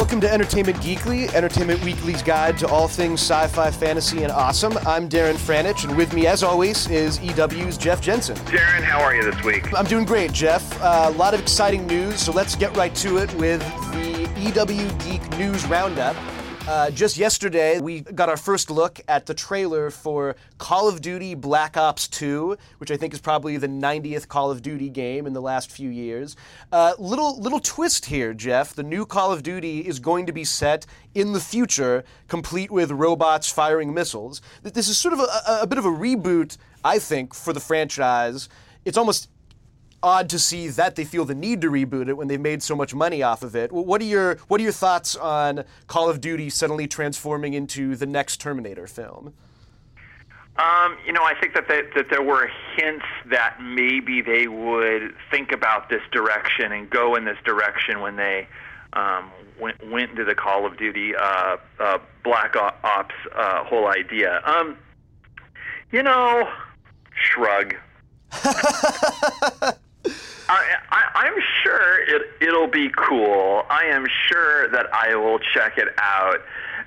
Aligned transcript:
Welcome 0.00 0.22
to 0.22 0.32
Entertainment 0.32 0.78
Geekly, 0.78 1.30
Entertainment 1.34 1.84
Weekly's 1.84 2.22
guide 2.22 2.56
to 2.60 2.66
all 2.66 2.88
things 2.88 3.20
sci 3.20 3.46
fi, 3.48 3.70
fantasy, 3.70 4.22
and 4.22 4.32
awesome. 4.32 4.78
I'm 4.86 5.10
Darren 5.10 5.34
Franich, 5.34 5.84
and 5.84 5.94
with 5.94 6.14
me, 6.14 6.26
as 6.26 6.42
always, 6.42 6.88
is 6.88 7.20
EW's 7.20 7.76
Jeff 7.76 8.00
Jensen. 8.00 8.34
Darren, 8.46 8.82
how 8.82 9.02
are 9.02 9.14
you 9.14 9.30
this 9.30 9.44
week? 9.44 9.70
I'm 9.74 9.84
doing 9.84 10.06
great, 10.06 10.32
Jeff. 10.32 10.80
Uh, 10.80 11.12
a 11.14 11.16
lot 11.18 11.34
of 11.34 11.40
exciting 11.40 11.86
news, 11.86 12.18
so 12.18 12.32
let's 12.32 12.56
get 12.56 12.74
right 12.78 12.94
to 12.94 13.18
it 13.18 13.32
with 13.34 13.60
the 13.92 14.26
EW 14.38 14.90
Geek 15.04 15.38
News 15.38 15.66
Roundup. 15.66 16.16
Uh, 16.70 16.88
just 16.88 17.16
yesterday, 17.16 17.80
we 17.80 18.00
got 18.00 18.28
our 18.28 18.36
first 18.36 18.70
look 18.70 19.00
at 19.08 19.26
the 19.26 19.34
trailer 19.34 19.90
for 19.90 20.36
Call 20.58 20.88
of 20.88 21.00
Duty 21.00 21.34
Black 21.34 21.76
Ops 21.76 22.06
2, 22.06 22.56
which 22.78 22.92
I 22.92 22.96
think 22.96 23.12
is 23.12 23.20
probably 23.20 23.56
the 23.56 23.66
90th 23.66 24.28
Call 24.28 24.52
of 24.52 24.62
Duty 24.62 24.88
game 24.88 25.26
in 25.26 25.32
the 25.32 25.40
last 25.40 25.68
few 25.72 25.90
years. 25.90 26.36
Uh, 26.70 26.92
little 26.96 27.40
little 27.40 27.58
twist 27.58 28.06
here, 28.06 28.32
Jeff. 28.32 28.72
The 28.72 28.84
new 28.84 29.04
Call 29.04 29.32
of 29.32 29.42
Duty 29.42 29.80
is 29.80 29.98
going 29.98 30.26
to 30.26 30.32
be 30.32 30.44
set 30.44 30.86
in 31.12 31.32
the 31.32 31.40
future, 31.40 32.04
complete 32.28 32.70
with 32.70 32.92
robots 32.92 33.50
firing 33.50 33.92
missiles. 33.92 34.40
This 34.62 34.86
is 34.86 34.96
sort 34.96 35.14
of 35.14 35.18
a, 35.18 35.62
a 35.62 35.66
bit 35.66 35.78
of 35.78 35.86
a 35.86 35.90
reboot, 35.90 36.56
I 36.84 37.00
think, 37.00 37.34
for 37.34 37.52
the 37.52 37.58
franchise. 37.58 38.48
It's 38.84 38.96
almost 38.96 39.28
odd 40.02 40.28
to 40.30 40.38
see 40.38 40.68
that 40.68 40.96
they 40.96 41.04
feel 41.04 41.24
the 41.24 41.34
need 41.34 41.60
to 41.60 41.70
reboot 41.70 42.08
it 42.08 42.16
when 42.16 42.28
they've 42.28 42.40
made 42.40 42.62
so 42.62 42.74
much 42.74 42.94
money 42.94 43.22
off 43.22 43.42
of 43.42 43.54
it. 43.54 43.72
What 43.72 44.00
are 44.00 44.04
your 44.04 44.36
What 44.48 44.60
are 44.60 44.64
your 44.64 44.72
thoughts 44.72 45.16
on 45.16 45.64
Call 45.86 46.08
of 46.08 46.20
Duty 46.20 46.50
suddenly 46.50 46.86
transforming 46.86 47.54
into 47.54 47.96
the 47.96 48.06
next 48.06 48.40
Terminator 48.40 48.86
film? 48.86 49.34
Um, 50.56 50.98
you 51.06 51.12
know, 51.12 51.22
I 51.22 51.34
think 51.40 51.54
that 51.54 51.68
they, 51.68 51.82
that 51.94 52.10
there 52.10 52.22
were 52.22 52.50
hints 52.76 53.06
that 53.30 53.56
maybe 53.62 54.20
they 54.20 54.46
would 54.46 55.14
think 55.30 55.52
about 55.52 55.88
this 55.88 56.02
direction 56.12 56.72
and 56.72 56.90
go 56.90 57.14
in 57.14 57.24
this 57.24 57.38
direction 57.44 58.00
when 58.00 58.16
they 58.16 58.46
um, 58.92 59.30
went 59.58 59.90
went 59.90 60.10
into 60.10 60.24
the 60.24 60.34
Call 60.34 60.66
of 60.66 60.76
Duty 60.76 61.14
uh, 61.16 61.56
uh, 61.78 61.98
Black 62.24 62.56
Ops 62.56 63.14
uh, 63.34 63.64
whole 63.64 63.88
idea. 63.88 64.42
Um, 64.44 64.76
you 65.92 66.02
know, 66.02 66.48
shrug. 67.14 67.76
I, 70.04 71.26
am 71.26 71.34
sure 71.62 72.02
it, 72.02 72.22
it'll 72.40 72.66
be 72.66 72.90
cool. 72.96 73.64
I 73.68 73.84
am 73.84 74.06
sure 74.28 74.68
that 74.70 74.86
I 74.92 75.14
will 75.14 75.38
check 75.54 75.78
it 75.78 75.88
out. 75.98 76.40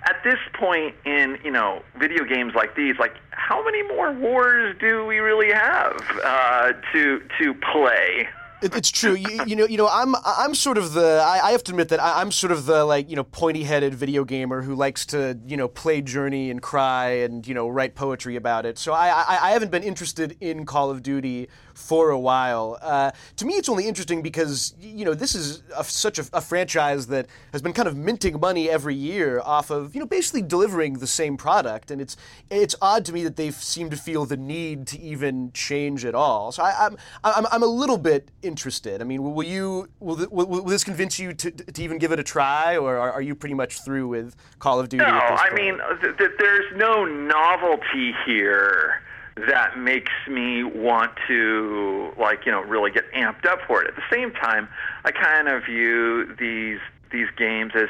At 0.05 0.21
this 0.23 0.39
point 0.53 0.95
in 1.05 1.37
you 1.45 1.51
know 1.51 1.81
video 1.97 2.25
games 2.25 2.53
like 2.55 2.75
these, 2.75 2.95
like 2.99 3.15
how 3.31 3.63
many 3.63 3.83
more 3.83 4.11
wars 4.11 4.75
do 4.79 5.05
we 5.05 5.19
really 5.19 5.51
have 5.53 5.97
uh, 6.23 6.73
to 6.91 7.21
to 7.39 7.53
play? 7.71 8.27
It's 8.63 8.91
true. 8.91 9.13
You, 9.13 9.43
you, 9.45 9.55
know, 9.57 9.65
you 9.65 9.77
know, 9.77 9.89
I'm 9.91 10.15
I'm 10.25 10.55
sort 10.55 10.77
of 10.77 10.93
the. 10.93 11.21
I, 11.25 11.47
I 11.47 11.51
have 11.51 11.63
to 11.65 11.73
admit 11.73 11.89
that 11.89 12.01
I, 12.01 12.21
am 12.21 12.31
sort 12.31 12.51
of 12.51 12.65
the 12.65 12.85
like 12.85 13.09
you 13.09 13.15
know 13.17 13.23
pointy-headed 13.23 13.93
video 13.93 14.23
gamer 14.23 14.61
who 14.61 14.73
likes 14.73 15.05
to 15.07 15.37
you 15.45 15.57
know 15.57 15.67
play 15.67 16.01
Journey 16.01 16.49
and 16.49 16.61
cry 16.61 17.09
and 17.09 17.45
you 17.45 17.53
know 17.53 17.67
write 17.67 17.93
poetry 17.93 18.37
about 18.37 18.65
it. 18.65 18.77
So 18.77 18.93
I 18.93 19.09
I, 19.09 19.39
I 19.41 19.51
haven't 19.51 19.71
been 19.71 19.83
interested 19.83 20.37
in 20.39 20.65
Call 20.65 20.89
of 20.89 21.03
Duty 21.03 21.49
for 21.73 22.11
a 22.11 22.19
while. 22.19 22.77
Uh, 22.81 23.11
to 23.37 23.45
me, 23.45 23.55
it's 23.55 23.69
only 23.69 23.87
interesting 23.87 24.21
because 24.21 24.73
you 24.79 25.05
know 25.05 25.13
this 25.13 25.35
is 25.35 25.63
a, 25.75 25.83
such 25.83 26.19
a, 26.19 26.25
a, 26.33 26.41
franchise 26.41 27.07
that 27.07 27.27
has 27.51 27.61
been 27.61 27.73
kind 27.73 27.87
of 27.87 27.95
minting 27.97 28.39
money 28.39 28.69
every 28.69 28.95
year 28.95 29.41
off 29.43 29.69
of 29.69 29.93
you 29.93 29.99
know 29.99 30.05
basically 30.05 30.41
delivering 30.41 30.93
the 30.93 31.07
same 31.07 31.37
product, 31.37 31.91
and 31.91 32.01
it's 32.01 32.15
it's 32.49 32.75
odd 32.81 33.05
to 33.05 33.13
me 33.13 33.23
that 33.23 33.35
they 33.35 33.51
seem 33.51 33.89
to 33.89 33.97
feel 33.97 34.25
the 34.25 34.37
need 34.37 34.87
to 34.87 34.99
even 34.99 35.51
change 35.53 36.05
at 36.05 36.15
all. 36.15 36.51
So 36.51 36.63
I, 36.63 36.85
am 36.85 36.97
I'm, 37.23 37.45
I'm 37.45 37.45
I'm 37.51 37.63
a 37.63 37.67
little 37.67 37.97
bit 37.97 38.29
interested. 38.41 39.01
I 39.01 39.05
mean, 39.05 39.23
will 39.23 39.43
you 39.43 39.89
will, 39.99 40.27
will, 40.29 40.47
will 40.47 40.63
this 40.63 40.83
convince 40.83 41.19
you 41.19 41.33
to, 41.33 41.51
to 41.51 41.83
even 41.83 41.97
give 41.97 42.11
it 42.11 42.19
a 42.19 42.23
try, 42.23 42.77
or 42.77 42.97
are, 42.97 43.13
are 43.13 43.21
you 43.21 43.35
pretty 43.35 43.55
much 43.55 43.81
through 43.81 44.07
with 44.07 44.35
Call 44.59 44.79
of 44.79 44.89
Duty? 44.89 45.03
No, 45.03 45.11
I 45.11 45.53
mean 45.53 45.79
th- 46.01 46.17
th- 46.17 46.31
there's 46.37 46.77
no 46.77 47.05
novelty 47.05 48.13
here 48.25 49.01
that 49.35 49.77
makes 49.77 50.11
me 50.29 50.63
want 50.63 51.11
to 51.27 52.11
like 52.19 52.45
you 52.45 52.51
know 52.51 52.61
really 52.61 52.91
get 52.91 53.11
amped 53.13 53.45
up 53.45 53.59
for 53.67 53.81
it. 53.81 53.87
At 53.87 53.95
the 53.95 54.03
same 54.11 54.31
time, 54.31 54.67
I 55.05 55.11
kind 55.11 55.47
of 55.47 55.65
view 55.65 56.35
these 56.39 56.79
these 57.11 57.27
games 57.37 57.71
as 57.75 57.89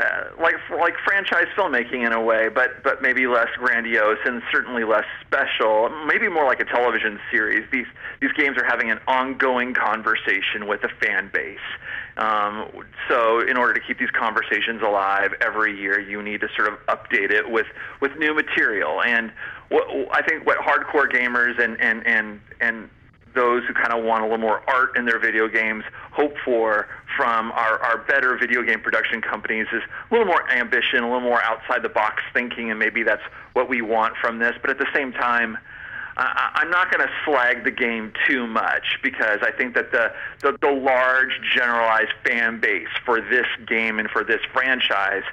uh, 0.00 0.24
like 0.40 0.54
like 0.70 0.94
franchise 1.04 1.46
filmmaking 1.56 2.04
in 2.04 2.12
a 2.12 2.20
way, 2.20 2.48
but 2.48 2.82
but 2.82 3.00
maybe 3.00 3.26
less 3.26 3.48
grandiose 3.58 4.18
and 4.24 4.42
certainly 4.50 4.84
less 4.84 5.04
special. 5.24 5.88
Maybe 6.06 6.28
more 6.28 6.44
like 6.44 6.60
a 6.60 6.64
television 6.64 7.20
series. 7.30 7.64
These 7.70 7.86
these 8.20 8.32
games 8.32 8.56
are 8.56 8.64
having 8.64 8.90
an 8.90 8.98
ongoing 9.06 9.74
conversation 9.74 10.66
with 10.66 10.82
a 10.82 10.88
fan 11.04 11.30
base. 11.32 11.58
Um, 12.16 12.70
so 13.08 13.40
in 13.40 13.56
order 13.56 13.74
to 13.74 13.80
keep 13.80 13.98
these 13.98 14.10
conversations 14.10 14.82
alive 14.82 15.32
every 15.40 15.78
year, 15.78 16.00
you 16.00 16.22
need 16.22 16.40
to 16.40 16.48
sort 16.56 16.72
of 16.72 16.78
update 16.86 17.30
it 17.30 17.50
with 17.50 17.66
with 18.00 18.16
new 18.18 18.34
material. 18.34 19.00
And 19.02 19.32
what 19.68 19.84
I 20.12 20.22
think 20.22 20.46
what 20.46 20.58
hardcore 20.58 21.10
gamers 21.10 21.58
and 21.62 21.80
and 21.80 22.06
and 22.06 22.40
and 22.60 22.90
those 23.34 23.64
who 23.64 23.74
kind 23.74 23.92
of 23.92 24.04
want 24.04 24.22
a 24.22 24.26
little 24.26 24.38
more 24.38 24.62
art 24.68 24.96
in 24.96 25.04
their 25.04 25.18
video 25.18 25.48
games 25.48 25.84
hope 26.12 26.34
for 26.44 26.88
from 27.16 27.52
our, 27.52 27.78
our 27.80 27.98
better 27.98 28.36
video 28.36 28.62
game 28.62 28.80
production 28.80 29.20
companies 29.20 29.66
is 29.72 29.82
a 29.82 30.14
little 30.14 30.26
more 30.26 30.48
ambition, 30.50 31.00
a 31.00 31.06
little 31.06 31.20
more 31.20 31.42
outside 31.42 31.82
the 31.82 31.88
box 31.88 32.22
thinking, 32.32 32.70
and 32.70 32.78
maybe 32.78 33.02
that's 33.02 33.22
what 33.52 33.68
we 33.68 33.82
want 33.82 34.16
from 34.16 34.38
this. 34.38 34.54
But 34.60 34.70
at 34.70 34.78
the 34.78 34.86
same 34.94 35.12
time, 35.12 35.58
I, 36.16 36.50
I'm 36.54 36.70
not 36.70 36.92
going 36.92 37.06
to 37.06 37.12
slag 37.24 37.64
the 37.64 37.70
game 37.70 38.12
too 38.26 38.46
much 38.46 38.98
because 39.02 39.40
I 39.42 39.50
think 39.50 39.74
that 39.74 39.90
the, 39.90 40.12
the 40.40 40.56
the 40.60 40.70
large 40.70 41.40
generalized 41.52 42.12
fan 42.24 42.60
base 42.60 42.88
for 43.04 43.20
this 43.20 43.46
game 43.66 43.98
and 43.98 44.08
for 44.10 44.24
this 44.24 44.40
franchise 44.52 45.24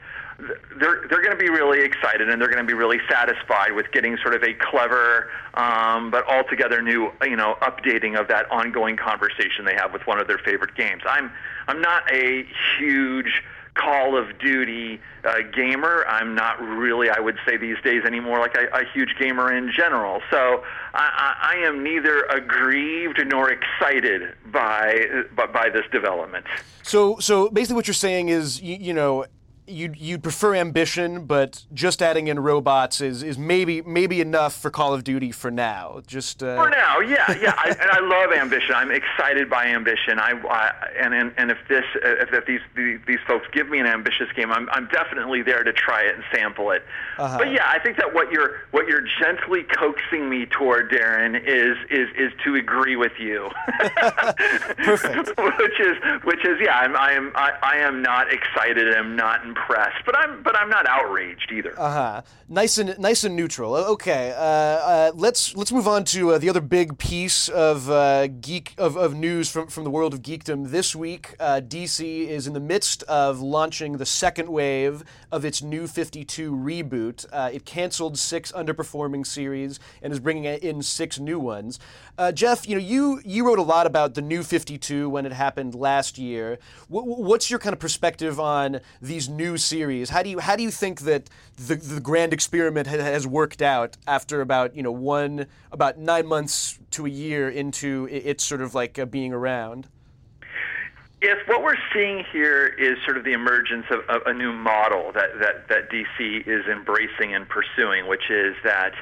they're 0.79 1.05
they're 1.09 1.21
going 1.21 1.31
to 1.31 1.37
be 1.37 1.49
really 1.49 1.81
excited 1.83 2.29
and 2.29 2.41
they're 2.41 2.49
going 2.49 2.65
to 2.65 2.67
be 2.67 2.73
really 2.73 2.99
satisfied 3.09 3.73
with 3.73 3.91
getting 3.91 4.17
sort 4.17 4.35
of 4.35 4.43
a 4.43 4.53
clever 4.53 5.29
um, 5.53 6.11
but 6.11 6.25
altogether 6.27 6.81
new 6.81 7.11
you 7.23 7.35
know 7.35 7.57
updating 7.61 8.19
of 8.19 8.27
that 8.27 8.49
ongoing 8.51 8.95
conversation 8.97 9.65
they 9.65 9.75
have 9.75 9.93
with 9.93 10.05
one 10.07 10.19
of 10.19 10.27
their 10.27 10.39
favorite 10.39 10.75
games. 10.75 11.01
I'm 11.05 11.31
I'm 11.67 11.81
not 11.81 12.11
a 12.11 12.45
huge 12.77 13.43
Call 13.73 14.17
of 14.17 14.37
Duty 14.39 14.99
uh, 15.23 15.35
gamer. 15.53 16.05
I'm 16.07 16.35
not 16.35 16.61
really, 16.61 17.09
I 17.09 17.19
would 17.19 17.37
say 17.45 17.55
these 17.55 17.77
days 17.83 18.03
anymore, 18.03 18.39
like 18.39 18.55
a, 18.57 18.65
a 18.77 18.83
huge 18.93 19.15
gamer 19.17 19.53
in 19.53 19.71
general. 19.71 20.21
So 20.29 20.63
I, 20.93 21.35
I, 21.41 21.55
I 21.55 21.67
am 21.67 21.81
neither 21.81 22.23
aggrieved 22.23 23.21
nor 23.27 23.49
excited 23.49 24.33
by, 24.51 25.23
by 25.35 25.45
by 25.47 25.69
this 25.69 25.85
development. 25.91 26.45
So 26.83 27.17
so 27.19 27.49
basically, 27.49 27.75
what 27.75 27.87
you're 27.87 27.93
saying 27.93 28.27
is, 28.27 28.61
you, 28.61 28.75
you 28.75 28.93
know 28.93 29.25
you'd 29.67 29.99
you'd 29.99 30.23
prefer 30.23 30.55
ambition, 30.55 31.25
but 31.25 31.65
just 31.73 32.01
adding 32.01 32.27
in 32.27 32.39
robots 32.39 33.01
is, 33.01 33.23
is 33.23 33.37
maybe 33.37 33.81
maybe 33.81 34.21
enough 34.21 34.53
for 34.55 34.69
Call 34.69 34.93
of 34.93 35.03
Duty 35.03 35.31
for 35.31 35.51
now. 35.51 36.01
Just 36.07 36.41
uh... 36.43 36.55
for 36.55 36.69
now, 36.69 36.99
yeah, 36.99 37.31
yeah. 37.41 37.53
I, 37.57 37.69
and 37.69 37.89
I 37.91 37.99
love 37.99 38.31
ambition. 38.31 38.73
I'm 38.75 38.91
excited 38.91 39.49
by 39.49 39.67
ambition. 39.67 40.19
I, 40.19 40.31
I 40.49 40.73
and, 40.99 41.13
and 41.13 41.33
and 41.37 41.51
if 41.51 41.57
this 41.69 41.85
if, 41.95 42.33
if 42.33 42.45
these, 42.45 42.61
these, 42.75 42.99
these 43.07 43.19
folks 43.27 43.45
give 43.53 43.69
me 43.69 43.79
an 43.79 43.87
ambitious 43.87 44.27
game, 44.35 44.51
I'm 44.51 44.69
I'm 44.71 44.87
definitely 44.87 45.41
there 45.41 45.63
to 45.63 45.73
try 45.73 46.03
it 46.03 46.15
and 46.15 46.23
sample 46.33 46.71
it. 46.71 46.83
Uh-huh. 47.17 47.37
But 47.37 47.51
yeah, 47.51 47.65
I 47.67 47.79
think 47.79 47.97
that 47.97 48.13
what 48.13 48.31
you're 48.31 48.61
what 48.71 48.87
you're 48.87 49.05
gently 49.21 49.63
coaxing 49.63 50.29
me 50.29 50.45
toward, 50.47 50.91
Darren, 50.91 51.35
is 51.35 51.77
is 51.89 52.09
is 52.17 52.31
to 52.43 52.55
agree 52.55 52.95
with 52.95 53.13
you. 53.19 53.49
Perfect. 54.77 55.31
which 55.37 55.79
is 55.79 55.97
which 56.23 56.45
is 56.45 56.57
yeah, 56.61 56.77
I'm 56.77 56.95
I 56.95 57.11
am 57.11 57.31
I, 57.35 57.51
I 57.61 57.77
am 57.77 58.01
not 58.01 58.33
excited. 58.33 58.93
I'm 58.93 59.15
not 59.15 59.45
impressed 59.51 60.05
but 60.05 60.17
I'm 60.17 60.43
but 60.43 60.57
I'm 60.57 60.69
not 60.69 60.85
outraged 60.87 61.51
either. 61.51 61.73
Uh 61.79 61.91
huh. 61.91 62.21
Nice 62.47 62.77
and 62.77 62.97
nice 62.99 63.23
and 63.23 63.35
neutral. 63.35 63.75
Okay. 63.75 64.33
Uh, 64.35 64.41
uh, 64.41 65.11
let's 65.15 65.55
let's 65.55 65.71
move 65.71 65.87
on 65.87 66.03
to 66.05 66.31
uh, 66.31 66.37
the 66.37 66.49
other 66.49 66.61
big 66.61 66.97
piece 66.97 67.47
of 67.49 67.89
uh, 67.89 68.27
geek 68.27 68.73
of, 68.77 68.97
of 68.97 69.15
news 69.15 69.49
from 69.49 69.67
from 69.67 69.83
the 69.83 69.89
world 69.89 70.13
of 70.13 70.21
geekdom 70.21 70.69
this 70.69 70.95
week. 70.95 71.35
Uh, 71.39 71.61
DC 71.63 72.27
is 72.27 72.47
in 72.47 72.53
the 72.53 72.59
midst 72.59 73.03
of 73.03 73.39
launching 73.39 73.97
the 73.97 74.05
second 74.05 74.49
wave 74.49 75.03
of 75.31 75.45
its 75.45 75.61
New 75.61 75.87
52 75.87 76.53
reboot. 76.53 77.25
Uh, 77.31 77.49
it 77.53 77.65
canceled 77.65 78.17
six 78.17 78.51
underperforming 78.51 79.25
series 79.25 79.79
and 80.01 80.11
is 80.11 80.19
bringing 80.19 80.45
in 80.45 80.81
six 80.81 81.19
new 81.19 81.39
ones. 81.39 81.79
Jeff, 82.35 82.69
you 82.69 82.75
know 82.75 82.81
you 82.81 83.19
you 83.25 83.43
wrote 83.43 83.57
a 83.57 83.63
lot 83.63 83.87
about 83.87 84.13
the 84.13 84.21
New 84.21 84.43
52 84.43 85.09
when 85.09 85.25
it 85.25 85.33
happened 85.33 85.73
last 85.73 86.19
year. 86.19 86.59
W- 86.87 87.15
what's 87.15 87.49
your 87.49 87.57
kind 87.57 87.73
of 87.73 87.79
perspective 87.79 88.39
on 88.39 88.79
these 89.01 89.27
new 89.27 89.40
new 89.41 89.57
series. 89.57 90.09
How 90.09 90.21
do 90.21 90.29
you 90.29 90.39
how 90.39 90.55
do 90.55 90.63
you 90.63 90.71
think 90.71 91.01
that 91.01 91.29
the 91.57 91.75
the 91.75 91.99
grand 91.99 92.31
experiment 92.33 92.87
has 92.87 93.25
worked 93.25 93.61
out 93.61 93.97
after 94.05 94.41
about 94.41 94.75
you 94.75 94.83
know 94.83 94.91
one 94.91 95.47
about 95.71 95.97
nine 95.97 96.27
months 96.27 96.79
to 96.91 97.05
a 97.05 97.09
year 97.09 97.49
into 97.49 98.07
its 98.11 98.43
sort 98.43 98.61
of 98.61 98.75
like 98.75 98.99
uh, 98.99 99.05
being 99.05 99.33
around? 99.33 99.87
If 101.21 101.47
what 101.47 101.63
we're 101.63 101.83
seeing 101.93 102.23
here 102.31 102.67
is 102.67 102.97
sort 103.05 103.17
of 103.17 103.23
the 103.23 103.33
emergence 103.33 103.85
of, 103.91 103.99
of 104.09 104.21
a 104.25 104.33
new 104.33 104.51
model 104.53 105.11
that, 105.13 105.37
that, 105.39 105.67
that 105.69 105.91
DC 105.91 106.47
is 106.47 106.65
embracing 106.65 107.35
and 107.35 107.47
pursuing, 107.47 108.07
which 108.07 108.31
is 108.31 108.55
that 108.63 108.93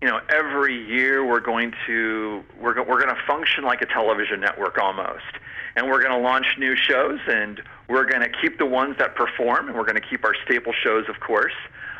you 0.00 0.06
know, 0.08 0.20
every 0.28 0.76
year 0.86 1.26
we're 1.26 1.40
going 1.40 1.72
to 1.86 2.44
we're 2.60 2.74
we're 2.82 3.00
going 3.00 3.14
to 3.14 3.22
function 3.26 3.64
like 3.64 3.80
a 3.82 3.86
television 3.86 4.40
network 4.40 4.78
almost, 4.78 5.32
and 5.74 5.88
we're 5.88 6.02
going 6.02 6.12
to 6.12 6.18
launch 6.18 6.46
new 6.58 6.76
shows, 6.76 7.20
and 7.26 7.62
we're 7.88 8.06
going 8.06 8.22
to 8.22 8.30
keep 8.40 8.58
the 8.58 8.66
ones 8.66 8.96
that 8.98 9.14
perform, 9.14 9.68
and 9.68 9.76
we're 9.76 9.84
going 9.84 10.00
to 10.00 10.08
keep 10.08 10.24
our 10.24 10.34
staple 10.44 10.72
shows, 10.84 11.04
of 11.08 11.20
course. 11.20 11.54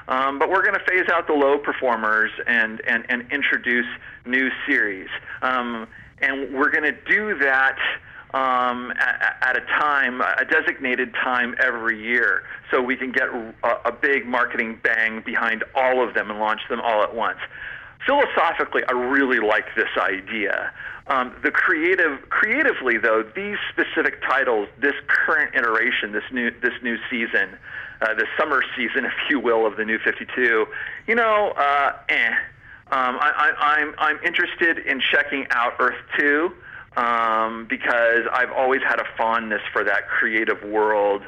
Um, 0.08 0.38
but 0.38 0.50
we're 0.50 0.62
going 0.62 0.78
to 0.78 0.84
phase 0.84 1.08
out 1.12 1.26
the 1.26 1.32
low 1.32 1.58
performers 1.58 2.30
and 2.46 2.80
and 2.86 3.04
and 3.08 3.30
introduce 3.32 3.86
new 4.24 4.50
series, 4.66 5.08
um, 5.42 5.88
and 6.20 6.54
we're 6.54 6.70
going 6.70 6.84
to 6.84 6.96
do 7.08 7.38
that 7.38 7.76
um, 8.34 8.92
at, 8.98 9.36
at, 9.40 9.56
a 9.56 9.60
time, 9.80 10.20
a 10.20 10.44
designated 10.44 11.12
time 11.14 11.54
every 11.60 12.00
year, 12.00 12.42
so 12.70 12.82
we 12.82 12.96
can 12.96 13.10
get 13.10 13.28
a, 13.28 13.54
a, 13.86 13.92
big 13.92 14.26
marketing 14.26 14.78
bang 14.82 15.22
behind 15.24 15.64
all 15.74 16.06
of 16.06 16.14
them 16.14 16.30
and 16.30 16.38
launch 16.38 16.60
them 16.68 16.80
all 16.80 17.02
at 17.02 17.14
once. 17.14 17.38
Philosophically, 18.04 18.82
I 18.88 18.92
really 18.92 19.38
like 19.38 19.66
this 19.74 19.88
idea. 19.98 20.72
Um, 21.08 21.34
the 21.42 21.50
creative, 21.50 22.28
creatively 22.28 22.98
though, 22.98 23.22
these 23.34 23.56
specific 23.70 24.20
titles, 24.22 24.68
this 24.80 24.94
current 25.06 25.54
iteration, 25.54 26.12
this 26.12 26.24
new 26.32 26.50
this 26.60 26.74
new 26.82 26.96
season, 27.08 27.56
uh, 28.02 28.14
the 28.14 28.26
summer 28.38 28.62
season, 28.76 29.04
if 29.06 29.12
you 29.30 29.38
will, 29.38 29.66
of 29.66 29.76
the 29.76 29.84
new 29.84 29.98
52, 29.98 30.66
you 31.06 31.14
know, 31.14 31.52
uh, 31.56 31.92
eh. 32.08 32.34
Um, 32.88 33.18
I, 33.20 33.52
I, 33.58 33.78
I'm 33.78 33.94
I'm 33.98 34.18
interested 34.24 34.78
in 34.78 35.00
checking 35.12 35.46
out 35.50 35.74
Earth 35.80 35.98
2 36.18 36.52
um, 36.96 37.66
because 37.68 38.26
I've 38.32 38.52
always 38.52 38.82
had 38.82 39.00
a 39.00 39.04
fondness 39.16 39.62
for 39.72 39.84
that 39.84 40.08
creative 40.08 40.62
world. 40.62 41.22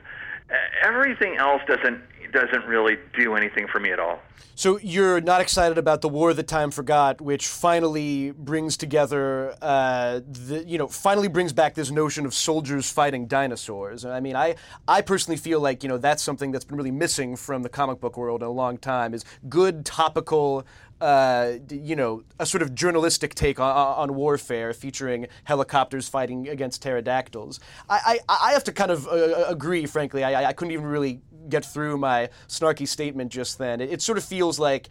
Everything 0.82 1.36
else 1.36 1.60
doesn't 1.66 2.00
doesn't 2.32 2.64
really 2.66 2.96
do 3.18 3.34
anything 3.34 3.66
for 3.68 3.80
me 3.80 3.90
at 3.90 3.98
all. 3.98 4.20
So 4.54 4.76
you're 4.80 5.20
not 5.20 5.40
excited 5.40 5.78
about 5.78 6.00
the 6.00 6.08
War 6.08 6.34
that 6.34 6.48
Time 6.48 6.72
Forgot, 6.72 7.20
which 7.20 7.46
finally 7.46 8.32
brings 8.32 8.76
together, 8.76 9.54
uh, 9.62 10.18
the, 10.28 10.64
you 10.66 10.78
know, 10.78 10.88
finally 10.88 11.28
brings 11.28 11.52
back 11.52 11.74
this 11.74 11.92
notion 11.92 12.26
of 12.26 12.34
soldiers 12.34 12.90
fighting 12.90 13.28
dinosaurs. 13.28 14.04
I 14.04 14.18
mean, 14.18 14.34
I, 14.34 14.56
I 14.88 15.02
personally 15.02 15.36
feel 15.36 15.60
like 15.60 15.84
you 15.84 15.88
know 15.88 15.96
that's 15.96 16.24
something 16.24 16.50
that's 16.50 16.64
been 16.64 16.76
really 16.76 16.90
missing 16.90 17.36
from 17.36 17.62
the 17.62 17.68
comic 17.68 18.00
book 18.00 18.16
world 18.16 18.42
in 18.42 18.48
a 18.48 18.50
long 18.50 18.78
time. 18.78 19.14
Is 19.14 19.24
good 19.48 19.84
topical 19.84 20.66
uh, 21.00 21.52
you 21.70 21.94
know, 21.94 22.24
a 22.40 22.46
sort 22.46 22.62
of 22.62 22.74
journalistic 22.74 23.34
take 23.34 23.60
on, 23.60 23.70
on, 23.70 24.14
warfare 24.16 24.72
featuring 24.72 25.28
helicopters 25.44 26.08
fighting 26.08 26.48
against 26.48 26.82
pterodactyls. 26.82 27.60
I, 27.88 28.18
I, 28.28 28.48
I 28.48 28.52
have 28.52 28.64
to 28.64 28.72
kind 28.72 28.90
of 28.90 29.06
uh, 29.06 29.10
uh, 29.10 29.44
agree, 29.48 29.86
frankly. 29.86 30.24
I, 30.24 30.46
I 30.46 30.52
couldn't 30.52 30.72
even 30.72 30.86
really 30.86 31.20
get 31.48 31.64
through 31.64 31.98
my 31.98 32.30
snarky 32.48 32.86
statement 32.86 33.32
just 33.32 33.58
then. 33.58 33.80
It, 33.80 33.92
it, 33.92 34.02
sort 34.02 34.18
of 34.18 34.24
feels 34.24 34.58
like, 34.58 34.88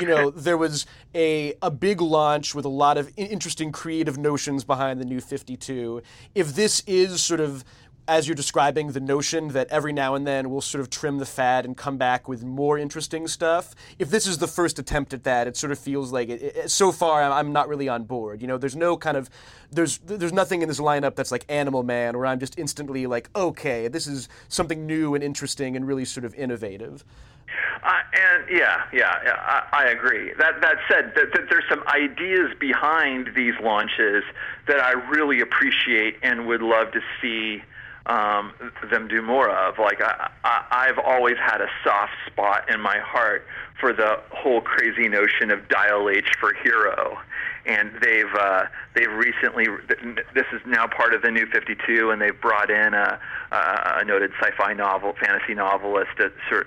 you 0.00 0.06
know, 0.06 0.30
there 0.36 0.56
was 0.56 0.86
a, 1.14 1.54
a 1.62 1.70
big 1.70 2.00
launch 2.00 2.54
with 2.54 2.64
a 2.64 2.70
lot 2.70 2.98
of 2.98 3.12
interesting 3.16 3.72
creative 3.72 4.18
notions 4.18 4.64
behind 4.64 5.00
the 5.00 5.04
new 5.04 5.20
52. 5.20 6.02
If 6.34 6.54
this 6.54 6.82
is 6.86 7.22
sort 7.22 7.40
of 7.40 7.64
as 8.08 8.26
you're 8.26 8.34
describing 8.34 8.92
the 8.92 9.00
notion 9.00 9.48
that 9.48 9.68
every 9.68 9.92
now 9.92 10.14
and 10.14 10.26
then 10.26 10.48
we'll 10.48 10.62
sort 10.62 10.80
of 10.80 10.88
trim 10.88 11.18
the 11.18 11.26
fat 11.26 11.66
and 11.66 11.76
come 11.76 11.98
back 11.98 12.26
with 12.26 12.42
more 12.42 12.78
interesting 12.78 13.28
stuff. 13.28 13.74
If 13.98 14.08
this 14.08 14.26
is 14.26 14.38
the 14.38 14.48
first 14.48 14.78
attempt 14.78 15.12
at 15.12 15.24
that, 15.24 15.46
it 15.46 15.56
sort 15.56 15.70
of 15.70 15.78
feels 15.78 16.10
like 16.10 16.30
it, 16.30 16.42
it, 16.42 16.70
so 16.70 16.90
far 16.90 17.22
I'm 17.22 17.52
not 17.52 17.68
really 17.68 17.88
on 17.88 18.04
board. 18.04 18.40
You 18.40 18.48
know, 18.48 18.56
there's 18.56 18.74
no 18.74 18.96
kind 18.96 19.16
of 19.16 19.28
there's 19.70 19.98
there's 19.98 20.32
nothing 20.32 20.62
in 20.62 20.68
this 20.68 20.80
lineup 20.80 21.14
that's 21.14 21.30
like 21.30 21.44
Animal 21.50 21.82
Man 21.82 22.16
where 22.16 22.26
I'm 22.26 22.40
just 22.40 22.58
instantly 22.58 23.06
like, 23.06 23.28
okay, 23.36 23.88
this 23.88 24.06
is 24.06 24.28
something 24.48 24.86
new 24.86 25.14
and 25.14 25.22
interesting 25.22 25.76
and 25.76 25.86
really 25.86 26.06
sort 26.06 26.24
of 26.24 26.34
innovative. 26.34 27.04
Uh, 27.82 27.90
and 28.12 28.44
yeah, 28.50 28.84
yeah, 28.92 29.14
yeah 29.24 29.36
I, 29.72 29.84
I 29.84 29.88
agree. 29.90 30.32
That 30.38 30.60
that 30.62 30.76
said, 30.90 31.12
that, 31.14 31.32
that 31.34 31.48
there's 31.50 31.64
some 31.68 31.82
ideas 31.88 32.52
behind 32.58 33.30
these 33.36 33.54
launches 33.62 34.24
that 34.66 34.80
I 34.80 34.92
really 34.92 35.40
appreciate 35.40 36.16
and 36.22 36.46
would 36.46 36.62
love 36.62 36.92
to 36.92 37.00
see 37.20 37.62
um, 38.08 38.52
them 38.90 39.06
do 39.06 39.22
more 39.22 39.50
of. 39.50 39.78
Like 39.78 40.00
I, 40.00 40.30
I, 40.44 40.64
I've 40.70 40.98
always 40.98 41.36
had 41.36 41.60
a 41.60 41.68
soft 41.84 42.12
spot 42.26 42.72
in 42.72 42.80
my 42.80 42.98
heart 42.98 43.46
for 43.78 43.92
the 43.92 44.20
whole 44.30 44.60
crazy 44.60 45.08
notion 45.08 45.50
of 45.50 45.68
dial 45.68 46.08
H 46.08 46.28
for 46.40 46.54
hero, 46.54 47.18
and 47.66 47.92
they've 48.02 48.34
uh, 48.38 48.64
they've 48.94 49.12
recently 49.12 49.66
this 50.34 50.46
is 50.52 50.60
now 50.66 50.86
part 50.86 51.14
of 51.14 51.22
the 51.22 51.30
new 51.30 51.46
52, 51.46 52.10
and 52.10 52.20
they've 52.20 52.40
brought 52.40 52.70
in 52.70 52.94
a, 52.94 53.20
a 53.52 54.04
noted 54.04 54.32
sci-fi 54.40 54.72
novel 54.72 55.14
fantasy 55.20 55.54
novelist 55.54 56.10
to, 56.16 56.32
to 56.50 56.64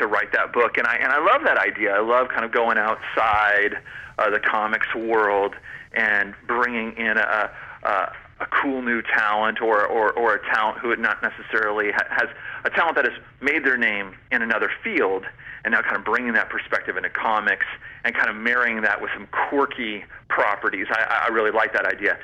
to 0.00 0.06
write 0.06 0.32
that 0.32 0.52
book, 0.52 0.78
and 0.78 0.86
I 0.86 0.94
and 0.96 1.12
I 1.12 1.18
love 1.18 1.42
that 1.44 1.58
idea. 1.58 1.94
I 1.94 2.00
love 2.00 2.28
kind 2.28 2.44
of 2.44 2.52
going 2.52 2.78
outside 2.78 3.76
uh, 4.18 4.30
the 4.30 4.40
comics 4.40 4.94
world 4.94 5.54
and 5.92 6.34
bringing 6.46 6.96
in 6.96 7.16
a, 7.16 7.50
a 7.82 8.12
a 8.40 8.46
cool 8.46 8.82
new 8.82 9.02
talent 9.02 9.62
or, 9.62 9.86
or, 9.86 10.12
or 10.12 10.34
a 10.34 10.44
talent 10.54 10.78
who 10.78 10.94
not 10.96 11.22
necessarily 11.22 11.90
ha- 11.92 12.06
has 12.10 12.28
a 12.64 12.70
talent 12.70 12.96
that 12.96 13.04
has 13.04 13.14
made 13.40 13.64
their 13.64 13.76
name 13.76 14.14
in 14.30 14.42
another 14.42 14.70
field 14.84 15.24
and 15.64 15.72
now 15.72 15.82
kind 15.82 15.96
of 15.96 16.04
bringing 16.04 16.32
that 16.34 16.48
perspective 16.48 16.96
into 16.96 17.10
comics 17.10 17.66
and 18.04 18.14
kind 18.14 18.28
of 18.28 18.36
marrying 18.36 18.82
that 18.82 19.00
with 19.00 19.10
some 19.14 19.26
quirky 19.28 20.04
properties. 20.28 20.86
I, 20.90 21.26
I 21.26 21.28
really 21.28 21.50
like 21.50 21.72
that 21.72 21.86
idea. 21.86 22.18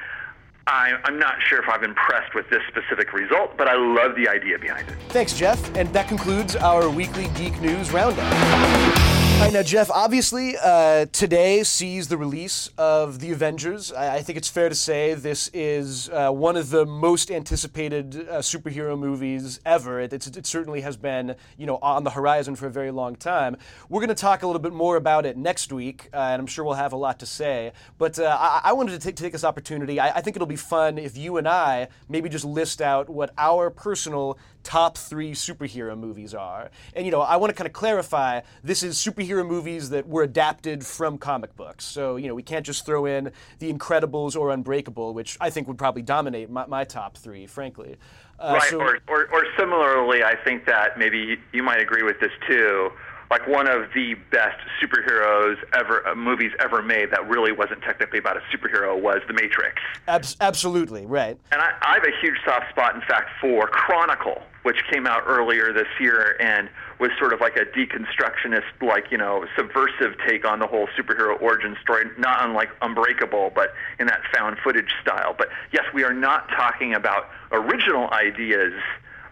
I, 0.67 0.93
am 1.07 1.19
not 1.19 1.37
sure 1.49 1.61
if 1.61 1.69
I'm 1.69 1.83
impressed 1.83 2.35
with 2.35 2.49
this 2.51 2.61
specific 2.69 3.13
result, 3.13 3.57
but 3.57 3.67
I 3.67 3.75
love 3.75 4.15
the 4.15 4.29
idea 4.29 4.59
behind 4.59 4.89
it. 4.89 4.97
Thanks, 5.09 5.33
Jeff. 5.33 5.75
And 5.77 5.93
that 5.93 6.09
concludes 6.09 6.55
our 6.57 6.89
weekly 6.89 7.29
Geek 7.35 7.61
News 7.61 7.91
Roundup. 7.91 9.12
Right, 9.43 9.53
now, 9.53 9.65
Jeff, 9.65 9.91
obviously, 9.91 10.55
uh, 10.57 11.07
today 11.07 11.65
sees 11.65 12.07
the 12.07 12.17
release 12.17 12.71
of 12.79 13.19
The 13.19 13.33
Avengers. 13.33 13.93
I, 13.93 14.19
I 14.19 14.23
think 14.23 14.39
it's 14.39 14.49
fair 14.49 14.69
to 14.69 14.75
say 14.77 15.15
this 15.15 15.51
is 15.53 16.09
uh, 16.11 16.31
one 16.31 16.57
of 16.57 16.71
the 16.71 16.87
most 16.87 17.29
anticipated 17.29 18.29
uh, 18.31 18.39
superhero 18.39 18.97
movies 18.97 19.59
ever. 19.67 19.99
It, 19.99 20.13
it, 20.13 20.47
certainly 20.47 20.83
has 20.83 20.97
been, 20.97 21.35
you 21.59 21.67
know, 21.67 21.79
on 21.83 22.05
the 22.05 22.11
horizon 22.11 22.55
for 22.55 22.69
a 22.69 22.71
very 22.71 22.93
long 22.93 23.17
time. 23.17 23.57
We're 23.89 23.99
going 23.99 24.11
to 24.11 24.15
talk 24.15 24.45
a 24.45 24.47
little 24.47 24.63
bit 24.63 24.73
more 24.73 24.95
about 24.95 25.27
it 25.27 25.37
next 25.37 25.73
week, 25.73 26.09
uh, 26.15 26.19
and 26.19 26.39
I'm 26.41 26.47
sure 26.47 26.65
we'll 26.65 26.75
have 26.75 26.93
a 26.93 26.97
lot 26.97 27.19
to 27.19 27.27
say. 27.27 27.73
But 27.99 28.21
uh, 28.21 28.37
I, 28.39 28.61
I, 28.67 28.73
wanted 28.75 28.93
to 28.93 29.01
take, 29.01 29.17
take 29.17 29.33
this 29.33 29.43
opportunity. 29.43 29.99
I, 29.99 30.19
I 30.19 30.21
think 30.21 30.37
it'll 30.37 30.47
be 30.47 30.55
fun 30.55 30.99
if 30.99 31.17
you 31.17 31.37
and 31.39 31.49
I 31.49 31.89
maybe 32.09 32.29
just 32.29 32.45
list 32.45 32.81
out 32.81 33.11
what 33.11 33.35
our 33.37 33.71
personal 33.71 34.39
top 34.63 34.99
three 34.99 35.33
superhero 35.33 35.99
movies 35.99 36.35
are. 36.35 36.71
And, 36.95 37.05
you 37.05 37.13
know, 37.13 37.21
I 37.21 37.37
want 37.37 37.51
to 37.51 37.55
kind 37.55 37.67
of 37.67 37.73
clarify 37.73 38.41
this 38.63 38.83
is 38.83 38.97
superhero 38.97 39.47
movies 39.47 39.91
that 39.91 40.09
were 40.09 40.23
adapted 40.23 40.85
from 40.87 41.19
comic 41.19 41.57
books. 41.57 41.85
So, 41.85 42.17
you 42.17 42.29
know, 42.29 42.35
we 42.35 42.43
can't 42.43 42.65
just 42.65 42.87
throw 42.87 43.07
in 43.07 43.33
The 43.59 43.73
Incredibles 43.73 44.37
or 44.37 44.51
Unbreakable, 44.51 45.15
which 45.15 45.37
I 45.41 45.51
think 45.51 45.69
would 45.69 45.79
probably 45.79 46.03
dominate 46.03 46.51
my, 46.51 46.67
my 46.67 46.85
top 46.85 47.17
three, 47.17 47.47
frankly. 47.47 47.97
Uh, 48.39 48.59
right, 48.61 48.71
so, 48.71 48.81
or, 48.81 48.99
or, 49.09 49.29
or 49.33 49.45
similarly, 49.59 50.25
I 50.25 50.37
think 50.37 50.67
that 50.67 50.99
maybe 50.99 51.37
you 51.53 51.63
might 51.63 51.81
agree 51.81 52.03
with 52.03 52.19
this 52.21 52.33
too 52.49 52.91
like 53.33 53.49
one 53.49 53.67
of 53.67 53.89
the 53.95 54.13
best 54.31 54.59
superheroes 54.79 55.57
ever 55.73 56.07
uh, 56.07 56.15
movies 56.15 56.53
ever 56.61 56.83
made 56.83 57.11
that 57.11 57.27
really 57.27 57.51
wasn't 57.51 57.81
technically 57.81 58.19
about 58.19 58.37
a 58.37 58.41
superhero 58.55 59.01
was 59.01 59.23
The 59.27 59.33
Matrix. 59.33 59.81
Abs- 60.07 60.37
absolutely, 60.43 61.07
right. 61.07 61.39
And 61.51 61.63
I, 61.63 61.73
I 61.81 61.95
have 61.95 62.05
a 62.05 62.13
huge 62.21 62.37
soft 62.45 62.69
spot, 62.69 62.95
in 62.95 63.01
fact, 63.01 63.31
for 63.41 63.69
Chronicle, 63.69 64.43
which 64.63 64.79
came 64.91 65.07
out 65.07 65.23
earlier 65.27 65.73
this 65.73 65.89
year 66.01 66.37
and 66.41 66.69
was 66.99 67.11
sort 67.19 67.33
of 67.33 67.41
like 67.41 67.57
a 67.57 67.65
deconstructionist, 67.65 68.63
like 68.81 69.11
you 69.11 69.19
know, 69.19 69.45
subversive 69.57 70.17
take 70.27 70.47
on 70.47 70.61
the 70.61 70.67
whole 70.67 70.87
superhero 70.99 71.41
origin 71.41 71.77
story, 71.83 72.05
not 72.19 72.45
unlike 72.45 72.71
Unbreakable, 72.81 73.53
but 73.55 73.75
in 73.99 74.07
that 74.07 74.21
found 74.35 74.57
footage 74.59 74.93
style. 75.01 75.35
But 75.37 75.49
yes, 75.73 75.85
we 75.93 76.05
are 76.05 76.15
not 76.15 76.49
talking 76.49 76.95
about 76.95 77.29
original 77.51 78.11
ideas 78.13 78.73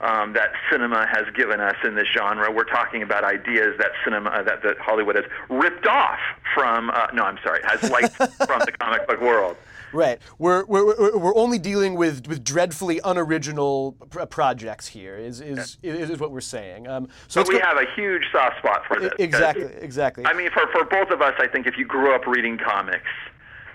um, 0.00 0.32
that 0.32 0.52
cinema 0.70 1.06
has 1.06 1.26
given 1.34 1.60
us 1.60 1.76
in 1.84 1.94
this 1.94 2.06
genre. 2.16 2.50
We're 2.50 2.64
talking 2.64 3.02
about 3.02 3.22
ideas 3.22 3.76
that 3.78 3.90
cinema 4.04 4.42
that, 4.44 4.62
that 4.62 4.78
Hollywood 4.78 5.16
has 5.16 5.26
ripped 5.48 5.86
off 5.86 6.18
from. 6.54 6.90
Uh, 6.90 7.08
no, 7.12 7.24
I'm 7.24 7.38
sorry, 7.44 7.60
has 7.64 7.90
liked 7.90 8.14
from 8.16 8.60
the 8.60 8.72
comic 8.78 9.06
book 9.06 9.20
world. 9.20 9.56
Right. 9.92 10.20
We're, 10.38 10.64
we're, 10.66 11.18
we're 11.18 11.36
only 11.36 11.58
dealing 11.58 11.94
with, 11.94 12.26
with 12.26 12.44
dreadfully 12.44 13.00
unoriginal 13.04 13.92
pr- 14.10 14.24
projects 14.26 14.86
here, 14.86 15.16
is, 15.16 15.40
is, 15.40 15.78
yeah. 15.82 15.92
is, 15.92 16.10
is, 16.10 16.20
what 16.20 16.30
we're 16.30 16.40
saying. 16.40 16.86
Um, 16.86 17.08
so 17.28 17.42
we 17.42 17.58
go- 17.58 17.64
have 17.64 17.76
a 17.76 17.86
huge 17.94 18.24
soft 18.32 18.58
spot 18.58 18.82
for 18.86 19.00
this. 19.00 19.12
Exactly, 19.18 19.64
exactly. 19.80 20.24
I 20.26 20.32
mean, 20.32 20.50
for, 20.50 20.66
for 20.72 20.84
both 20.84 21.10
of 21.10 21.22
us, 21.22 21.34
I 21.38 21.48
think 21.48 21.66
if 21.66 21.76
you 21.76 21.84
grew 21.84 22.14
up 22.14 22.26
reading 22.26 22.58
comics, 22.58 23.08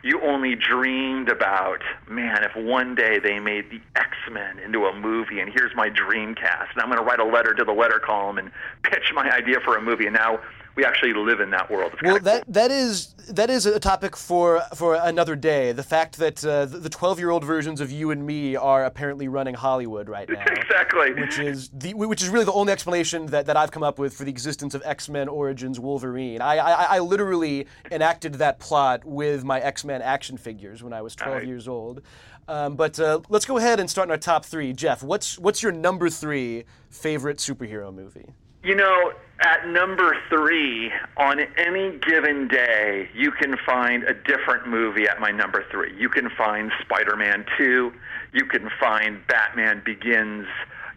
you 0.04 0.22
only 0.22 0.56
dreamed 0.56 1.30
about, 1.30 1.82
man, 2.08 2.44
if 2.44 2.56
one 2.56 2.94
day 2.94 3.18
they 3.18 3.40
made 3.40 3.72
the 3.72 3.82
X 3.96 4.10
Men 4.32 4.60
into 4.60 4.86
a 4.86 4.96
movie, 4.96 5.40
and 5.40 5.52
here's 5.52 5.76
my 5.76 5.90
dream 5.90 6.36
cast, 6.36 6.72
and 6.74 6.82
I'm 6.84 6.90
going 6.90 7.00
to 7.00 7.04
write 7.04 7.20
a 7.20 7.26
letter 7.26 7.56
to 7.56 7.64
the 7.64 7.72
letter 7.72 8.00
column 8.00 8.38
and 8.38 8.52
pitch 8.84 9.12
my 9.16 9.28
idea 9.32 9.60
for 9.66 9.76
a 9.78 9.82
movie. 9.82 10.06
And 10.06 10.14
now 10.14 10.42
we 10.76 10.84
actually 10.86 11.14
live 11.14 11.40
in 11.40 11.50
that 11.52 11.70
world. 11.72 11.94
It's 11.94 12.04
Well, 12.04 12.20
that 12.20 12.44
that 12.52 12.72
is 12.72 13.14
that 13.30 13.50
is 13.50 13.66
a 13.66 13.80
topic 13.80 14.16
for 14.16 14.62
for 14.76 14.96
another 14.96 15.36
day. 15.36 15.72
The 15.72 15.84
fact 15.84 16.18
that 16.18 16.44
uh, 16.46 16.66
the 16.66 16.90
twelve 16.90 17.18
year 17.20 17.30
old 17.30 17.44
versions 17.44 17.82
of 17.82 17.92
you 17.92 18.12
and 18.12 18.26
me 18.26 18.56
are 18.56 18.86
apparently 18.86 19.28
running 19.28 19.56
Hollywood 19.56 20.10
right 20.10 20.28
now. 20.40 20.44
exactly. 20.48 21.14
Which 21.14 21.40
is 21.40 21.70
the 21.74 21.94
which 21.94 22.22
is 22.22 22.30
really 22.30 22.46
the 22.46 22.54
only 22.54 22.74
explanation 22.74 23.28
that, 23.28 23.46
that 23.46 23.58
I've 23.58 23.72
come 23.72 23.84
up 23.84 24.00
with 24.00 24.14
for 24.14 24.24
the 24.26 24.32
existence 24.32 24.74
of 24.76 24.82
X 24.86 25.08
Men 25.10 25.28
Origins 25.28 25.80
Wolverine. 25.80 26.42
I, 26.42 26.58
I 26.58 26.84
I 26.96 27.00
literally 27.00 27.68
enacted 27.92 28.36
that 28.36 28.60
plot 28.60 29.06
with 29.06 29.44
my 29.44 29.60
X 29.60 29.84
Men 29.86 30.02
action 30.02 30.38
figures 30.38 30.84
when 30.84 30.94
I 30.94 31.02
was 31.02 31.16
twelve 31.16 31.36
Right. 31.38 31.48
years 31.48 31.68
old. 31.68 32.02
Um, 32.48 32.76
but 32.76 33.00
uh, 33.00 33.22
let's 33.30 33.46
go 33.46 33.58
ahead 33.58 33.80
and 33.80 33.90
start 33.90 34.08
in 34.08 34.12
our 34.12 34.18
top 34.18 34.46
three. 34.46 34.72
Jeff, 34.72 35.02
what's 35.02 35.40
what's 35.40 35.64
your 35.64 35.72
number 35.72 36.10
three 36.10 36.66
favorite 36.92 37.38
superhero 37.38 37.92
movie? 37.94 38.34
You 38.64 38.76
know, 38.76 39.14
at 39.40 39.68
number 39.68 40.16
three, 40.30 40.92
on 41.18 41.42
any 41.58 41.98
given 42.00 42.48
day, 42.48 43.10
you 43.14 43.32
can 43.32 43.58
find 43.66 44.04
a 44.04 44.14
different 44.14 44.68
movie 44.68 45.08
at 45.08 45.20
my 45.20 45.32
number 45.32 45.66
three. 45.70 45.94
You 45.98 46.08
can 46.08 46.30
find 46.38 46.72
Spider 46.82 47.18
Man 47.18 47.46
2, 47.58 47.92
you 48.32 48.46
can 48.46 48.70
find 48.80 49.20
Batman 49.28 49.82
Begins, 49.84 50.48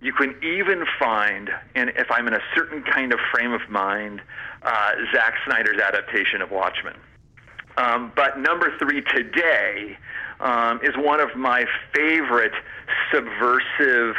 you 0.01 0.13
can 0.13 0.37
even 0.43 0.85
find, 1.01 1.51
and 1.75 1.91
if 1.97 2.07
I'm 2.11 2.29
in 2.29 2.35
a 2.35 2.41
certain 2.55 2.85
kind 2.85 3.13
of 3.13 3.19
frame 3.33 3.53
of 3.53 3.69
mind, 3.69 4.21
uh, 4.63 4.91
Zack 5.13 5.35
Snyder's 5.45 5.81
adaptation 5.81 6.41
of 6.41 6.53
Watchmen. 6.53 6.95
Um, 7.77 8.13
but 8.15 8.39
number 8.39 8.73
three 8.79 9.03
today 9.03 9.97
um, 10.41 10.81
is 10.83 10.97
one 10.97 11.21
of 11.21 11.37
my 11.37 11.65
favorite 11.93 12.55
subversive 13.13 14.15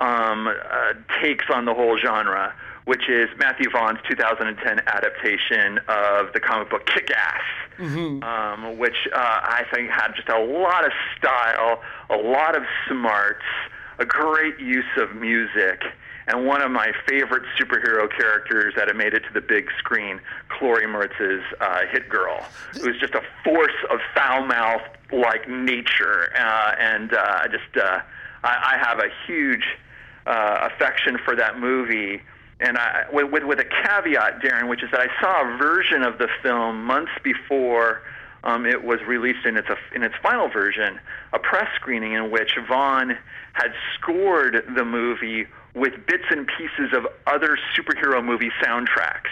um, 0.00 0.48
uh, 0.48 0.94
takes 1.22 1.44
on 1.52 1.64
the 1.64 1.74
whole 1.74 1.98
genre, 1.98 2.54
which 2.90 3.08
is 3.08 3.28
Matthew 3.38 3.70
Vaughn's 3.70 4.00
2010 4.08 4.80
adaptation 4.88 5.78
of 5.86 6.32
the 6.32 6.40
comic 6.40 6.70
book 6.70 6.86
Kick-Ass, 6.86 7.40
um, 8.24 8.78
which 8.78 8.96
uh, 9.14 9.16
I 9.16 9.62
think 9.72 9.88
had 9.90 10.08
just 10.16 10.28
a 10.28 10.40
lot 10.40 10.84
of 10.84 10.90
style, 11.16 11.80
a 12.10 12.16
lot 12.16 12.56
of 12.56 12.64
smarts, 12.88 13.44
a 14.00 14.04
great 14.04 14.58
use 14.58 14.90
of 14.96 15.14
music, 15.14 15.84
and 16.26 16.48
one 16.48 16.62
of 16.62 16.72
my 16.72 16.90
favorite 17.08 17.44
superhero 17.56 18.10
characters 18.10 18.74
that 18.76 18.88
had 18.88 18.96
made 18.96 19.14
it 19.14 19.20
to 19.20 19.32
the 19.32 19.40
big 19.40 19.68
screen, 19.78 20.20
Chloe 20.48 20.84
Moretz's 20.86 21.44
uh, 21.60 21.82
Hit 21.92 22.08
Girl. 22.08 22.44
It 22.74 22.82
was 22.82 22.98
just 22.98 23.14
a 23.14 23.22
force 23.44 23.80
of 23.88 24.00
foul 24.16 24.46
mouth 24.46 24.82
like 25.12 25.48
nature, 25.48 26.32
uh, 26.36 26.74
and 26.80 27.14
uh, 27.14 27.46
just 27.46 27.76
uh, 27.76 28.00
I, 28.42 28.74
I 28.74 28.84
have 28.84 28.98
a 28.98 29.10
huge 29.28 29.64
uh, 30.26 30.68
affection 30.72 31.18
for 31.24 31.36
that 31.36 31.60
movie. 31.60 32.20
And 32.60 32.76
I, 32.76 33.04
with, 33.10 33.44
with, 33.44 33.58
a 33.58 33.64
caveat, 33.64 34.42
Darren, 34.42 34.68
which 34.68 34.82
is 34.82 34.90
that 34.90 35.00
I 35.00 35.08
saw 35.20 35.54
a 35.54 35.56
version 35.56 36.02
of 36.02 36.18
the 36.18 36.28
film 36.42 36.84
months 36.84 37.12
before 37.24 38.02
um, 38.44 38.66
it 38.66 38.84
was 38.84 39.00
released 39.06 39.46
in 39.46 39.56
its 39.56 39.68
in 39.94 40.02
its 40.02 40.14
final 40.22 40.48
version, 40.48 40.98
a 41.32 41.38
press 41.38 41.68
screening 41.76 42.12
in 42.12 42.30
which 42.30 42.56
Vaughn 42.68 43.16
had 43.52 43.72
scored 43.94 44.64
the 44.76 44.84
movie 44.84 45.46
with 45.74 45.92
bits 46.06 46.24
and 46.30 46.48
pieces 46.58 46.92
of 46.94 47.06
other 47.26 47.58
superhero 47.76 48.24
movie 48.24 48.50
soundtracks. 48.62 49.30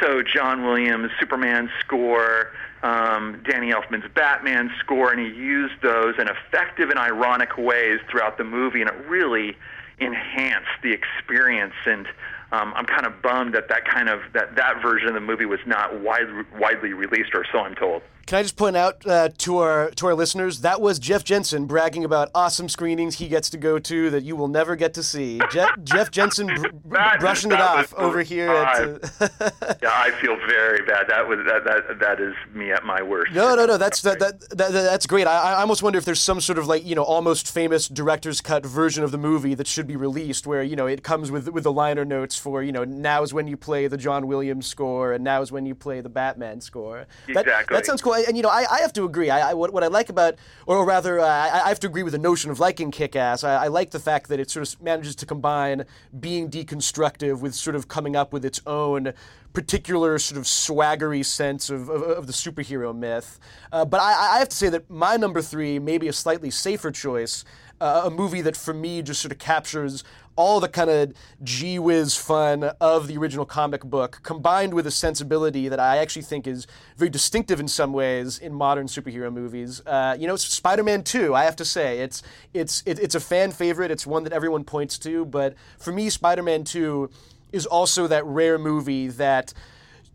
So 0.00 0.22
John 0.22 0.64
Williams' 0.64 1.10
Superman 1.18 1.70
score, 1.80 2.52
um, 2.82 3.42
Danny 3.48 3.72
Elfman's 3.72 4.10
Batman 4.14 4.70
score, 4.80 5.12
and 5.12 5.20
he 5.20 5.34
used 5.34 5.80
those 5.82 6.14
in 6.18 6.28
effective 6.28 6.90
and 6.90 6.98
ironic 6.98 7.56
ways 7.56 8.00
throughout 8.10 8.38
the 8.38 8.44
movie, 8.44 8.80
and 8.80 8.90
it 8.90 8.96
really 9.06 9.56
enhanced 9.98 10.68
the 10.82 10.92
experience. 10.92 11.74
And 11.86 12.06
um, 12.52 12.72
I'm 12.76 12.86
kind 12.86 13.06
of 13.06 13.20
bummed 13.22 13.54
that 13.54 13.68
that 13.68 13.84
kind 13.84 14.08
of 14.08 14.20
that 14.32 14.54
that 14.56 14.80
version 14.82 15.08
of 15.08 15.14
the 15.14 15.20
movie 15.20 15.46
was 15.46 15.60
not 15.66 16.00
widely 16.00 16.44
widely 16.58 16.92
released, 16.92 17.34
or 17.34 17.44
so 17.50 17.58
I'm 17.58 17.74
told. 17.74 18.02
Can 18.26 18.38
I 18.38 18.42
just 18.42 18.56
point 18.56 18.76
out 18.76 19.06
uh, 19.06 19.28
to 19.38 19.58
our 19.58 19.90
to 19.92 20.06
our 20.08 20.14
listeners 20.14 20.62
that 20.62 20.80
was 20.80 20.98
Jeff 20.98 21.22
Jensen 21.22 21.66
bragging 21.66 22.04
about 22.04 22.28
awesome 22.34 22.68
screenings 22.68 23.14
he 23.18 23.28
gets 23.28 23.48
to 23.50 23.56
go 23.56 23.78
to 23.78 24.10
that 24.10 24.24
you 24.24 24.34
will 24.34 24.48
never 24.48 24.74
get 24.74 24.94
to 24.94 25.02
see. 25.04 25.40
Jeff, 25.52 25.70
Jeff 25.84 26.10
Jensen 26.10 26.48
br- 26.48 26.68
br- 26.84 26.96
That- 26.96 27.20
brushing 27.20 27.52
it 27.52 27.60
off 27.60 27.94
over 27.94 28.22
here. 28.22 28.50
At, 28.50 28.80
uh, 29.20 29.50
Yeah, 29.80 29.90
I 29.92 30.10
feel 30.20 30.36
very 30.48 30.84
bad. 30.84 31.06
That 31.08 31.28
was 31.28 31.38
that 31.46 31.62
that 31.64 32.00
that 32.00 32.20
is 32.20 32.34
me 32.52 32.72
at 32.72 32.84
my 32.84 33.00
worst. 33.00 33.32
no, 33.32 33.54
no, 33.54 33.64
no. 33.64 33.76
That's 33.76 34.02
that, 34.02 34.18
that, 34.18 34.40
that 34.50 34.72
that's 34.72 35.06
great. 35.06 35.28
I, 35.28 35.52
I 35.52 35.60
almost 35.60 35.84
wonder 35.84 35.96
if 35.98 36.04
there's 36.04 36.20
some 36.20 36.40
sort 36.40 36.58
of 36.58 36.66
like 36.66 36.84
you 36.84 36.96
know 36.96 37.04
almost 37.04 37.48
famous 37.48 37.86
director's 37.86 38.40
cut 38.40 38.66
version 38.66 39.04
of 39.04 39.12
the 39.12 39.18
movie 39.18 39.54
that 39.54 39.68
should 39.68 39.86
be 39.86 39.94
released, 39.94 40.48
where 40.48 40.64
you 40.64 40.74
know 40.74 40.86
it 40.86 41.04
comes 41.04 41.30
with 41.30 41.48
with 41.50 41.62
the 41.62 41.72
liner 41.72 42.04
notes 42.04 42.36
for 42.36 42.60
you 42.64 42.72
know 42.72 42.82
now 42.82 43.22
is 43.22 43.32
when 43.32 43.46
you 43.46 43.56
play 43.56 43.86
the 43.86 43.96
John 43.96 44.26
Williams 44.26 44.66
score 44.66 45.12
and 45.12 45.22
now 45.22 45.42
is 45.42 45.52
when 45.52 45.64
you 45.64 45.76
play 45.76 46.00
the 46.00 46.08
Batman 46.08 46.60
score. 46.60 47.06
That, 47.32 47.46
Exactly. 47.46 47.76
That 47.76 47.86
sounds 47.86 48.02
cool. 48.02 48.15
And 48.24 48.36
you 48.36 48.42
know 48.42 48.48
I, 48.48 48.66
I 48.70 48.80
have 48.80 48.92
to 48.94 49.04
agree. 49.04 49.30
I, 49.30 49.50
I 49.50 49.54
what, 49.54 49.72
what 49.72 49.84
I 49.84 49.88
like 49.88 50.08
about, 50.08 50.36
or 50.66 50.84
rather, 50.84 51.20
uh, 51.20 51.26
I, 51.26 51.62
I 51.64 51.68
have 51.68 51.80
to 51.80 51.86
agree 51.86 52.02
with 52.02 52.12
the 52.12 52.18
notion 52.18 52.50
of 52.50 52.60
liking 52.60 52.90
Kick-Ass. 52.90 53.44
I, 53.44 53.64
I 53.64 53.68
like 53.68 53.90
the 53.90 54.00
fact 54.00 54.28
that 54.28 54.40
it 54.40 54.50
sort 54.50 54.66
of 54.66 54.82
manages 54.82 55.14
to 55.16 55.26
combine 55.26 55.84
being 56.18 56.50
deconstructive 56.50 57.40
with 57.40 57.54
sort 57.54 57.76
of 57.76 57.88
coming 57.88 58.16
up 58.16 58.32
with 58.32 58.44
its 58.44 58.60
own 58.66 59.12
particular 59.52 60.18
sort 60.18 60.38
of 60.38 60.44
swaggery 60.44 61.24
sense 61.24 61.70
of, 61.70 61.88
of, 61.88 62.02
of 62.02 62.26
the 62.26 62.32
superhero 62.32 62.94
myth. 62.94 63.38
Uh, 63.72 63.86
but 63.86 64.00
I, 64.00 64.34
I 64.34 64.38
have 64.38 64.50
to 64.50 64.56
say 64.56 64.68
that 64.68 64.90
my 64.90 65.16
number 65.16 65.40
three, 65.40 65.78
maybe 65.78 66.08
a 66.08 66.12
slightly 66.12 66.50
safer 66.50 66.90
choice, 66.90 67.42
uh, 67.80 68.02
a 68.04 68.10
movie 68.10 68.40
that 68.42 68.56
for 68.56 68.74
me 68.74 69.02
just 69.02 69.20
sort 69.20 69.32
of 69.32 69.38
captures 69.38 70.04
all 70.36 70.60
the 70.60 70.68
kind 70.68 70.90
of 70.90 71.12
gee 71.42 71.78
whiz 71.78 72.14
fun 72.16 72.64
of 72.80 73.08
the 73.08 73.16
original 73.16 73.46
comic 73.46 73.82
book, 73.82 74.20
combined 74.22 74.74
with 74.74 74.86
a 74.86 74.90
sensibility 74.90 75.68
that 75.68 75.80
I 75.80 75.96
actually 75.96 76.22
think 76.22 76.46
is 76.46 76.66
very 76.96 77.08
distinctive 77.08 77.58
in 77.58 77.68
some 77.68 77.92
ways 77.92 78.38
in 78.38 78.52
modern 78.52 78.86
superhero 78.86 79.32
movies. 79.32 79.80
Uh, 79.86 80.16
you 80.18 80.26
know, 80.26 80.36
Spider-Man 80.36 81.04
2. 81.04 81.34
I 81.34 81.44
have 81.44 81.56
to 81.56 81.64
say, 81.64 82.00
it's 82.00 82.22
it's 82.52 82.82
it, 82.86 82.98
it's 82.98 83.14
a 83.14 83.20
fan 83.20 83.50
favorite. 83.50 83.90
It's 83.90 84.06
one 84.06 84.24
that 84.24 84.32
everyone 84.32 84.64
points 84.64 84.98
to. 84.98 85.24
But 85.24 85.54
for 85.78 85.92
me, 85.92 86.10
Spider-Man 86.10 86.64
2 86.64 87.10
is 87.52 87.64
also 87.64 88.06
that 88.06 88.24
rare 88.26 88.58
movie 88.58 89.08
that 89.08 89.54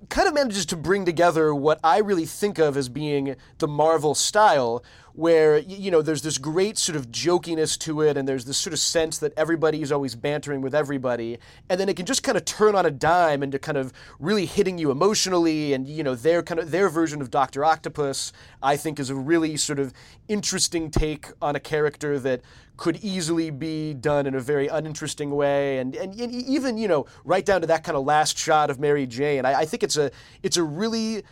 kind 0.09 0.27
of 0.27 0.33
manages 0.33 0.65
to 0.67 0.77
bring 0.77 1.05
together 1.05 1.53
what 1.53 1.79
I 1.83 1.99
really 1.99 2.25
think 2.25 2.59
of 2.59 2.75
as 2.75 2.89
being 2.89 3.35
the 3.59 3.67
Marvel 3.67 4.15
style, 4.15 4.83
where 5.13 5.59
you 5.59 5.91
know 5.91 6.01
there's 6.01 6.21
this 6.21 6.37
great 6.37 6.77
sort 6.77 6.95
of 6.95 7.11
jokiness 7.11 7.77
to 7.79 8.01
it, 8.01 8.17
and 8.17 8.27
there's 8.27 8.45
this 8.45 8.57
sort 8.57 8.73
of 8.73 8.79
sense 8.79 9.17
that 9.19 9.33
everybody 9.37 9.81
is 9.81 9.91
always 9.91 10.15
bantering 10.15 10.61
with 10.61 10.73
everybody, 10.73 11.37
and 11.69 11.79
then 11.79 11.89
it 11.89 11.95
can 11.95 12.05
just 12.05 12.23
kind 12.23 12.37
of 12.37 12.45
turn 12.45 12.75
on 12.75 12.85
a 12.85 12.91
dime 12.91 13.43
into 13.43 13.59
kind 13.59 13.77
of 13.77 13.93
really 14.19 14.45
hitting 14.45 14.77
you 14.77 14.91
emotionally, 14.91 15.73
and 15.73 15.87
you 15.87 16.03
know 16.03 16.15
their 16.15 16.41
kind 16.41 16.59
of 16.59 16.71
their 16.71 16.89
version 16.89 17.21
of 17.21 17.29
Doctor 17.29 17.65
Octopus, 17.65 18.31
I 18.61 18.77
think, 18.77 18.99
is 18.99 19.09
a 19.09 19.15
really 19.15 19.57
sort 19.57 19.79
of 19.79 19.93
interesting 20.27 20.89
take 20.89 21.27
on 21.41 21.55
a 21.55 21.59
character 21.59 22.19
that 22.19 22.41
could 22.77 22.97
easily 23.03 23.51
be 23.51 23.93
done 23.93 24.25
in 24.25 24.33
a 24.33 24.39
very 24.39 24.67
uninteresting 24.67 25.29
way, 25.31 25.77
and, 25.77 25.95
and, 25.95 26.19
and 26.19 26.31
even 26.33 26.77
you 26.77 26.87
know 26.87 27.05
right 27.23 27.45
down 27.45 27.61
to 27.61 27.67
that 27.67 27.83
kind 27.83 27.97
of 27.97 28.05
last 28.05 28.37
shot 28.37 28.69
of 28.69 28.79
Mary 28.79 29.05
Jane. 29.05 29.45
I, 29.45 29.61
I 29.61 29.65
think 29.65 29.83
it's 29.83 29.97
a 29.97 30.11
it's 30.41 30.57
a 30.57 30.63
really 30.63 31.23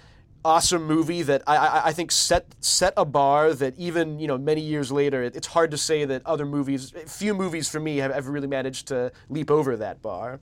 awesome 0.45 0.85
movie 0.85 1.21
that 1.23 1.43
I, 1.47 1.57
I, 1.57 1.87
I 1.87 1.93
think 1.93 2.11
set 2.11 2.55
set 2.59 2.93
a 2.95 3.05
bar 3.05 3.53
that 3.53 3.77
even 3.77 4.19
you 4.19 4.27
know 4.27 4.37
many 4.37 4.61
years 4.61 4.91
later 4.91 5.23
it, 5.23 5.35
it's 5.35 5.47
hard 5.47 5.71
to 5.71 5.77
say 5.77 6.05
that 6.05 6.25
other 6.25 6.45
movies 6.45 6.93
few 7.07 7.33
movies 7.33 7.69
for 7.69 7.79
me 7.79 7.97
have 7.97 8.11
ever 8.11 8.31
really 8.31 8.47
managed 8.47 8.87
to 8.87 9.11
leap 9.29 9.51
over 9.51 9.75
that 9.77 10.01
bar. 10.01 10.39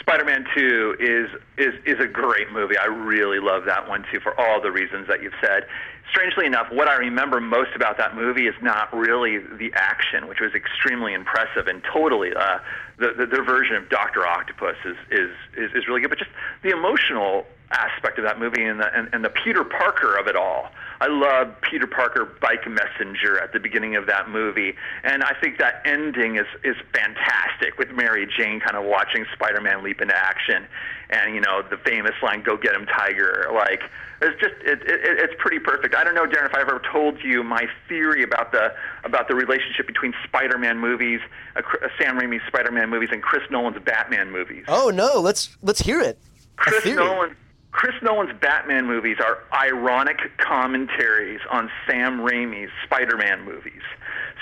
Spider-Man 0.00 0.46
2 0.56 0.96
is 1.00 1.28
is 1.58 1.74
is 1.84 2.00
a 2.00 2.06
great 2.06 2.50
movie. 2.52 2.76
I 2.78 2.86
really 2.86 3.38
love 3.38 3.64
that 3.66 3.88
one 3.88 4.04
too 4.10 4.20
for 4.20 4.38
all 4.40 4.60
the 4.60 4.70
reasons 4.70 5.06
that 5.08 5.22
you've 5.22 5.34
said. 5.40 5.66
Strangely 6.10 6.46
enough, 6.46 6.70
what 6.70 6.86
I 6.86 6.96
remember 6.96 7.40
most 7.40 7.70
about 7.74 7.96
that 7.98 8.14
movie 8.14 8.46
is 8.46 8.54
not 8.62 8.94
really 8.94 9.38
the 9.38 9.72
action, 9.74 10.28
which 10.28 10.38
was 10.40 10.54
extremely 10.54 11.12
impressive 11.12 11.66
and 11.66 11.82
totally 11.92 12.32
uh, 12.34 12.58
the, 12.98 13.14
the 13.16 13.26
their 13.26 13.44
version 13.44 13.74
of 13.76 13.88
Doctor 13.88 14.26
Octopus 14.26 14.76
is, 14.84 14.96
is 15.10 15.30
is 15.56 15.70
is 15.74 15.88
really 15.88 16.00
good, 16.02 16.10
but 16.10 16.18
just 16.18 16.30
the 16.62 16.70
emotional 16.70 17.46
aspect 17.70 18.18
of 18.18 18.24
that 18.24 18.38
movie 18.38 18.62
and 18.62 18.80
the 18.80 18.96
and, 18.96 19.08
and 19.12 19.24
the 19.24 19.30
Peter 19.30 19.64
Parker 19.64 20.16
of 20.16 20.28
it 20.28 20.36
all. 20.36 20.70
I 21.04 21.08
love 21.08 21.54
Peter 21.60 21.86
Parker 21.86 22.24
bike 22.40 22.66
messenger 22.66 23.38
at 23.38 23.52
the 23.52 23.60
beginning 23.60 23.94
of 23.94 24.06
that 24.06 24.30
movie, 24.30 24.74
and 25.02 25.22
I 25.22 25.34
think 25.38 25.58
that 25.58 25.82
ending 25.84 26.36
is 26.36 26.46
is 26.62 26.76
fantastic 26.94 27.78
with 27.78 27.90
Mary 27.90 28.26
Jane 28.26 28.58
kind 28.58 28.74
of 28.74 28.84
watching 28.84 29.26
Spider-Man 29.34 29.84
leap 29.84 30.00
into 30.00 30.16
action, 30.16 30.64
and 31.10 31.34
you 31.34 31.42
know 31.42 31.60
the 31.60 31.76
famous 31.76 32.14
line 32.22 32.42
"Go 32.42 32.56
get 32.56 32.74
him, 32.74 32.86
Tiger!" 32.86 33.50
Like 33.52 33.82
it's 34.22 34.40
just 34.40 34.54
it, 34.62 34.80
it, 34.80 35.00
it's 35.04 35.34
pretty 35.38 35.58
perfect. 35.58 35.94
I 35.94 36.04
don't 36.04 36.14
know, 36.14 36.24
Darren, 36.24 36.46
if 36.46 36.54
I 36.54 36.62
ever 36.62 36.80
told 36.90 37.22
you 37.22 37.42
my 37.42 37.66
theory 37.86 38.22
about 38.22 38.52
the 38.52 38.72
about 39.04 39.28
the 39.28 39.34
relationship 39.34 39.86
between 39.86 40.14
Spider-Man 40.24 40.78
movies, 40.78 41.20
uh, 41.54 41.60
uh, 41.60 41.88
Sam 42.00 42.18
Raimi's 42.18 42.46
Spider-Man 42.48 42.88
movies, 42.88 43.10
and 43.12 43.22
Chris 43.22 43.42
Nolan's 43.50 43.78
Batman 43.84 44.30
movies. 44.30 44.64
Oh 44.68 44.88
no, 44.88 45.20
let's 45.20 45.54
let's 45.62 45.82
hear 45.82 46.00
it. 46.00 46.18
Chris. 46.56 46.86
Nolan 46.86 47.36
Chris 47.74 47.94
Nolan's 48.02 48.32
Batman 48.40 48.86
movies 48.86 49.16
are 49.18 49.38
ironic 49.52 50.18
commentaries 50.38 51.40
on 51.50 51.68
Sam 51.86 52.20
Raimi's 52.20 52.70
Spider-Man 52.84 53.44
movies. 53.44 53.82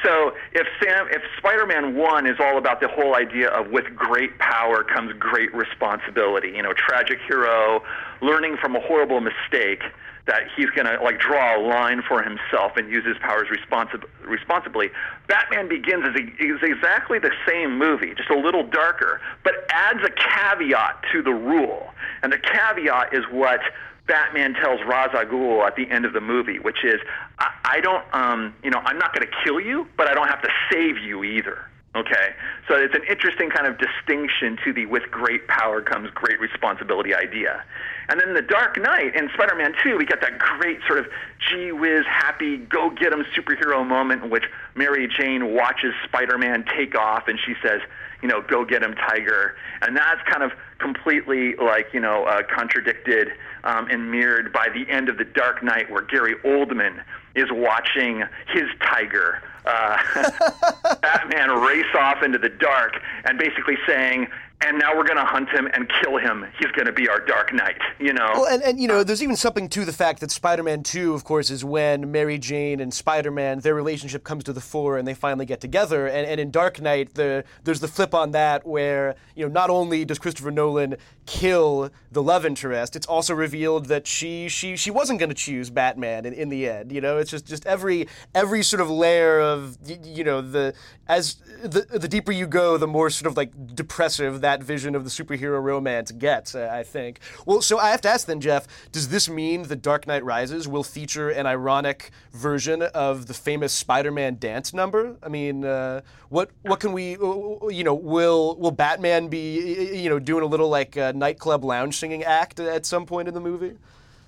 So 0.04 0.34
if 0.52 0.66
Sam, 0.82 1.08
if 1.10 1.22
Spider-Man 1.38 1.96
One 1.96 2.26
is 2.26 2.36
all 2.38 2.58
about 2.58 2.80
the 2.80 2.88
whole 2.88 3.16
idea 3.16 3.48
of 3.48 3.70
with 3.70 3.86
great 3.96 4.38
power 4.38 4.84
comes 4.84 5.14
great 5.18 5.52
responsibility, 5.54 6.50
you 6.50 6.62
know, 6.62 6.74
tragic 6.74 7.20
hero 7.26 7.82
learning 8.20 8.58
from 8.60 8.76
a 8.76 8.80
horrible 8.80 9.22
mistake 9.22 9.82
that 10.26 10.42
he's 10.56 10.70
going 10.70 10.86
to 10.86 11.02
like 11.02 11.18
draw 11.18 11.58
a 11.58 11.60
line 11.60 12.02
for 12.06 12.22
himself 12.22 12.76
and 12.76 12.88
use 12.88 13.04
his 13.04 13.18
powers 13.18 13.48
responsib- 13.48 14.04
responsibly. 14.24 14.90
Batman 15.26 15.68
Begins 15.68 16.04
is, 16.04 16.14
a, 16.14 16.42
is 16.42 16.60
exactly 16.62 17.18
the 17.18 17.32
same 17.46 17.76
movie, 17.76 18.14
just 18.14 18.30
a 18.30 18.38
little 18.38 18.62
darker, 18.62 19.20
but 19.42 19.54
adds 19.70 20.00
a 20.04 20.10
caveat 20.10 21.02
to 21.12 21.22
the 21.22 21.32
rule. 21.32 21.90
And 22.22 22.32
the 22.32 22.38
caveat 22.38 23.12
is 23.12 23.24
what 23.30 23.60
Batman 24.06 24.54
tells 24.54 24.80
Ra's 24.82 25.10
al 25.12 25.24
Ghul 25.24 25.66
at 25.66 25.74
the 25.76 25.90
end 25.90 26.04
of 26.04 26.12
the 26.12 26.20
movie, 26.20 26.58
which 26.58 26.84
is, 26.84 27.00
I, 27.38 27.50
I 27.64 27.80
don't, 27.80 28.04
um, 28.12 28.54
you 28.62 28.70
know, 28.70 28.80
I'm 28.84 28.98
not 28.98 29.14
going 29.14 29.26
to 29.26 29.32
kill 29.44 29.60
you, 29.60 29.88
but 29.96 30.08
I 30.08 30.14
don't 30.14 30.28
have 30.28 30.42
to 30.42 30.50
save 30.70 30.98
you 30.98 31.24
either. 31.24 31.66
Okay, 31.94 32.32
so 32.68 32.74
it's 32.74 32.94
an 32.94 33.02
interesting 33.06 33.50
kind 33.50 33.66
of 33.66 33.76
distinction 33.76 34.56
to 34.64 34.72
the 34.72 34.86
with 34.86 35.02
great 35.10 35.46
power 35.46 35.82
comes 35.82 36.08
great 36.14 36.40
responsibility 36.40 37.14
idea. 37.14 37.62
And 38.08 38.20
then 38.20 38.34
the 38.34 38.42
Dark 38.42 38.80
Knight 38.80 39.14
in 39.14 39.28
Spider-Man 39.34 39.74
2, 39.82 39.96
we 39.96 40.04
get 40.04 40.20
that 40.20 40.38
great 40.38 40.80
sort 40.86 40.98
of 40.98 41.06
gee 41.48 41.72
whiz, 41.72 42.04
happy, 42.06 42.58
go 42.58 42.90
get 42.90 43.12
him 43.12 43.24
superhero 43.36 43.86
moment 43.86 44.24
in 44.24 44.30
which 44.30 44.44
Mary 44.74 45.08
Jane 45.08 45.54
watches 45.54 45.94
Spider-Man 46.04 46.64
take 46.76 46.96
off 46.96 47.28
and 47.28 47.38
she 47.44 47.54
says, 47.62 47.80
you 48.22 48.28
know, 48.28 48.40
go 48.40 48.64
get 48.64 48.82
him, 48.82 48.94
Tiger. 48.94 49.56
And 49.80 49.96
that's 49.96 50.20
kind 50.30 50.42
of 50.42 50.52
completely 50.78 51.56
like, 51.56 51.88
you 51.92 52.00
know, 52.00 52.24
uh, 52.24 52.42
contradicted 52.42 53.28
um, 53.64 53.88
and 53.88 54.10
mirrored 54.10 54.52
by 54.52 54.68
the 54.72 54.90
end 54.90 55.08
of 55.08 55.18
The 55.18 55.24
Dark 55.24 55.62
Knight 55.62 55.90
where 55.90 56.02
Gary 56.02 56.34
Oldman 56.44 57.02
is 57.34 57.46
watching 57.50 58.22
his 58.48 58.64
Tiger 58.80 59.42
uh, 59.64 59.98
Batman 61.02 61.50
race 61.60 61.86
off 61.98 62.22
into 62.22 62.38
the 62.38 62.48
dark 62.48 63.00
and 63.24 63.38
basically 63.38 63.76
saying, 63.86 64.26
and 64.66 64.78
now 64.78 64.96
we're 64.96 65.04
going 65.04 65.18
to 65.18 65.24
hunt 65.24 65.48
him 65.50 65.68
and 65.74 65.90
kill 66.02 66.18
him. 66.18 66.46
He's 66.58 66.70
going 66.72 66.86
to 66.86 66.92
be 66.92 67.08
our 67.08 67.20
Dark 67.20 67.52
Knight, 67.52 67.78
you 67.98 68.12
know. 68.12 68.30
Well, 68.34 68.46
and, 68.46 68.62
and 68.62 68.80
you 68.80 68.88
know, 68.88 69.02
there's 69.02 69.22
even 69.22 69.36
something 69.36 69.68
to 69.70 69.84
the 69.84 69.92
fact 69.92 70.20
that 70.20 70.30
Spider-Man 70.30 70.82
2, 70.82 71.14
of 71.14 71.24
course, 71.24 71.50
is 71.50 71.64
when 71.64 72.10
Mary 72.12 72.38
Jane 72.38 72.80
and 72.80 72.92
Spider-Man, 72.92 73.60
their 73.60 73.74
relationship 73.74 74.24
comes 74.24 74.44
to 74.44 74.52
the 74.52 74.60
fore 74.60 74.98
and 74.98 75.06
they 75.06 75.14
finally 75.14 75.46
get 75.46 75.60
together. 75.60 76.06
And, 76.06 76.26
and 76.26 76.40
in 76.40 76.50
Dark 76.50 76.80
Knight, 76.80 77.14
the, 77.14 77.44
there's 77.64 77.80
the 77.80 77.88
flip 77.88 78.14
on 78.14 78.30
that 78.32 78.66
where, 78.66 79.16
you 79.34 79.44
know, 79.44 79.52
not 79.52 79.70
only 79.70 80.04
does 80.04 80.18
Christopher 80.18 80.50
Nolan 80.50 80.96
kill 81.26 81.90
the 82.10 82.22
love 82.22 82.44
interest, 82.44 82.96
it's 82.96 83.06
also 83.06 83.34
revealed 83.34 83.86
that 83.86 84.06
she 84.06 84.48
she 84.48 84.76
she 84.76 84.90
wasn't 84.90 85.18
going 85.18 85.28
to 85.28 85.34
choose 85.34 85.70
Batman 85.70 86.26
in, 86.26 86.32
in 86.32 86.48
the 86.48 86.68
end. 86.68 86.92
You 86.92 87.00
know, 87.00 87.18
it's 87.18 87.30
just 87.30 87.46
just 87.46 87.64
every 87.66 88.08
every 88.34 88.62
sort 88.62 88.80
of 88.80 88.90
layer 88.90 89.40
of 89.40 89.78
you 90.04 90.24
know 90.24 90.40
the 90.40 90.74
as 91.08 91.36
the 91.62 91.86
the 91.90 92.08
deeper 92.08 92.32
you 92.32 92.46
go, 92.46 92.76
the 92.76 92.86
more 92.86 93.10
sort 93.10 93.30
of 93.30 93.36
like 93.36 93.74
depressive 93.74 94.40
that 94.40 94.51
vision 94.60 94.96
of 94.96 95.04
the 95.04 95.10
superhero 95.10 95.62
romance 95.62 96.10
gets. 96.10 96.56
I 96.56 96.82
think. 96.82 97.20
Well, 97.46 97.62
so 97.62 97.78
I 97.78 97.90
have 97.90 98.00
to 98.00 98.08
ask 98.08 98.26
then, 98.26 98.40
Jeff, 98.40 98.66
does 98.90 99.08
this 99.08 99.28
mean 99.28 99.62
the 99.62 99.76
Dark 99.76 100.08
Knight 100.08 100.24
Rises 100.24 100.66
will 100.66 100.82
feature 100.82 101.30
an 101.30 101.46
ironic 101.46 102.10
version 102.32 102.82
of 102.82 103.26
the 103.26 103.34
famous 103.34 103.72
Spider-Man 103.72 104.38
dance 104.38 104.74
number? 104.74 105.16
I 105.22 105.28
mean, 105.28 105.64
uh, 105.64 106.00
what 106.28 106.50
what 106.62 106.80
can 106.80 106.92
we 106.92 107.12
you 107.12 107.84
know 107.84 107.94
will 107.94 108.56
will 108.56 108.72
Batman 108.72 109.28
be 109.28 110.00
you 110.02 110.08
know 110.08 110.18
doing 110.18 110.42
a 110.42 110.46
little 110.46 110.68
like 110.68 110.96
uh, 110.96 111.12
nightclub 111.14 111.64
lounge 111.64 111.96
singing 111.96 112.24
act 112.24 112.58
at 112.58 112.84
some 112.84 113.06
point 113.06 113.28
in 113.28 113.34
the 113.34 113.40
movie? 113.40 113.76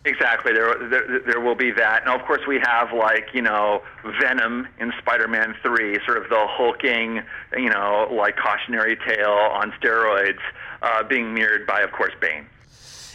Exactly. 0.07 0.53
There, 0.53 0.75
there, 0.91 1.21
there 1.27 1.41
will 1.41 1.55
be 1.55 1.71
that. 1.73 2.05
Now, 2.05 2.15
of 2.15 2.23
course, 2.27 2.43
we 2.47 2.61
have 2.63 2.93
like 2.93 3.29
you 3.33 3.41
know 3.41 3.83
Venom 4.21 4.69
in 4.79 4.93
Spider-Man 4.99 5.55
Three, 5.63 5.99
sort 6.05 6.19
of 6.19 6.29
the 6.29 6.47
hulking, 6.47 7.23
you 7.57 7.71
know, 7.71 8.09
like 8.13 8.37
cautionary 8.37 8.97
tale 9.07 9.31
on 9.31 9.73
steroids, 9.81 10.39
uh, 10.83 11.03
being 11.05 11.33
mirrored 11.33 11.67
by, 11.67 11.81
of 11.81 11.91
course, 11.93 12.13
Bane. 12.21 12.47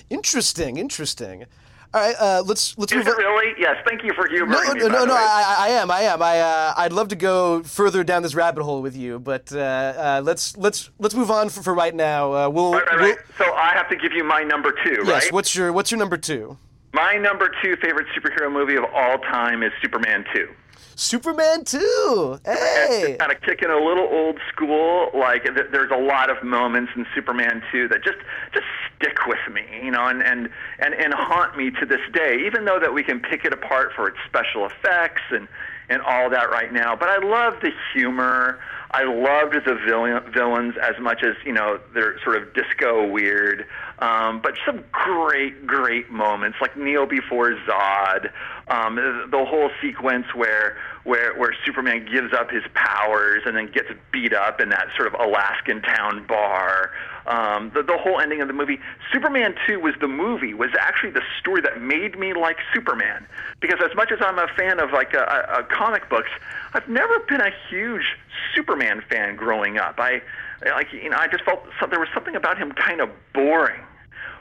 Interesting. 0.09 0.77
Interesting. 0.77 1.45
All 1.91 2.01
right, 2.01 2.15
uh, 2.19 2.43
let's 2.45 2.77
let's 2.77 2.91
Is 2.91 2.97
move 2.99 3.07
it 3.07 3.17
really? 3.17 3.53
Yes. 3.59 3.77
Thank 3.87 4.03
you 4.03 4.13
for 4.13 4.27
humoring 4.27 4.51
No, 4.51 4.73
me. 4.73 4.79
no, 4.79 4.87
no, 4.87 5.05
no. 5.05 5.13
I, 5.15 5.55
I 5.59 5.67
am, 5.69 5.89
I 5.89 6.01
am. 6.01 6.21
I, 6.21 6.39
uh, 6.39 6.73
I'd 6.77 6.93
love 6.93 7.07
to 7.07 7.15
go 7.15 7.63
further 7.63 8.03
down 8.03 8.21
this 8.21 8.35
rabbit 8.35 8.63
hole 8.63 8.81
with 8.83 8.95
you, 8.95 9.17
but 9.19 9.51
uh, 9.51 9.57
uh, 9.59 10.21
let's 10.23 10.55
let's 10.57 10.91
let's 10.99 11.15
move 11.15 11.31
on 11.31 11.49
for, 11.49 11.63
for 11.63 11.73
right 11.73 11.93
now. 11.95 12.31
Uh, 12.33 12.49
we'll, 12.49 12.73
Right, 12.73 12.85
right, 12.87 12.95
we'll- 12.99 13.09
right. 13.09 13.17
So 13.39 13.53
I 13.53 13.73
have 13.73 13.89
to 13.89 13.95
give 13.95 14.11
you 14.13 14.23
my 14.23 14.41
number 14.43 14.71
two, 14.83 15.01
yes. 15.03 15.07
right? 15.07 15.31
What's 15.33 15.55
your 15.55 15.73
what's 15.73 15.89
your 15.89 15.97
number 15.99 16.17
two? 16.17 16.57
My 16.91 17.13
number 17.13 17.51
two 17.63 17.75
favorite 17.77 18.07
superhero 18.17 18.51
movie 18.51 18.75
of 18.75 18.85
all 18.93 19.19
time 19.19 19.63
is 19.63 19.71
Superman 19.81 20.25
2. 20.33 20.47
Superman 20.95 21.63
two. 21.63 22.39
Hey. 22.43 23.15
kind 23.17 23.31
of 23.31 23.39
kicking 23.41 23.69
a 23.69 23.77
little 23.77 24.03
old 24.03 24.37
school. 24.51 25.09
Like 25.13 25.43
th- 25.45 25.67
there's 25.71 25.91
a 25.91 25.97
lot 25.97 26.29
of 26.29 26.43
moments 26.43 26.91
in 26.93 27.05
Superman 27.15 27.63
2 27.71 27.87
that 27.87 28.03
just 28.03 28.17
just 28.53 28.65
stick 28.97 29.15
with 29.25 29.39
me, 29.53 29.61
you 29.81 29.91
know, 29.91 30.07
and 30.07 30.21
and 30.21 30.49
and 30.79 30.93
and 30.93 31.13
haunt 31.13 31.55
me 31.55 31.71
to 31.79 31.85
this 31.85 32.01
day. 32.11 32.43
Even 32.45 32.65
though 32.65 32.79
that 32.81 32.93
we 32.93 33.01
can 33.01 33.21
pick 33.21 33.45
it 33.45 33.53
apart 33.53 33.91
for 33.95 34.09
its 34.09 34.17
special 34.27 34.65
effects 34.65 35.21
and 35.31 35.47
and 35.89 36.01
all 36.01 36.29
that 36.29 36.49
right 36.51 36.71
now, 36.71 36.95
but 36.95 37.09
I 37.09 37.17
love 37.25 37.55
the 37.61 37.71
humor. 37.93 38.59
I 38.91 39.03
loved 39.03 39.53
the 39.53 39.75
villain, 39.85 40.19
villains 40.31 40.75
as 40.81 40.99
much 40.99 41.23
as 41.23 41.35
you 41.45 41.53
know 41.53 41.79
they're 41.93 42.19
sort 42.23 42.41
of 42.41 42.53
disco 42.53 43.07
weird, 43.07 43.65
um, 43.99 44.41
but 44.41 44.55
some 44.65 44.83
great, 44.91 45.65
great 45.67 46.09
moments 46.09 46.57
like 46.61 46.75
Neo 46.77 47.05
before 47.05 47.51
Zod, 47.67 48.31
um, 48.69 48.95
the, 48.95 49.45
whole 49.45 49.71
sequence 49.81 50.27
where 50.35 50.77
where 51.03 51.35
where 51.37 51.55
Superman 51.65 52.05
gives 52.05 52.33
up 52.33 52.51
his 52.51 52.63
powers 52.75 53.41
and 53.45 53.57
then 53.57 53.71
gets 53.71 53.89
beat 54.11 54.31
up 54.31 54.61
in 54.61 54.69
that 54.69 54.89
sort 54.95 55.07
of 55.07 55.19
Alaskan 55.19 55.81
town 55.81 56.25
bar. 56.27 56.91
Um, 57.25 57.71
the, 57.73 57.81
the 57.81 57.97
whole 57.97 58.19
ending 58.19 58.41
of 58.41 58.47
the 58.47 58.53
movie, 58.53 58.79
Superman 59.11 59.55
2 59.67 59.79
was 59.79 59.93
the 60.01 60.07
movie, 60.07 60.53
was 60.53 60.69
actually 60.79 61.11
the 61.11 61.21
story 61.39 61.61
that 61.61 61.81
made 61.81 62.17
me 62.17 62.33
like 62.33 62.57
Superman. 62.73 63.25
Because 63.59 63.79
as 63.83 63.95
much 63.95 64.11
as 64.11 64.19
I'm 64.21 64.39
a 64.39 64.47
fan 64.57 64.79
of 64.79 64.91
like 64.91 65.15
uh, 65.15 65.19
uh, 65.19 65.63
comic 65.63 66.07
books, 66.09 66.29
I've 66.73 66.87
never 66.87 67.19
been 67.27 67.41
a 67.41 67.51
huge 67.69 68.17
Superman 68.55 69.03
fan 69.09 69.35
growing 69.35 69.77
up. 69.77 69.95
I 69.97 70.21
like 70.65 70.93
you 70.93 71.09
know 71.09 71.17
I 71.17 71.27
just 71.27 71.43
felt 71.43 71.63
so, 71.79 71.87
there 71.87 71.99
was 71.99 72.09
something 72.13 72.35
about 72.35 72.57
him 72.59 72.71
kind 72.73 73.01
of 73.01 73.09
boring. 73.33 73.81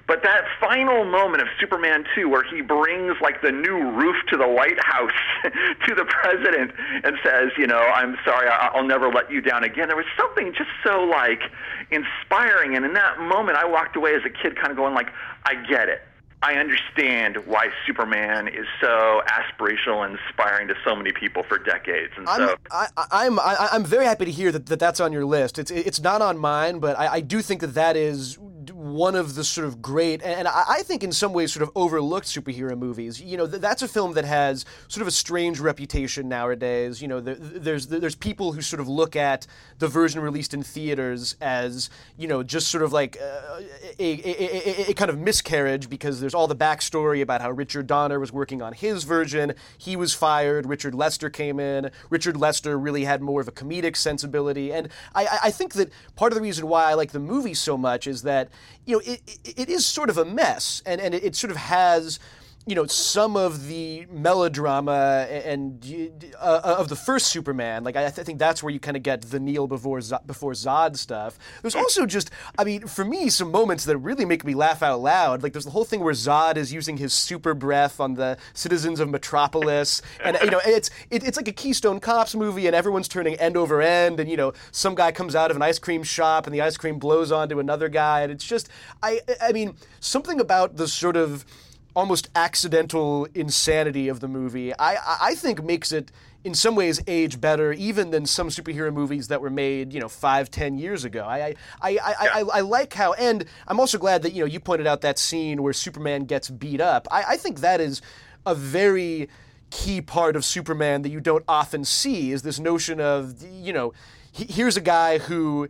But 0.08 0.22
that 0.22 0.44
final 0.58 1.04
moment 1.04 1.42
of 1.42 1.48
Superman 1.60 2.02
2 2.16 2.28
where 2.30 2.42
he 2.42 2.62
brings 2.62 3.14
like 3.20 3.42
the 3.42 3.52
new 3.52 3.90
roof 3.92 4.16
to 4.30 4.36
the 4.38 4.48
White 4.48 4.82
House 4.82 5.12
to 5.86 5.94
the 5.94 6.06
president 6.06 6.72
and 7.04 7.14
says, 7.22 7.50
you 7.58 7.66
know, 7.66 7.78
I'm 7.78 8.16
sorry, 8.24 8.48
I- 8.48 8.70
I'll 8.74 8.84
never 8.86 9.08
let 9.12 9.30
you 9.30 9.40
down 9.42 9.64
again. 9.64 9.86
There 9.88 9.96
was 9.98 10.06
something 10.18 10.54
just 10.56 10.70
so 10.82 11.04
like 11.04 11.42
inspiring 11.90 12.74
and 12.74 12.84
in 12.84 12.94
that 12.94 13.20
moment 13.20 13.58
I 13.58 13.66
walked 13.66 13.96
away 13.96 14.14
as 14.14 14.22
a 14.24 14.30
kid 14.30 14.56
kind 14.56 14.70
of 14.70 14.76
going 14.76 14.94
like, 14.94 15.10
I 15.44 15.54
get 15.68 15.88
it. 15.88 16.00
I 16.40 16.54
understand 16.54 17.36
why 17.46 17.68
Superman 17.84 18.46
is 18.46 18.64
so 18.80 19.22
aspirational 19.26 20.06
and 20.06 20.16
inspiring 20.28 20.68
to 20.68 20.74
so 20.86 20.94
many 20.94 21.10
people 21.12 21.42
for 21.42 21.58
decades. 21.58 22.12
And 22.16 22.28
I'm 22.28 22.38
so 22.48 22.54
I, 22.70 22.86
I- 22.96 23.06
I'm 23.26 23.40
I, 23.40 23.68
I'm 23.72 23.84
very 23.84 24.04
happy 24.04 24.24
to 24.24 24.30
hear 24.30 24.52
that, 24.52 24.66
that 24.66 24.78
that's 24.78 25.00
on 25.00 25.12
your 25.12 25.24
list. 25.24 25.58
It's 25.58 25.72
it's 25.72 26.00
not 26.00 26.22
on 26.22 26.38
mine, 26.38 26.78
but 26.78 26.96
I, 26.96 27.14
I 27.14 27.20
do 27.22 27.42
think 27.42 27.60
that 27.62 27.74
that 27.74 27.96
is 27.96 28.38
one 28.72 29.14
of 29.14 29.34
the 29.34 29.44
sort 29.44 29.66
of 29.66 29.80
great 29.82 30.22
and 30.22 30.48
I, 30.48 30.82
think 30.82 31.02
in 31.02 31.12
some 31.12 31.32
ways 31.32 31.52
sort 31.52 31.62
of 31.62 31.70
overlooked 31.74 32.26
superhero 32.26 32.76
movies. 32.78 33.20
You 33.20 33.36
know, 33.36 33.46
that's 33.46 33.82
a 33.82 33.88
film 33.88 34.14
that 34.14 34.24
has 34.24 34.64
sort 34.88 35.02
of 35.02 35.08
a 35.08 35.10
strange 35.10 35.60
reputation 35.60 36.28
nowadays. 36.28 37.02
You 37.02 37.08
know, 37.08 37.20
there's 37.20 37.88
there's 37.88 38.14
people 38.14 38.52
who 38.52 38.62
sort 38.62 38.80
of 38.80 38.88
look 38.88 39.16
at 39.16 39.46
the 39.78 39.88
version 39.88 40.20
released 40.20 40.54
in 40.54 40.62
theaters 40.62 41.36
as 41.40 41.90
you 42.16 42.28
know 42.28 42.42
just 42.42 42.68
sort 42.68 42.82
of 42.82 42.92
like 42.92 43.18
uh, 43.20 43.60
a, 43.98 44.00
a, 44.00 44.86
a, 44.88 44.90
a 44.90 44.94
kind 44.94 45.10
of 45.10 45.18
miscarriage 45.18 45.88
because 45.90 46.20
there's 46.20 46.34
all 46.34 46.46
the 46.46 46.56
backstory 46.56 47.20
about 47.22 47.40
how 47.40 47.50
Richard 47.50 47.86
Donner 47.86 48.18
was 48.18 48.32
working 48.32 48.62
on 48.62 48.72
his 48.72 49.04
version. 49.04 49.54
He 49.76 49.96
was 49.96 50.14
fired. 50.14 50.66
Richard 50.66 50.94
Lester 50.94 51.30
came 51.30 51.60
in. 51.60 51.90
Richard 52.10 52.36
Lester 52.36 52.78
really 52.78 53.04
had 53.04 53.20
more 53.22 53.40
of 53.40 53.48
a 53.48 53.52
comedic 53.52 53.96
sensibility, 53.96 54.72
and 54.72 54.88
I- 55.14 55.38
I 55.44 55.50
think 55.50 55.74
that 55.74 55.90
part 56.16 56.32
of 56.32 56.36
the 56.36 56.42
reason 56.42 56.66
why 56.66 56.84
I 56.84 56.94
like 56.94 57.12
the 57.12 57.20
movie 57.20 57.54
so 57.54 57.76
much 57.76 58.06
is 58.06 58.22
that 58.22 58.48
you 58.86 58.96
know 58.96 59.02
it, 59.04 59.20
it, 59.44 59.58
it 59.58 59.68
is 59.68 59.86
sort 59.86 60.10
of 60.10 60.18
a 60.18 60.24
mess, 60.24 60.82
and 60.86 61.00
and 61.00 61.14
it, 61.14 61.24
it 61.24 61.36
sort 61.36 61.50
of 61.50 61.56
has 61.56 62.18
you 62.68 62.74
know 62.74 62.84
some 62.84 63.34
of 63.34 63.66
the 63.66 64.04
melodrama 64.10 65.26
and 65.30 65.82
uh, 66.38 66.60
uh, 66.62 66.76
of 66.78 66.90
the 66.90 66.96
first 66.96 67.28
Superman. 67.28 67.82
Like 67.82 67.96
I, 67.96 68.00
th- 68.00 68.18
I 68.18 68.22
think 68.22 68.38
that's 68.38 68.62
where 68.62 68.70
you 68.70 68.78
kind 68.78 68.94
of 68.94 69.02
get 69.02 69.22
the 69.22 69.40
Kneel 69.40 69.66
before 69.66 70.02
Z- 70.02 70.16
before 70.26 70.52
Zod 70.52 70.98
stuff. 70.98 71.38
There's 71.62 71.74
also 71.74 72.04
just, 72.04 72.30
I 72.58 72.64
mean, 72.64 72.86
for 72.86 73.06
me, 73.06 73.30
some 73.30 73.50
moments 73.50 73.86
that 73.86 73.96
really 73.96 74.26
make 74.26 74.44
me 74.44 74.54
laugh 74.54 74.82
out 74.82 75.00
loud. 75.00 75.42
Like 75.42 75.54
there's 75.54 75.64
the 75.64 75.70
whole 75.70 75.86
thing 75.86 76.00
where 76.00 76.12
Zod 76.12 76.58
is 76.58 76.70
using 76.70 76.98
his 76.98 77.14
super 77.14 77.54
breath 77.54 78.00
on 78.00 78.14
the 78.14 78.36
citizens 78.52 79.00
of 79.00 79.08
Metropolis, 79.08 80.02
and 80.22 80.36
you 80.42 80.50
know 80.50 80.60
it's 80.66 80.90
it, 81.10 81.26
it's 81.26 81.38
like 81.38 81.48
a 81.48 81.52
Keystone 81.52 82.00
Cops 82.00 82.34
movie, 82.34 82.66
and 82.66 82.76
everyone's 82.76 83.08
turning 83.08 83.34
end 83.36 83.56
over 83.56 83.80
end, 83.80 84.20
and 84.20 84.30
you 84.30 84.36
know 84.36 84.52
some 84.72 84.94
guy 84.94 85.10
comes 85.10 85.34
out 85.34 85.50
of 85.50 85.56
an 85.56 85.62
ice 85.62 85.78
cream 85.78 86.02
shop, 86.02 86.46
and 86.46 86.54
the 86.54 86.60
ice 86.60 86.76
cream 86.76 86.98
blows 86.98 87.32
onto 87.32 87.60
another 87.60 87.88
guy, 87.88 88.20
and 88.20 88.30
it's 88.30 88.44
just 88.44 88.68
I 89.02 89.20
I 89.40 89.52
mean 89.52 89.74
something 90.00 90.38
about 90.38 90.76
the 90.76 90.86
sort 90.86 91.16
of 91.16 91.46
almost 91.98 92.28
accidental 92.36 93.26
insanity 93.34 94.06
of 94.08 94.20
the 94.20 94.28
movie, 94.28 94.72
I, 94.78 94.92
I 95.30 95.34
think 95.34 95.64
makes 95.64 95.90
it 95.90 96.12
in 96.44 96.54
some 96.54 96.76
ways 96.76 97.02
age 97.08 97.40
better 97.40 97.72
even 97.72 98.10
than 98.10 98.24
some 98.24 98.50
superhero 98.50 98.92
movies 98.92 99.26
that 99.28 99.40
were 99.40 99.50
made, 99.50 99.92
you 99.92 99.98
know, 99.98 100.08
five, 100.08 100.48
ten 100.48 100.78
years 100.78 101.04
ago. 101.04 101.24
I 101.24 101.38
I, 101.48 101.54
I, 101.82 101.98
I, 101.98 102.26
I, 102.38 102.40
I 102.58 102.60
like 102.60 102.94
how 102.94 103.14
and 103.14 103.44
I'm 103.66 103.80
also 103.80 103.98
glad 103.98 104.22
that, 104.22 104.32
you 104.32 104.40
know, 104.42 104.46
you 104.46 104.60
pointed 104.60 104.86
out 104.86 105.00
that 105.00 105.18
scene 105.18 105.60
where 105.60 105.72
Superman 105.72 106.20
gets 106.26 106.48
beat 106.48 106.80
up. 106.80 107.08
I, 107.10 107.20
I 107.30 107.36
think 107.36 107.60
that 107.60 107.80
is 107.80 108.00
a 108.46 108.54
very 108.54 109.28
key 109.70 110.00
part 110.00 110.36
of 110.36 110.44
Superman 110.44 111.02
that 111.02 111.10
you 111.10 111.20
don't 111.20 111.44
often 111.48 111.84
see 111.84 112.30
is 112.30 112.42
this 112.42 112.60
notion 112.60 113.00
of, 113.00 113.42
you 113.42 113.72
know, 113.72 113.92
here's 114.32 114.76
a 114.76 114.86
guy 114.98 115.18
who 115.18 115.68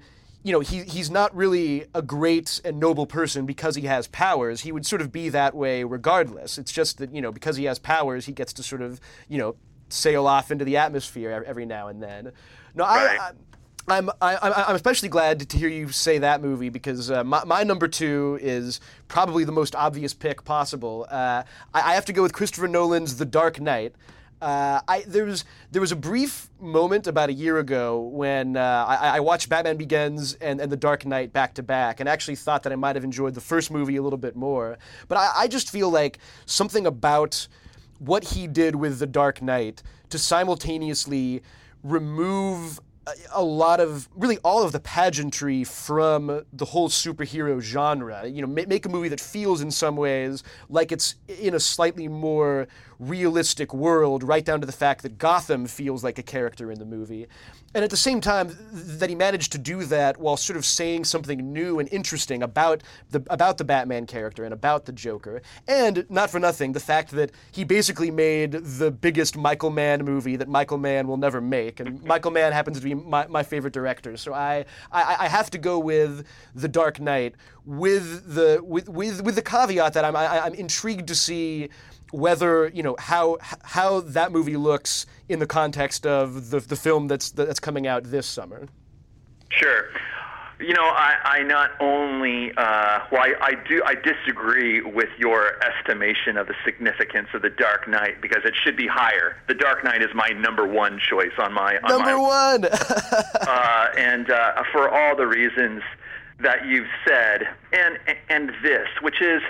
you 0.48 0.54
know, 0.54 0.60
he, 0.60 0.82
he's 0.84 1.10
not 1.10 1.36
really 1.36 1.84
a 1.94 2.00
great 2.00 2.58
and 2.64 2.80
noble 2.80 3.06
person 3.06 3.44
because 3.44 3.74
he 3.74 3.82
has 3.82 4.06
powers. 4.06 4.62
He 4.62 4.72
would 4.72 4.86
sort 4.86 5.02
of 5.02 5.12
be 5.12 5.28
that 5.28 5.54
way 5.54 5.84
regardless. 5.84 6.56
It's 6.56 6.72
just 6.72 6.96
that, 6.98 7.14
you 7.14 7.20
know, 7.20 7.30
because 7.30 7.58
he 7.58 7.64
has 7.64 7.78
powers, 7.78 8.24
he 8.24 8.32
gets 8.32 8.54
to 8.54 8.62
sort 8.62 8.80
of, 8.80 8.98
you 9.28 9.36
know, 9.36 9.56
sail 9.90 10.26
off 10.26 10.50
into 10.50 10.64
the 10.64 10.78
atmosphere 10.78 11.44
every 11.46 11.66
now 11.66 11.88
and 11.88 12.02
then. 12.02 12.32
No, 12.74 12.84
right. 12.84 13.20
I, 13.20 13.24
I 13.26 13.32
I'm 13.90 14.08
I, 14.22 14.32
am 14.34 14.38
i 14.42 14.70
am 14.70 14.74
especially 14.74 15.10
glad 15.10 15.50
to 15.50 15.58
hear 15.58 15.68
you 15.68 15.90
say 15.90 16.16
that 16.16 16.40
movie 16.40 16.70
because 16.70 17.10
uh, 17.10 17.24
my, 17.24 17.44
my, 17.44 17.62
number 17.62 17.86
two 17.86 18.38
is 18.40 18.80
probably 19.06 19.44
the 19.44 19.52
most 19.52 19.74
obvious 19.74 20.14
pick 20.14 20.44
possible. 20.44 21.06
Uh, 21.10 21.42
I, 21.74 21.92
I, 21.92 21.94
have 21.94 22.04
to 22.06 22.12
go 22.14 22.22
with 22.22 22.32
Christopher 22.32 22.68
Nolan's 22.68 23.16
The 23.16 23.24
Dark 23.26 23.60
Knight. 23.60 23.94
Uh, 24.40 24.80
I, 24.86 25.02
there 25.06 25.24
was 25.24 25.44
there 25.72 25.80
was 25.80 25.90
a 25.90 25.96
brief 25.96 26.48
moment 26.60 27.08
about 27.08 27.28
a 27.28 27.32
year 27.32 27.58
ago 27.58 28.00
when 28.00 28.56
uh, 28.56 28.84
I, 28.86 29.16
I, 29.16 29.20
watched 29.20 29.48
Batman 29.48 29.76
Begins 29.76 30.34
and, 30.34 30.60
and 30.60 30.70
The 30.70 30.76
Dark 30.76 31.04
Knight 31.04 31.32
back 31.32 31.54
to 31.54 31.62
back, 31.62 31.98
and 31.98 32.08
actually 32.08 32.36
thought 32.36 32.62
that 32.62 32.72
I 32.72 32.76
might 32.76 32.94
have 32.94 33.04
enjoyed 33.04 33.34
the 33.34 33.40
first 33.40 33.72
movie 33.72 33.96
a 33.96 34.02
little 34.02 34.18
bit 34.18 34.36
more. 34.36 34.78
But 35.08 35.18
I, 35.18 35.30
I 35.36 35.48
just 35.48 35.70
feel 35.70 35.90
like 35.90 36.18
something 36.46 36.86
about 36.86 37.48
what 37.98 38.22
he 38.22 38.46
did 38.46 38.76
with 38.76 39.00
The 39.00 39.08
Dark 39.08 39.42
Knight 39.42 39.82
to 40.10 40.18
simultaneously 40.18 41.42
remove 41.82 42.80
a 43.32 43.42
lot 43.42 43.80
of 43.80 44.08
really 44.14 44.38
all 44.38 44.62
of 44.62 44.72
the 44.72 44.80
pageantry 44.80 45.64
from 45.64 46.44
the 46.52 46.64
whole 46.64 46.88
superhero 46.88 47.60
genre. 47.60 48.26
You 48.26 48.42
know, 48.42 48.48
make 48.48 48.86
a 48.86 48.88
movie 48.88 49.08
that 49.08 49.20
feels 49.20 49.60
in 49.60 49.70
some 49.70 49.96
ways 49.96 50.42
like 50.68 50.92
it's 50.92 51.14
in 51.26 51.54
a 51.54 51.60
slightly 51.60 52.08
more 52.08 52.68
realistic 52.98 53.72
world, 53.72 54.22
right 54.22 54.44
down 54.44 54.60
to 54.60 54.66
the 54.66 54.72
fact 54.72 55.02
that 55.02 55.18
Gotham 55.18 55.66
feels 55.66 56.02
like 56.02 56.18
a 56.18 56.22
character 56.22 56.70
in 56.70 56.78
the 56.78 56.84
movie. 56.84 57.26
And 57.74 57.84
at 57.84 57.90
the 57.90 57.96
same 57.96 58.20
time, 58.20 58.56
that 58.72 59.08
he 59.08 59.14
managed 59.14 59.52
to 59.52 59.58
do 59.58 59.84
that 59.84 60.18
while 60.18 60.36
sort 60.36 60.56
of 60.56 60.64
saying 60.64 61.04
something 61.04 61.52
new 61.52 61.78
and 61.78 61.88
interesting 61.92 62.42
about 62.42 62.82
the 63.10 63.22
about 63.28 63.58
the 63.58 63.64
Batman 63.64 64.06
character 64.06 64.44
and 64.44 64.54
about 64.54 64.86
the 64.86 64.92
Joker. 64.92 65.42
And 65.66 66.06
not 66.08 66.30
for 66.30 66.40
nothing, 66.40 66.72
the 66.72 66.80
fact 66.80 67.10
that 67.10 67.30
he 67.52 67.64
basically 67.64 68.10
made 68.10 68.52
the 68.52 68.90
biggest 68.90 69.36
Michael 69.36 69.70
Mann 69.70 70.04
movie 70.04 70.36
that 70.36 70.48
Michael 70.48 70.78
Mann 70.78 71.06
will 71.06 71.18
never 71.18 71.40
make. 71.40 71.78
And 71.78 72.02
Michael 72.04 72.30
Mann 72.30 72.52
happens 72.52 72.78
to 72.78 72.84
be 72.84 72.94
my, 72.94 73.26
my 73.26 73.42
favorite 73.42 73.74
director. 73.74 74.16
So 74.16 74.32
I, 74.32 74.64
I, 74.90 75.16
I 75.20 75.28
have 75.28 75.50
to 75.50 75.58
go 75.58 75.78
with 75.78 76.26
The 76.54 76.68
Dark 76.68 77.00
Knight 77.00 77.34
with 77.68 78.34
the 78.34 78.60
with 78.64 78.88
with, 78.88 79.22
with 79.22 79.34
the 79.34 79.42
caveat 79.42 79.92
that 79.92 80.02
I'm 80.02 80.16
I, 80.16 80.24
am 80.24 80.42
i 80.42 80.46
am 80.46 80.54
intrigued 80.54 81.06
to 81.08 81.14
see 81.14 81.68
whether 82.10 82.68
you 82.68 82.82
know 82.82 82.96
how 82.98 83.38
how 83.42 84.00
that 84.00 84.32
movie 84.32 84.56
looks 84.56 85.06
in 85.28 85.38
the 85.38 85.46
context 85.46 86.06
of 86.06 86.50
the 86.50 86.60
the 86.60 86.76
film 86.76 87.08
that's 87.08 87.30
that's 87.30 87.60
coming 87.60 87.86
out 87.86 88.04
this 88.04 88.26
summer. 88.26 88.68
Sure. 89.50 89.84
You 90.60 90.74
know, 90.74 90.82
I, 90.82 91.14
I 91.24 91.42
not 91.44 91.70
only 91.78 92.50
uh, 92.56 93.00
well, 93.12 93.22
I, 93.22 93.34
I 93.40 93.52
do 93.68 93.80
I 93.86 93.94
disagree 93.94 94.80
with 94.80 95.08
your 95.16 95.62
estimation 95.62 96.36
of 96.36 96.48
the 96.48 96.54
significance 96.64 97.28
of 97.32 97.42
the 97.42 97.50
Dark 97.50 97.86
Knight 97.86 98.20
because 98.20 98.42
it 98.44 98.54
should 98.64 98.76
be 98.76 98.88
higher. 98.88 99.36
The 99.46 99.54
Dark 99.54 99.84
Knight 99.84 100.02
is 100.02 100.08
my 100.14 100.30
number 100.30 100.66
one 100.66 100.98
choice 100.98 101.32
on 101.38 101.52
my 101.52 101.78
on 101.84 101.88
number 101.88 102.16
my, 102.16 102.56
one, 102.56 102.64
uh, 103.40 103.86
and 103.96 104.30
uh, 104.30 104.64
for 104.72 104.90
all 104.90 105.14
the 105.14 105.28
reasons 105.28 105.82
that 106.40 106.66
you've 106.66 106.88
said, 107.06 107.48
and 107.72 107.98
and 108.28 108.50
this, 108.60 108.88
which 109.00 109.22
is 109.22 109.42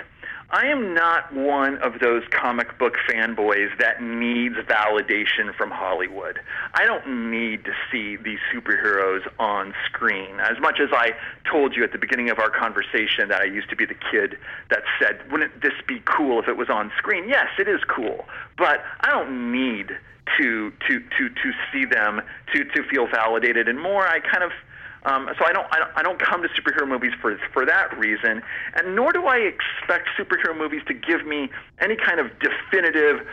I 0.51 0.65
am 0.65 0.95
not 0.95 1.31
one 1.31 1.77
of 1.77 1.99
those 1.99 2.23
comic 2.31 2.79
book 2.79 2.95
fanboys 3.07 3.69
that 3.77 4.01
needs 4.01 4.55
validation 4.55 5.53
from 5.55 5.69
Hollywood. 5.69 6.39
I 6.73 6.85
don't 6.85 7.29
need 7.29 7.65
to 7.65 7.71
see 7.91 8.15
these 8.15 8.39
superheroes 8.51 9.21
on 9.37 9.75
screen. 9.85 10.39
As 10.39 10.59
much 10.59 10.79
as 10.79 10.89
I 10.91 11.11
told 11.49 11.75
you 11.75 11.83
at 11.83 11.91
the 11.91 11.99
beginning 11.99 12.31
of 12.31 12.39
our 12.39 12.49
conversation 12.49 13.29
that 13.29 13.41
I 13.41 13.45
used 13.45 13.69
to 13.69 13.75
be 13.75 13.85
the 13.85 13.95
kid 14.11 14.39
that 14.71 14.81
said, 14.99 15.19
wouldn't 15.31 15.61
this 15.61 15.73
be 15.87 16.01
cool 16.05 16.39
if 16.39 16.47
it 16.47 16.57
was 16.57 16.69
on 16.69 16.91
screen? 16.97 17.29
Yes, 17.29 17.47
it 17.59 17.67
is 17.67 17.81
cool. 17.87 18.25
But 18.57 18.83
I 19.01 19.11
don't 19.11 19.51
need 19.51 19.91
to 20.37 20.71
to 20.87 20.99
to 20.99 21.29
to 21.29 21.51
see 21.71 21.85
them 21.85 22.21
to 22.53 22.63
to 22.63 22.83
feel 22.83 23.07
validated 23.07 23.67
and 23.67 23.81
more 23.81 24.07
I 24.07 24.19
kind 24.19 24.43
of 24.43 24.51
um, 25.03 25.29
so 25.37 25.45
I 25.45 25.53
don't, 25.53 25.65
I 25.71 25.79
don't 25.79 25.91
I 25.95 26.03
don't 26.03 26.19
come 26.19 26.41
to 26.43 26.49
superhero 26.49 26.87
movies 26.87 27.13
for 27.21 27.37
for 27.53 27.65
that 27.65 27.97
reason, 27.97 28.41
and 28.75 28.95
nor 28.95 29.13
do 29.13 29.25
I 29.27 29.37
expect 29.37 30.09
superhero 30.17 30.57
movies 30.57 30.81
to 30.87 30.93
give 30.93 31.25
me 31.25 31.49
any 31.79 31.95
kind 31.95 32.19
of 32.19 32.31
definitive 32.39 33.25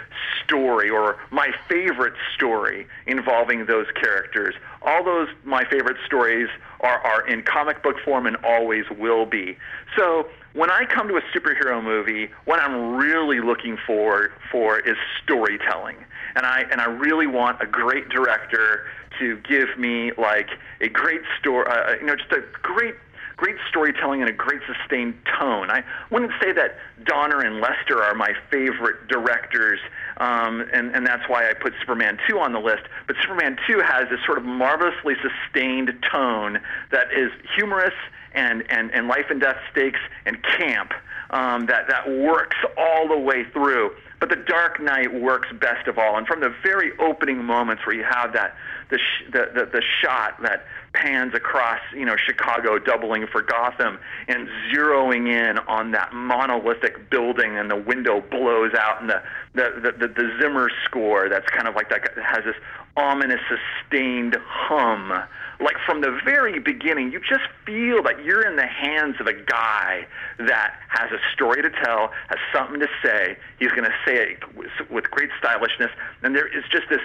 story 0.44 0.88
or 0.88 1.18
my 1.30 1.50
favorite 1.68 2.14
story 2.34 2.86
involving 3.06 3.66
those 3.66 3.86
characters. 4.00 4.54
All 4.82 5.02
those 5.02 5.28
my 5.44 5.64
favorite 5.64 5.96
stories 6.06 6.48
are 6.80 7.00
are 7.00 7.26
in 7.26 7.42
comic 7.42 7.82
book 7.82 7.96
form 8.04 8.26
and 8.26 8.36
always 8.44 8.84
will 8.96 9.26
be. 9.26 9.56
So 9.96 10.28
when 10.52 10.70
I 10.70 10.84
come 10.84 11.08
to 11.08 11.16
a 11.16 11.22
superhero 11.34 11.82
movie, 11.82 12.30
what 12.44 12.60
I'm 12.60 12.94
really 12.94 13.40
looking 13.40 13.76
for 13.86 14.30
for 14.52 14.78
is 14.78 14.96
storytelling, 15.24 15.96
and 16.36 16.46
I 16.46 16.64
and 16.70 16.80
I 16.80 16.84
really 16.84 17.26
want 17.26 17.60
a 17.60 17.66
great 17.66 18.08
director 18.08 18.86
to 19.18 19.36
give 19.48 19.78
me 19.78 20.12
like 20.18 20.48
a 20.80 20.88
great 20.88 21.22
story, 21.38 21.66
uh, 21.68 21.72
uh, 21.72 21.94
you 22.00 22.06
know, 22.06 22.16
just 22.16 22.32
a 22.32 22.42
great 22.62 22.94
great 23.36 23.56
storytelling 23.68 24.22
and 24.22 24.30
a 24.30 24.32
great 24.32 24.60
sustained 24.66 25.14
tone. 25.38 25.70
I 25.70 25.84
wouldn't 26.10 26.32
say 26.40 26.52
that 26.52 26.78
Donner 27.04 27.40
and 27.40 27.60
Lester 27.60 28.02
are 28.02 28.14
my 28.14 28.32
favorite 28.50 29.08
directors, 29.08 29.78
um, 30.16 30.62
and, 30.72 30.94
and 30.94 31.06
that's 31.06 31.28
why 31.28 31.48
I 31.48 31.52
put 31.52 31.74
Superman 31.80 32.18
2 32.28 32.38
on 32.38 32.52
the 32.52 32.58
list. 32.58 32.84
But 33.06 33.16
Superman 33.20 33.58
2 33.68 33.80
has 33.80 34.08
this 34.08 34.20
sort 34.24 34.38
of 34.38 34.44
marvelously 34.44 35.14
sustained 35.20 35.92
tone 36.10 36.60
that 36.90 37.12
is 37.12 37.30
humorous 37.54 37.94
and, 38.32 38.64
and, 38.70 38.90
and 38.92 39.06
life 39.06 39.26
and 39.28 39.40
death 39.40 39.58
stakes 39.70 40.00
and 40.24 40.42
camp 40.42 40.92
um, 41.30 41.66
that, 41.66 41.88
that 41.88 42.08
works 42.08 42.56
all 42.78 43.08
the 43.08 43.18
way 43.18 43.44
through. 43.52 43.90
But 44.18 44.30
The 44.30 44.36
Dark 44.36 44.80
Knight 44.80 45.12
works 45.12 45.48
best 45.60 45.88
of 45.88 45.98
all. 45.98 46.16
And 46.16 46.26
from 46.26 46.40
the 46.40 46.54
very 46.62 46.92
opening 46.98 47.44
moments 47.44 47.84
where 47.86 47.94
you 47.94 48.04
have 48.04 48.32
that 48.32 48.54
the, 48.90 48.98
sh- 48.98 49.30
the, 49.30 49.50
the, 49.54 49.66
the 49.66 49.82
shot 50.02 50.40
that 50.42 50.64
pans 50.96 51.34
across, 51.34 51.80
you 51.94 52.04
know, 52.04 52.16
Chicago, 52.16 52.78
doubling 52.78 53.26
for 53.30 53.42
Gotham, 53.42 53.98
and 54.28 54.48
zeroing 54.72 55.28
in 55.28 55.58
on 55.58 55.92
that 55.92 56.12
monolithic 56.12 57.10
building, 57.10 57.56
and 57.58 57.70
the 57.70 57.76
window 57.76 58.22
blows 58.30 58.72
out, 58.74 59.00
and 59.00 59.10
the 59.10 59.22
the 59.54 59.92
the, 59.98 60.08
the, 60.08 60.36
Zimmer 60.40 60.70
score 60.84 61.28
that's 61.28 61.48
kind 61.50 61.68
of 61.68 61.74
like 61.74 61.88
that 61.90 62.10
has 62.22 62.44
this 62.44 62.56
ominous, 62.96 63.40
sustained 63.48 64.36
hum. 64.46 65.12
Like 65.60 65.76
from 65.86 66.00
the 66.02 66.18
very 66.24 66.58
beginning, 66.58 67.12
you 67.12 67.20
just 67.20 67.44
feel 67.64 68.02
that 68.02 68.24
you're 68.24 68.46
in 68.46 68.56
the 68.56 68.66
hands 68.66 69.16
of 69.20 69.26
a 69.26 69.32
guy 69.32 70.06
that 70.38 70.74
has 70.88 71.10
a 71.10 71.18
story 71.32 71.62
to 71.62 71.70
tell, 71.70 72.12
has 72.28 72.38
something 72.52 72.80
to 72.80 72.88
say. 73.02 73.36
He's 73.58 73.70
going 73.70 73.84
to 73.84 73.94
say 74.06 74.16
it 74.16 74.90
with 74.90 75.10
great 75.10 75.30
stylishness, 75.38 75.90
and 76.22 76.34
there 76.34 76.46
is 76.46 76.64
just 76.70 76.88
this 76.90 77.00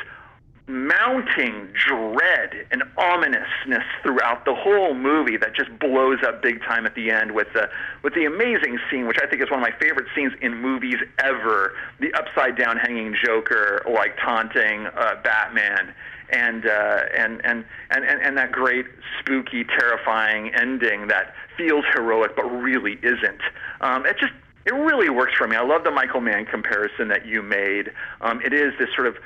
mounting 0.67 1.67
dread 1.73 2.65
and 2.71 2.83
ominousness 2.97 3.83
throughout 4.03 4.45
the 4.45 4.55
whole 4.55 4.93
movie 4.93 5.35
that 5.37 5.55
just 5.55 5.69
blows 5.79 6.19
up 6.25 6.41
big 6.41 6.61
time 6.61 6.85
at 6.85 6.95
the 6.95 7.11
end 7.11 7.33
with 7.33 7.47
the 7.53 7.69
with 8.03 8.13
the 8.13 8.25
amazing 8.25 8.79
scene 8.89 9.07
which 9.07 9.17
I 9.21 9.27
think 9.27 9.41
is 9.41 9.49
one 9.49 9.59
of 9.59 9.67
my 9.67 9.77
favorite 9.79 10.07
scenes 10.15 10.33
in 10.41 10.55
movies 10.55 10.97
ever. 11.19 11.73
The 11.99 12.13
upside 12.13 12.57
down 12.57 12.77
hanging 12.77 13.15
Joker 13.23 13.83
like 13.89 14.17
taunting 14.17 14.87
uh, 14.87 15.15
Batman 15.23 15.93
and, 16.31 16.65
uh, 16.65 17.01
and, 17.17 17.41
and 17.43 17.65
and 17.89 18.05
and 18.05 18.21
and 18.21 18.37
that 18.37 18.51
great 18.51 18.85
spooky 19.19 19.65
terrifying 19.65 20.53
ending 20.55 21.07
that 21.07 21.33
feels 21.57 21.85
heroic 21.93 22.35
but 22.35 22.43
really 22.43 22.97
isn't. 23.03 23.41
Um, 23.81 24.05
it 24.05 24.17
just 24.17 24.33
it 24.65 24.73
really 24.73 25.09
works 25.09 25.33
for 25.37 25.47
me. 25.47 25.55
I 25.55 25.63
love 25.63 25.83
the 25.83 25.91
Michael 25.91 26.21
Mann 26.21 26.45
comparison 26.45 27.07
that 27.07 27.25
you 27.25 27.41
made. 27.41 27.91
Um, 28.21 28.41
it 28.41 28.53
is 28.53 28.73
this 28.77 28.89
sort 28.95 29.07
of 29.07 29.17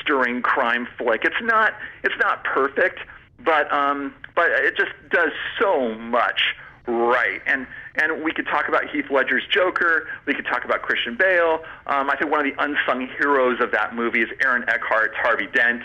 stirring 0.00 0.42
crime 0.42 0.86
flick. 0.98 1.24
It's 1.24 1.40
not 1.42 1.74
it's 2.02 2.14
not 2.20 2.44
perfect, 2.44 3.00
but 3.44 3.72
um, 3.72 4.14
but 4.34 4.50
it 4.50 4.76
just 4.76 4.92
does 5.10 5.32
so 5.58 5.94
much 5.94 6.42
right. 6.86 7.40
And 7.46 7.66
and 7.96 8.22
we 8.22 8.32
could 8.32 8.46
talk 8.46 8.68
about 8.68 8.90
Heath 8.90 9.06
Ledger's 9.10 9.46
Joker. 9.48 10.08
We 10.26 10.34
could 10.34 10.46
talk 10.46 10.64
about 10.64 10.82
Christian 10.82 11.16
Bale. 11.16 11.64
Um, 11.86 12.10
I 12.10 12.16
think 12.16 12.30
one 12.30 12.46
of 12.46 12.54
the 12.54 12.62
unsung 12.62 13.08
heroes 13.18 13.60
of 13.60 13.70
that 13.72 13.94
movie 13.94 14.20
is 14.20 14.28
Aaron 14.42 14.64
Eckhart's 14.68 15.14
Harvey 15.16 15.46
Dent. 15.46 15.82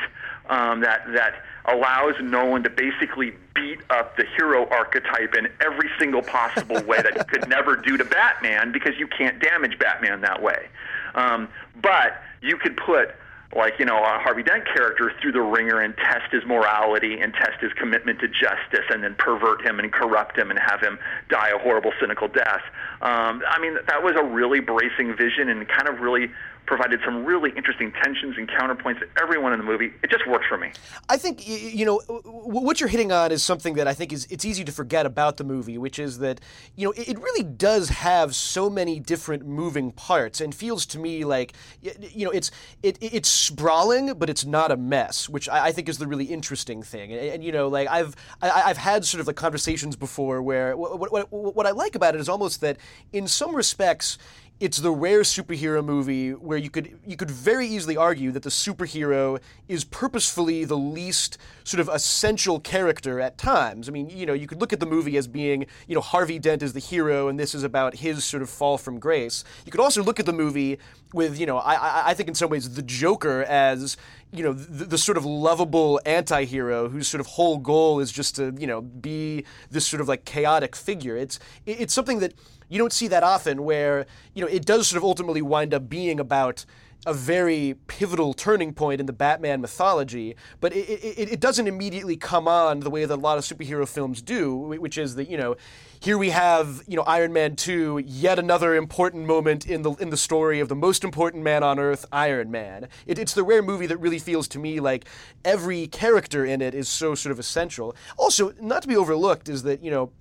Um, 0.49 0.81
that 0.81 1.05
that 1.13 1.43
allows 1.65 2.15
Nolan 2.21 2.63
to 2.63 2.69
basically 2.69 3.33
beat 3.53 3.79
up 3.89 4.17
the 4.17 4.25
hero 4.35 4.67
archetype 4.69 5.35
in 5.35 5.47
every 5.61 5.89
single 5.99 6.21
possible 6.21 6.81
way 6.83 7.01
that 7.01 7.17
he 7.17 7.23
could 7.25 7.47
never 7.55 7.75
do 7.75 7.97
to 7.97 8.05
Batman 8.05 8.71
because 8.71 8.97
you 8.97 9.07
can't 9.07 9.39
damage 9.39 9.77
Batman 9.77 10.21
that 10.21 10.41
way. 10.41 10.67
Um, 11.15 11.47
but 11.81 12.21
you 12.41 12.57
could 12.57 12.77
put 12.77 13.15
like 13.55 13.79
you 13.79 13.85
know 13.85 13.97
a 13.97 14.19
Harvey 14.19 14.43
Dent 14.43 14.65
character 14.65 15.11
through 15.21 15.31
the 15.31 15.41
ringer 15.41 15.79
and 15.79 15.95
test 15.97 16.31
his 16.31 16.45
morality 16.45 17.19
and 17.19 17.33
test 17.33 17.59
his 17.61 17.73
commitment 17.73 18.19
to 18.19 18.27
justice 18.27 18.85
and 18.89 19.03
then 19.03 19.15
pervert 19.15 19.65
him 19.65 19.79
and 19.79 19.91
corrupt 19.91 20.37
him 20.37 20.51
and 20.51 20.59
have 20.59 20.79
him 20.81 20.99
die 21.29 21.49
a 21.49 21.57
horrible 21.57 21.91
cynical 21.99 22.27
death. 22.27 22.61
Um, 23.01 23.41
I 23.47 23.59
mean 23.59 23.75
that 23.87 24.03
was 24.03 24.15
a 24.15 24.23
really 24.23 24.59
bracing 24.59 25.15
vision 25.15 25.49
and 25.49 25.67
kind 25.67 25.87
of 25.87 25.99
really 25.99 26.31
provided 26.69 26.99
some 27.03 27.25
really 27.25 27.49
interesting 27.57 27.91
tensions 28.03 28.37
and 28.37 28.47
counterpoints 28.47 28.99
to 28.99 29.07
everyone 29.19 29.51
in 29.51 29.57
the 29.57 29.65
movie. 29.65 29.91
It 30.03 30.11
just 30.11 30.27
works 30.27 30.45
for 30.47 30.55
me. 30.55 30.71
I 31.09 31.17
think 31.17 31.45
you 31.47 31.83
know 31.83 31.97
what 32.23 32.79
you're 32.79 32.89
hitting 32.89 33.11
on 33.11 33.31
is 33.31 33.41
something 33.41 33.73
that 33.73 33.87
I 33.87 33.95
think 33.95 34.13
is 34.13 34.27
it's 34.29 34.45
easy 34.45 34.63
to 34.63 34.71
forget 34.71 35.07
about 35.07 35.37
the 35.37 35.43
movie, 35.43 35.79
which 35.79 35.97
is 35.97 36.19
that 36.19 36.39
you 36.75 36.85
know 36.85 36.93
it 36.95 37.17
really 37.17 37.41
does 37.43 37.89
have 37.89 38.35
so 38.35 38.69
many 38.69 38.99
different 38.99 39.47
moving 39.47 39.91
parts 39.91 40.39
and 40.39 40.53
feels 40.53 40.85
to 40.87 40.99
me 40.99 41.25
like 41.25 41.53
you 41.81 42.25
know 42.25 42.31
it's 42.31 42.51
it, 42.83 42.99
it's 43.01 43.27
sprawling, 43.27 44.13
but 44.13 44.29
it's 44.29 44.45
not 44.45 44.71
a 44.71 44.77
mess, 44.77 45.27
which 45.27 45.49
I, 45.49 45.71
think 45.71 45.89
is 45.89 45.97
the 45.97 46.07
really 46.07 46.25
interesting 46.25 46.83
thing. 46.83 47.11
And, 47.11 47.21
and 47.21 47.43
you 47.43 47.51
know, 47.51 47.67
like 47.67 47.87
I've 47.89 48.15
I, 48.43 48.67
have 48.67 48.77
had 48.77 49.05
sort 49.05 49.21
of 49.21 49.27
like 49.27 49.37
conversations 49.37 49.95
before 49.95 50.43
where 50.43 50.77
what, 50.77 51.11
what, 51.11 51.31
what 51.31 51.65
I 51.65 51.71
like 51.71 51.95
about 51.95 52.13
it 52.13 52.21
is 52.21 52.29
almost 52.29 52.61
that 52.61 52.77
in 53.11 53.27
some 53.27 53.55
respects 53.55 54.19
it's 54.59 54.79
the 54.79 54.91
rare 54.91 55.21
superhero 55.21 55.83
movie 55.83 56.31
where 56.31 56.57
you 56.57 56.69
could 56.69 56.99
you 57.05 57.15
could 57.15 57.31
very 57.31 57.65
easily 57.65 57.95
argue 57.95 58.31
that 58.31 58.43
the 58.43 58.49
superhero 58.49 59.39
is 59.69 59.85
purposefully 59.85 60.65
the 60.65 60.77
least 60.77 61.37
sort 61.63 61.79
of 61.79 61.87
essential 61.87 62.59
character 62.59 63.21
at 63.21 63.37
times. 63.37 63.87
I 63.87 63.91
mean, 63.91 64.09
you 64.09 64.25
know, 64.25 64.33
you 64.33 64.47
could 64.47 64.59
look 64.59 64.73
at 64.73 64.79
the 64.79 64.85
movie 64.85 65.15
as 65.15 65.27
being, 65.27 65.65
you 65.87 65.95
know, 65.95 66.01
Harvey 66.01 66.39
Dent 66.39 66.61
is 66.61 66.73
the 66.73 66.79
hero 66.79 67.29
and 67.29 67.39
this 67.39 67.55
is 67.55 67.63
about 67.63 67.95
his 67.95 68.25
sort 68.25 68.43
of 68.43 68.49
fall 68.49 68.77
from 68.77 68.99
grace. 68.99 69.45
You 69.65 69.71
could 69.71 69.81
also 69.81 70.03
look 70.03 70.19
at 70.19 70.25
the 70.25 70.33
movie 70.33 70.77
with, 71.13 71.39
you 71.39 71.45
know, 71.45 71.59
I 71.59 72.09
I 72.09 72.13
think 72.13 72.27
in 72.27 72.35
some 72.35 72.49
ways 72.49 72.73
the 72.73 72.81
Joker 72.81 73.43
as 73.43 73.95
you 74.31 74.43
know 74.43 74.53
the, 74.53 74.85
the, 74.85 74.97
sort 74.97 75.17
of 75.17 75.25
lovable 75.25 75.99
anti-hero 76.05 76.89
whose 76.89 77.07
sort 77.07 77.19
of 77.19 77.25
whole 77.25 77.57
goal 77.57 77.99
is 77.99 78.11
just 78.11 78.35
to 78.35 78.53
you 78.59 78.67
know 78.67 78.81
be 78.81 79.43
this 79.71 79.87
sort 79.87 80.01
of 80.01 80.07
like 80.07 80.23
chaotic 80.23 80.75
figure 80.75 81.17
it's 81.17 81.39
it's 81.65 81.95
something 81.95 82.19
that 82.19 82.33
you 82.69 82.77
don't 82.77 82.93
see 82.93 83.07
that 83.07 83.23
often 83.23 83.63
where 83.63 84.05
you 84.33 84.41
know 84.41 84.47
it 84.47 84.65
does 84.65 84.87
sort 84.87 84.97
of 84.97 85.03
ultimately 85.03 85.41
wind 85.41 85.73
up 85.73 85.89
being 85.89 86.19
about 86.19 86.65
a 87.05 87.13
very 87.13 87.75
pivotal 87.87 88.33
turning 88.33 88.73
point 88.73 88.99
in 88.99 89.05
the 89.05 89.13
Batman 89.13 89.61
mythology, 89.61 90.35
but 90.59 90.73
it, 90.73 90.89
it, 90.89 91.31
it, 91.33 91.39
doesn't 91.39 91.65
immediately 91.65 92.17
come 92.17 92.45
on 92.45 92.81
the 92.81 92.89
way 92.89 93.05
that 93.05 93.15
a 93.15 93.15
lot 93.15 93.37
of 93.37 93.45
superhero 93.45 93.87
films 93.87 94.21
do, 94.21 94.55
which 94.55 94.97
is 94.97 95.15
that, 95.15 95.29
you 95.29 95.37
know, 95.37 95.55
here 96.01 96.17
we 96.17 96.31
have, 96.31 96.83
you 96.87 96.97
know, 96.97 97.03
Iron 97.03 97.31
Man 97.31 97.55
2, 97.55 98.03
yet 98.05 98.37
another 98.37 98.75
important 98.75 99.25
moment 99.25 99.65
in 99.65 99.81
the 99.81 99.93
in 99.93 100.09
the 100.09 100.17
story 100.17 100.59
of 100.59 100.67
the 100.67 100.75
most 100.75 101.03
important 101.05 101.43
man 101.43 101.63
on 101.63 101.79
earth, 101.79 102.05
Iron 102.11 102.51
Man. 102.51 102.89
It, 103.07 103.17
it's 103.17 103.33
the 103.33 103.43
rare 103.43 103.61
movie 103.61 103.85
that 103.85 103.97
really 103.97 104.19
feels 104.19 104.47
to 104.49 104.59
me 104.59 104.81
like 104.81 105.05
every 105.45 105.87
character 105.87 106.45
in 106.45 106.61
it 106.61 106.73
is 106.75 106.89
so 106.89 107.15
sort 107.15 107.31
of 107.31 107.39
essential. 107.39 107.95
Also, 108.17 108.53
not 108.59 108.81
to 108.81 108.87
be 108.89 108.97
overlooked 108.97 109.47
is 109.47 109.63
that, 109.63 109.81
you 109.81 109.91
know, 109.91 110.11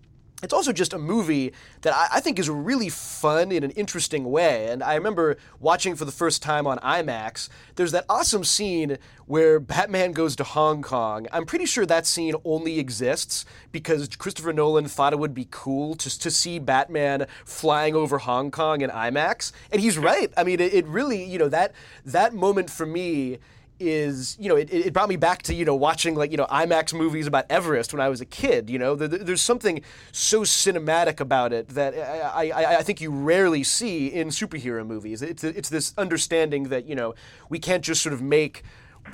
it's 0.43 0.53
also 0.53 0.73
just 0.73 0.93
a 0.93 0.99
movie 0.99 1.53
that 1.83 1.93
I, 1.93 2.17
I, 2.17 2.21
think 2.21 2.39
is 2.39 2.49
really 2.49 2.89
fun 2.89 3.51
in 3.51 3.65
an 3.65 3.73
interesting 3.73 4.31
way. 4.31 4.69
And 4.69 4.85
I 4.85 4.95
remember 4.95 5.37
watching 5.59 5.97
for 5.97 6.05
the 6.05 6.13
first 6.13 6.43
time 6.43 6.67
on 6.67 6.79
IMAX. 6.79 7.49
There's 7.75 7.91
that 7.91 8.05
awesome 8.09 8.45
scene 8.45 8.99
where 9.27 9.59
Batman 9.59 10.13
goes 10.13 10.37
to 10.37 10.45
Hong 10.45 10.81
Kong. 10.81 11.27
I'm 11.33 11.45
pretty 11.45 11.67
sure 11.67 11.85
that 11.87 12.07
scene 12.07 12.35
only 12.45 12.79
exists 12.79 13.45
because 13.73 14.09
Christopher 14.17 14.53
Nolan 14.53 14.87
thought 14.87 15.13
it 15.13 15.19
would 15.19 15.35
be 15.35 15.49
cool 15.51 15.97
to, 15.97 16.19
to 16.19 16.31
see 16.31 16.61
Batman 16.61 17.27
flying 17.45 17.97
over 17.97 18.19
Hong 18.19 18.53
Kong 18.53 18.81
in 18.81 18.91
IMAX. 18.91 19.51
And 19.73 19.83
he's 19.83 19.99
right. 19.99 20.33
I 20.37 20.45
mean, 20.45 20.61
it, 20.61 20.73
it 20.73 20.87
really, 20.87 21.25
you 21.25 21.39
know, 21.39 21.49
that 21.49 21.73
that 22.05 22.33
moment 22.33 22.71
for 22.71 22.87
me 22.87 23.39
is 23.81 24.37
you 24.41 24.49
know 24.49 24.57
it, 24.57 24.73
it 24.73 24.93
brought 24.93 25.09
me 25.09 25.17
back 25.17 25.43
to 25.43 25.55
you 25.55 25.65
know 25.65 25.75
watching 25.75 26.15
like 26.15 26.31
you 26.31 26.37
know 26.37 26.47
IMAX 26.47 26.93
movies 26.93 27.27
about 27.27 27.47
Everest 27.51 27.93
when 27.93 28.01
I 28.01 28.09
was 28.09 28.21
a 28.21 28.27
kid. 28.27 28.71
You 28.71 28.79
know, 28.79 28.95
there's 28.95 29.43
something 29.43 29.83
so 30.13 30.43
cinematic 30.43 31.21
about 31.21 31.53
it 31.53 31.69
that 31.71 31.95
I, 31.95 32.51
I, 32.51 32.79
I 32.79 32.83
think 32.83 33.01
you 33.01 33.11
rarely 33.11 33.63
see 33.63 34.09
in 34.09 34.29
superhero 34.29 34.87
movies. 34.87 35.23
It's 35.23 35.45
it's 35.45 35.69
this 35.69 35.95
understanding 35.99 36.65
that 36.65 36.87
you 36.87 36.95
know 36.95 37.15
we 37.49 37.59
can't 37.59 37.85
just 37.85 38.03
sort 38.03 38.13
of 38.13 38.23
make 38.23 38.63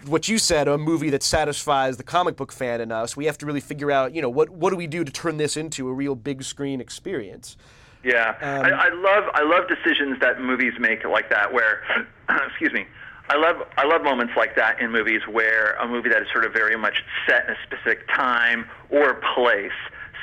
what 0.06 0.28
you 0.28 0.38
said, 0.38 0.68
a 0.68 0.76
movie 0.76 1.10
that 1.10 1.22
satisfies 1.22 1.96
the 1.96 2.02
comic 2.02 2.36
book 2.36 2.52
fan 2.52 2.80
in 2.80 2.90
us. 2.92 3.16
We 3.16 3.26
have 3.26 3.38
to 3.38 3.46
really 3.46 3.60
figure 3.60 3.90
out, 3.90 4.14
you 4.14 4.22
know, 4.22 4.30
what 4.30 4.50
what 4.50 4.70
do 4.70 4.76
we 4.76 4.86
do 4.86 5.04
to 5.04 5.12
turn 5.12 5.36
this 5.36 5.56
into 5.56 5.88
a 5.88 5.92
real 5.92 6.14
big 6.14 6.42
screen 6.42 6.80
experience. 6.80 7.56
Yeah, 8.02 8.36
um, 8.42 8.66
I, 8.66 8.70
I 8.70 8.88
love 8.90 9.30
I 9.32 9.42
love 9.42 9.66
decisions 9.68 10.20
that 10.20 10.40
movies 10.40 10.74
make 10.78 11.04
like 11.04 11.30
that, 11.30 11.52
where, 11.52 11.82
excuse 12.48 12.72
me, 12.72 12.86
I 13.28 13.36
love 13.36 13.66
I 13.76 13.86
love 13.86 14.02
moments 14.02 14.34
like 14.36 14.54
that 14.56 14.80
in 14.80 14.92
movies 14.92 15.22
where 15.30 15.74
a 15.76 15.88
movie 15.88 16.10
that 16.10 16.22
is 16.22 16.28
sort 16.32 16.44
of 16.44 16.52
very 16.52 16.76
much 16.76 17.02
set 17.26 17.46
in 17.46 17.54
a 17.54 17.56
specific 17.64 18.06
time 18.08 18.66
or 18.90 19.20
place 19.34 19.72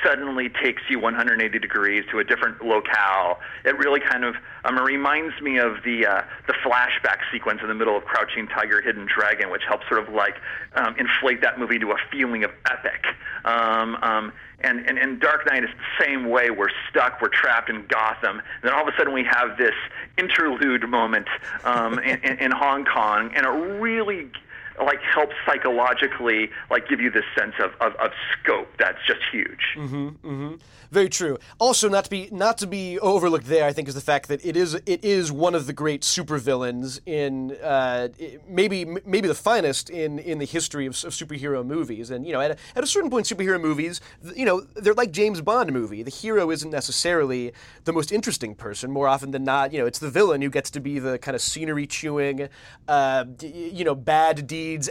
suddenly 0.04 0.48
takes 0.48 0.82
you 0.88 0.98
180 0.98 1.58
degrees 1.58 2.04
to 2.10 2.18
a 2.18 2.24
different 2.24 2.64
locale. 2.64 3.40
It 3.64 3.76
really 3.78 4.00
kind 4.00 4.24
of 4.24 4.34
um, 4.64 4.78
reminds 4.78 5.40
me 5.40 5.58
of 5.58 5.76
the 5.84 6.06
uh, 6.06 6.22
the 6.46 6.54
flashback 6.64 7.18
sequence 7.32 7.60
in 7.62 7.68
the 7.68 7.74
middle 7.74 7.96
of 7.96 8.04
Crouching 8.04 8.46
Tiger, 8.48 8.80
Hidden 8.80 9.06
Dragon, 9.06 9.50
which 9.50 9.62
helps 9.66 9.88
sort 9.88 10.06
of 10.06 10.12
like 10.14 10.36
um, 10.74 10.96
inflate 10.98 11.40
that 11.42 11.58
movie 11.58 11.78
to 11.78 11.90
a 11.92 11.96
feeling 12.10 12.44
of 12.44 12.50
epic. 12.70 13.04
Um, 13.44 13.96
um, 14.02 14.32
and, 14.64 14.86
and, 14.86 14.98
and 14.98 15.20
Dark 15.20 15.46
Knight 15.46 15.64
is 15.64 15.70
the 15.70 16.04
same 16.04 16.28
way. 16.28 16.50
We're 16.50 16.70
stuck, 16.90 17.20
we're 17.20 17.28
trapped 17.28 17.70
in 17.70 17.86
Gotham. 17.86 18.38
And 18.38 18.62
then 18.62 18.72
all 18.72 18.86
of 18.86 18.92
a 18.92 18.96
sudden 18.96 19.12
we 19.12 19.24
have 19.24 19.56
this 19.56 19.74
interlude 20.18 20.88
moment 20.88 21.28
um, 21.64 21.98
in, 21.98 22.18
in, 22.22 22.38
in 22.38 22.50
Hong 22.50 22.84
Kong, 22.84 23.32
and 23.34 23.46
it 23.46 23.50
really 23.50 24.30
like 24.78 25.00
helps 25.02 25.34
psychologically 25.46 26.50
like 26.70 26.88
give 26.88 27.00
you 27.00 27.10
this 27.10 27.24
sense 27.36 27.54
of, 27.62 27.72
of, 27.80 27.94
of 27.96 28.12
scope 28.32 28.68
that's 28.78 28.98
just 29.06 29.20
huge. 29.30 29.74
Mm-hmm, 29.76 30.08
mm-hmm. 30.08 30.54
Very 30.90 31.08
true. 31.08 31.38
Also, 31.58 31.88
not 31.88 32.04
to 32.04 32.10
be 32.10 32.28
not 32.30 32.58
to 32.58 32.66
be 32.66 32.98
overlooked 32.98 33.46
there, 33.46 33.64
I 33.64 33.72
think, 33.72 33.88
is 33.88 33.94
the 33.94 34.02
fact 34.02 34.28
that 34.28 34.44
it 34.44 34.56
is 34.56 34.74
it 34.74 35.02
is 35.02 35.32
one 35.32 35.54
of 35.54 35.66
the 35.66 35.72
great 35.72 36.02
supervillains 36.02 37.00
in 37.06 37.52
uh, 37.62 38.08
maybe 38.46 38.84
maybe 38.84 39.26
the 39.26 39.34
finest 39.34 39.88
in, 39.88 40.18
in 40.18 40.38
the 40.38 40.44
history 40.44 40.84
of, 40.84 40.92
of 41.04 41.12
superhero 41.12 41.64
movies. 41.64 42.10
And 42.10 42.26
you 42.26 42.32
know, 42.32 42.40
at 42.40 42.50
a, 42.50 42.56
at 42.76 42.84
a 42.84 42.86
certain 42.86 43.08
point, 43.08 43.26
superhero 43.26 43.58
movies, 43.58 44.02
you 44.36 44.44
know, 44.44 44.60
they're 44.74 44.92
like 44.92 45.12
James 45.12 45.40
Bond 45.40 45.72
movie. 45.72 46.02
The 46.02 46.10
hero 46.10 46.50
isn't 46.50 46.70
necessarily 46.70 47.52
the 47.84 47.92
most 47.94 48.12
interesting 48.12 48.54
person. 48.54 48.90
More 48.90 49.08
often 49.08 49.30
than 49.30 49.44
not, 49.44 49.72
you 49.72 49.78
know, 49.78 49.86
it's 49.86 49.98
the 49.98 50.10
villain 50.10 50.42
who 50.42 50.50
gets 50.50 50.70
to 50.72 50.80
be 50.80 50.98
the 50.98 51.18
kind 51.18 51.34
of 51.34 51.40
scenery 51.40 51.86
chewing, 51.86 52.50
uh, 52.86 53.24
you 53.40 53.84
know, 53.84 53.94
bad 53.94 54.46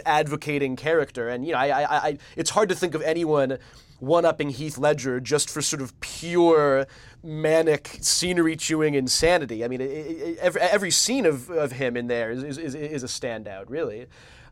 advocating 0.06 0.76
character. 0.76 1.28
And 1.28 1.46
you 1.46 1.52
know, 1.52 1.58
I, 1.58 1.82
I, 1.82 1.96
I 2.08 2.18
it's 2.36 2.50
hard 2.50 2.68
to 2.68 2.74
think 2.74 2.94
of 2.94 3.02
anyone 3.02 3.58
one 4.02 4.24
upping 4.24 4.50
Heath 4.50 4.78
Ledger 4.78 5.20
just 5.20 5.48
for 5.48 5.62
sort 5.62 5.80
of 5.80 5.98
pure 6.00 6.88
manic 7.22 7.98
scenery 8.00 8.56
chewing 8.56 8.94
insanity. 8.94 9.64
I 9.64 9.68
mean, 9.68 9.80
it, 9.80 9.84
it, 9.84 10.38
every, 10.38 10.60
every, 10.60 10.90
scene 10.90 11.24
of, 11.24 11.48
of 11.50 11.70
him 11.70 11.96
in 11.96 12.08
there 12.08 12.32
is, 12.32 12.42
is, 12.42 12.74
is 12.74 13.04
a 13.04 13.06
standout, 13.06 13.66
really. 13.68 14.06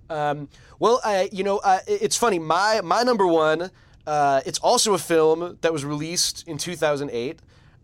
Um, 0.09 0.49
well, 0.79 1.01
I, 1.05 1.29
you 1.33 1.43
know, 1.43 1.59
uh, 1.59 1.81
it's 1.89 2.17
funny. 2.17 2.39
My, 2.39 2.81
my 2.85 3.03
number 3.03 3.27
one, 3.27 3.73
uh, 4.07 4.41
it's 4.47 4.61
also 4.61 4.95
a 4.95 4.99
film 4.99 5.59
that 5.63 5.73
was 5.73 5.85
released 5.85 6.47
in 6.47 6.57
2008. 6.57 7.41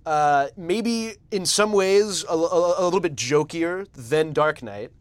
Uh, 0.07 0.47
maybe 0.57 1.15
in 1.33 1.45
some 1.45 1.73
ways 1.73 2.25
a, 2.31 2.33
a, 2.33 2.83
a, 2.83 2.85
little 2.85 3.01
bit 3.01 3.17
jokier 3.17 3.89
than 3.93 4.33
Dark 4.33 4.63
Knight. 4.63 4.93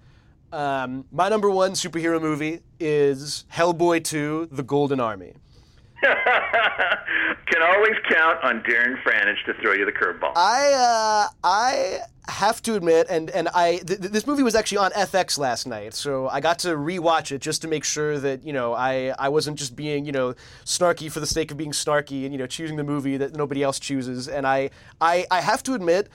Um, 0.55 1.03
my 1.11 1.27
number 1.27 1.51
one 1.51 1.71
superhero 1.71 2.21
movie 2.21 2.61
is 2.79 3.43
Hellboy 3.51 4.05
2 4.05 4.47
The 4.53 4.63
Golden 4.63 5.01
Army. 5.01 5.33
Can 6.01 7.61
always 7.61 7.95
count 8.09 8.41
on 8.41 8.61
Darren 8.61 8.95
Franich 9.03 9.43
to 9.47 9.53
throw 9.61 9.73
you 9.73 9.85
the 9.85 9.91
curveball. 9.91 10.31
I 10.37 10.71
uh, 10.71 11.27
I 11.43 11.99
have 12.29 12.61
to 12.63 12.75
admit, 12.75 13.07
and 13.09 13.29
and 13.31 13.49
I 13.49 13.81
th- 13.85 13.99
this 13.99 14.25
movie 14.25 14.43
was 14.43 14.55
actually 14.55 14.77
on 14.77 14.91
FX 14.91 15.37
last 15.37 15.67
night, 15.67 15.93
so 15.93 16.29
I 16.29 16.39
got 16.39 16.59
to 16.59 16.69
rewatch 16.69 17.33
it 17.33 17.41
just 17.41 17.61
to 17.63 17.67
make 17.67 17.83
sure 17.83 18.17
that 18.19 18.45
you 18.45 18.53
know 18.53 18.73
I 18.73 19.13
I 19.19 19.27
wasn't 19.29 19.57
just 19.59 19.75
being 19.75 20.05
you 20.05 20.13
know 20.13 20.35
snarky 20.63 21.11
for 21.11 21.19
the 21.19 21.27
sake 21.27 21.51
of 21.51 21.57
being 21.57 21.71
snarky 21.71 22.23
and 22.23 22.31
you 22.31 22.37
know 22.37 22.47
choosing 22.47 22.77
the 22.77 22.83
movie 22.83 23.17
that 23.17 23.35
nobody 23.35 23.61
else 23.61 23.77
chooses. 23.77 24.29
And 24.29 24.47
I 24.47 24.69
I 25.01 25.25
I 25.29 25.41
have 25.41 25.63
to 25.63 25.73
admit 25.73 26.07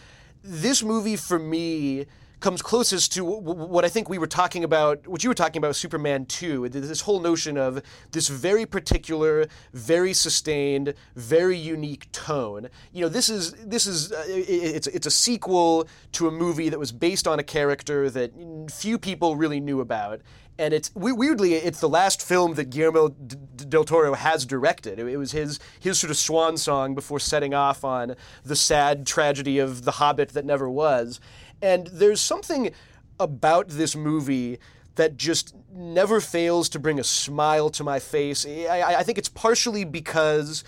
this 0.42 0.82
movie 0.82 1.16
for 1.16 1.38
me 1.38 2.06
comes 2.40 2.62
closest 2.62 3.12
to 3.12 3.24
what 3.24 3.84
I 3.84 3.88
think 3.88 4.08
we 4.08 4.18
were 4.18 4.26
talking 4.26 4.64
about, 4.64 5.06
what 5.06 5.22
you 5.22 5.30
were 5.30 5.34
talking 5.34 5.58
about 5.58 5.68
with 5.68 5.76
Superman 5.76 6.26
2. 6.26 6.68
This 6.70 7.02
whole 7.02 7.20
notion 7.20 7.56
of 7.56 7.82
this 8.12 8.28
very 8.28 8.66
particular, 8.66 9.46
very 9.72 10.12
sustained, 10.14 10.94
very 11.14 11.56
unique 11.56 12.10
tone. 12.12 12.68
You 12.92 13.02
know, 13.02 13.08
this 13.08 13.28
is 13.28 13.52
this 13.52 13.86
is 13.86 14.12
uh, 14.12 14.24
it's 14.26 14.86
it's 14.86 15.06
a 15.06 15.10
sequel 15.10 15.88
to 16.12 16.28
a 16.28 16.30
movie 16.30 16.68
that 16.70 16.78
was 16.78 16.92
based 16.92 17.28
on 17.28 17.38
a 17.38 17.44
character 17.44 18.10
that 18.10 18.32
few 18.70 18.98
people 18.98 19.36
really 19.36 19.60
knew 19.60 19.80
about. 19.80 20.20
And 20.58 20.74
it's 20.74 20.94
weirdly, 20.94 21.54
it's 21.54 21.80
the 21.80 21.88
last 21.88 22.20
film 22.20 22.52
that 22.56 22.68
Guillermo 22.68 23.08
del 23.08 23.82
Toro 23.82 24.12
has 24.12 24.44
directed. 24.44 24.98
It 24.98 25.16
was 25.16 25.32
his 25.32 25.58
his 25.78 25.98
sort 25.98 26.10
of 26.10 26.18
swan 26.18 26.58
song 26.58 26.94
before 26.94 27.18
setting 27.18 27.54
off 27.54 27.82
on 27.82 28.14
the 28.44 28.56
sad 28.56 29.06
tragedy 29.06 29.58
of 29.58 29.84
The 29.84 29.92
Hobbit 29.92 30.30
that 30.30 30.44
never 30.44 30.68
was. 30.68 31.18
And 31.62 31.86
there's 31.88 32.20
something 32.20 32.72
about 33.18 33.68
this 33.68 33.94
movie 33.94 34.58
that 34.96 35.16
just 35.16 35.54
never 35.72 36.20
fails 36.20 36.68
to 36.70 36.78
bring 36.78 36.98
a 36.98 37.04
smile 37.04 37.70
to 37.70 37.84
my 37.84 37.98
face. 37.98 38.46
I, 38.46 38.96
I 38.98 39.02
think 39.02 39.18
it's 39.18 39.28
partially 39.28 39.84
because 39.84 40.64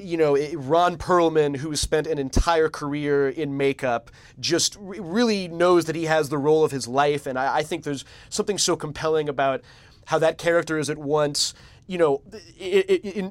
you 0.00 0.16
know, 0.16 0.36
Ron 0.54 0.96
Perlman, 0.96 1.56
who 1.56 1.70
has 1.70 1.80
spent 1.80 2.06
an 2.06 2.18
entire 2.18 2.68
career 2.68 3.28
in 3.28 3.56
makeup, 3.56 4.10
just 4.38 4.76
really 4.80 5.46
knows 5.48 5.84
that 5.84 5.94
he 5.94 6.04
has 6.04 6.28
the 6.28 6.38
role 6.38 6.64
of 6.64 6.70
his 6.70 6.88
life. 6.88 7.26
And 7.26 7.38
I, 7.38 7.58
I, 7.58 7.62
think 7.62 7.84
there's 7.84 8.04
something 8.30 8.56
so 8.56 8.76
compelling 8.76 9.28
about 9.28 9.62
how 10.06 10.18
that 10.18 10.38
character 10.38 10.78
is 10.78 10.88
at 10.88 10.98
once, 10.98 11.54
you 11.90 11.98
know, 11.98 12.22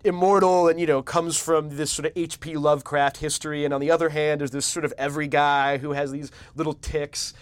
immortal 0.04 0.68
and, 0.68 0.78
you 0.82 0.86
know, 0.86 1.02
comes 1.02 1.38
from 1.38 1.70
this 1.78 1.94
sort 1.94 2.06
of 2.08 2.12
H.P. 2.18 2.58
Lovecraft 2.58 3.16
history. 3.16 3.64
And 3.64 3.74
on 3.74 3.80
the 3.80 3.90
other 3.90 4.10
hand, 4.10 4.42
there's 4.42 4.52
this 4.52 4.66
sort 4.66 4.84
of 4.84 4.94
every 4.98 5.30
guy 5.30 5.78
who 5.78 5.94
has 5.94 6.12
these 6.12 6.30
little 6.58 6.74
ticks. 6.74 7.34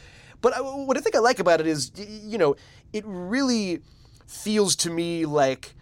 But 0.42 0.54
what 0.62 0.96
I 0.96 1.00
think 1.00 1.16
I 1.16 1.20
like 1.20 1.40
about 1.40 1.60
it 1.60 1.66
is, 1.66 1.92
you 1.98 2.38
know, 2.38 2.56
it 2.94 3.04
really 3.08 3.82
feels 4.28 4.76
to 4.76 4.92
me 4.92 5.26
like 5.26 5.74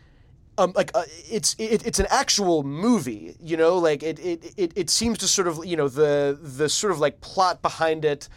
um, 0.58 0.72
like 0.74 0.92
uh, 0.96 1.04
it's 1.30 1.54
it, 1.60 1.86
it's 1.86 2.00
an 2.00 2.08
actual 2.10 2.64
movie, 2.64 3.36
you 3.42 3.58
know. 3.58 3.78
Like 3.78 4.04
it, 4.04 4.18
it 4.20 4.54
it 4.56 4.72
it 4.78 4.90
seems 4.90 5.18
to 5.18 5.28
sort 5.28 5.50
of 5.50 5.66
you 5.66 5.76
know 5.76 5.90
the 5.90 6.40
the 6.42 6.70
sort 6.70 6.94
of 6.94 7.00
like 7.00 7.20
plot 7.20 7.62
behind 7.62 8.06
it. 8.06 8.30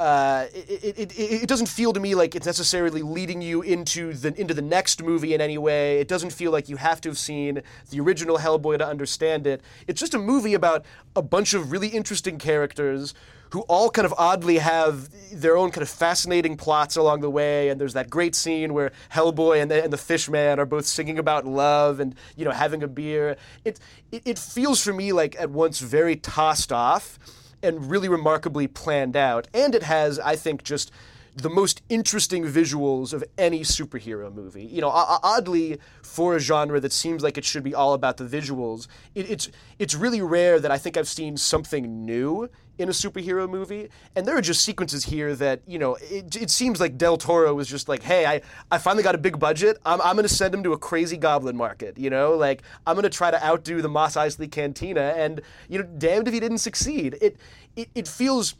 Uh, 0.00 0.46
it, 0.54 0.98
it, 0.98 1.18
it, 1.18 1.46
doesn't 1.46 1.66
feel 1.66 1.92
to 1.92 2.00
me 2.00 2.14
like 2.14 2.34
it's 2.34 2.46
necessarily 2.46 3.02
leading 3.02 3.42
you 3.42 3.60
into 3.60 4.14
the 4.14 4.32
into 4.40 4.54
the 4.54 4.62
next 4.62 5.02
movie 5.02 5.34
in 5.34 5.42
any 5.42 5.58
way. 5.58 6.00
It 6.00 6.08
doesn't 6.08 6.32
feel 6.32 6.50
like 6.50 6.70
you 6.70 6.76
have 6.76 7.02
to 7.02 7.10
have 7.10 7.18
seen 7.18 7.60
the 7.90 8.00
original 8.00 8.38
Hellboy 8.38 8.78
to 8.78 8.86
understand 8.86 9.46
it. 9.46 9.60
It's 9.86 10.00
just 10.00 10.14
a 10.14 10.18
movie 10.18 10.54
about 10.54 10.86
a 11.14 11.20
bunch 11.20 11.52
of 11.52 11.70
really 11.70 11.88
interesting 11.88 12.38
characters 12.38 13.12
who 13.50 13.60
all 13.62 13.90
kind 13.90 14.06
of 14.06 14.14
oddly 14.16 14.56
have 14.56 15.10
their 15.38 15.54
own 15.54 15.70
kind 15.70 15.82
of 15.82 15.90
fascinating 15.90 16.56
plots 16.56 16.96
along 16.96 17.20
the 17.20 17.28
way. 17.28 17.68
And 17.68 17.78
there's 17.78 17.92
that 17.92 18.08
great 18.08 18.34
scene 18.34 18.72
where 18.72 18.92
Hellboy 19.12 19.60
and 19.60 19.70
the, 19.70 19.84
and 19.84 19.92
the 19.92 19.98
Fishman 19.98 20.58
are 20.58 20.64
both 20.64 20.86
singing 20.86 21.18
about 21.18 21.44
love 21.44 22.00
and 22.00 22.14
you 22.36 22.46
know 22.46 22.52
having 22.52 22.82
a 22.82 22.88
beer. 22.88 23.36
It, 23.66 23.78
it 24.10 24.22
it 24.24 24.38
feels 24.38 24.82
for 24.82 24.94
me 24.94 25.12
like 25.12 25.38
at 25.38 25.50
once 25.50 25.78
very 25.78 26.16
tossed 26.16 26.72
off 26.72 27.18
and 27.62 27.90
really 27.90 28.08
remarkably 28.08 28.66
planned 28.66 29.16
out. 29.16 29.48
And 29.52 29.74
it 29.74 29.82
has, 29.82 30.18
I 30.18 30.36
think, 30.36 30.62
just 30.62 30.90
the 31.36 31.50
most 31.50 31.82
interesting 31.88 32.44
visuals 32.44 33.12
of 33.12 33.24
any 33.38 33.60
superhero 33.60 34.32
movie. 34.32 34.64
You 34.64 34.80
know, 34.80 34.90
oddly, 34.90 35.78
for 36.02 36.36
a 36.36 36.38
genre 36.40 36.80
that 36.80 36.92
seems 36.92 37.22
like 37.22 37.38
it 37.38 37.44
should 37.44 37.62
be 37.62 37.74
all 37.74 37.94
about 37.94 38.16
the 38.16 38.24
visuals, 38.24 38.88
it, 39.14 39.30
it's 39.30 39.48
it's 39.78 39.94
really 39.94 40.20
rare 40.22 40.60
that 40.60 40.70
I 40.70 40.78
think 40.78 40.96
I've 40.96 41.08
seen 41.08 41.36
something 41.36 42.04
new 42.04 42.48
in 42.78 42.88
a 42.88 42.92
superhero 42.92 43.48
movie. 43.48 43.90
And 44.16 44.26
there 44.26 44.36
are 44.36 44.40
just 44.40 44.64
sequences 44.64 45.04
here 45.04 45.34
that, 45.36 45.60
you 45.66 45.78
know, 45.78 45.96
it, 46.00 46.34
it 46.34 46.50
seems 46.50 46.80
like 46.80 46.96
Del 46.96 47.18
Toro 47.18 47.52
was 47.52 47.68
just 47.68 47.90
like, 47.90 48.02
hey, 48.02 48.24
I, 48.24 48.40
I 48.70 48.78
finally 48.78 49.02
got 49.02 49.14
a 49.14 49.18
big 49.18 49.38
budget. 49.38 49.76
I'm, 49.84 50.00
I'm 50.00 50.16
going 50.16 50.26
to 50.26 50.34
send 50.34 50.54
him 50.54 50.62
to 50.62 50.72
a 50.72 50.78
crazy 50.78 51.18
goblin 51.18 51.58
market, 51.58 51.98
you 51.98 52.08
know? 52.08 52.36
Like, 52.36 52.62
I'm 52.86 52.94
going 52.94 53.02
to 53.02 53.10
try 53.10 53.30
to 53.30 53.44
outdo 53.44 53.82
the 53.82 53.90
Mos 53.90 54.16
Eisley 54.16 54.50
Cantina. 54.50 55.12
And, 55.14 55.42
you 55.68 55.78
know, 55.78 55.84
damned 55.84 56.26
if 56.26 56.32
he 56.32 56.40
didn't 56.40 56.58
succeed. 56.58 57.18
It, 57.20 57.36
it, 57.76 57.90
it 57.94 58.08
feels, 58.08 58.54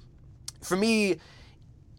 for 0.63 0.77
me, 0.77 1.17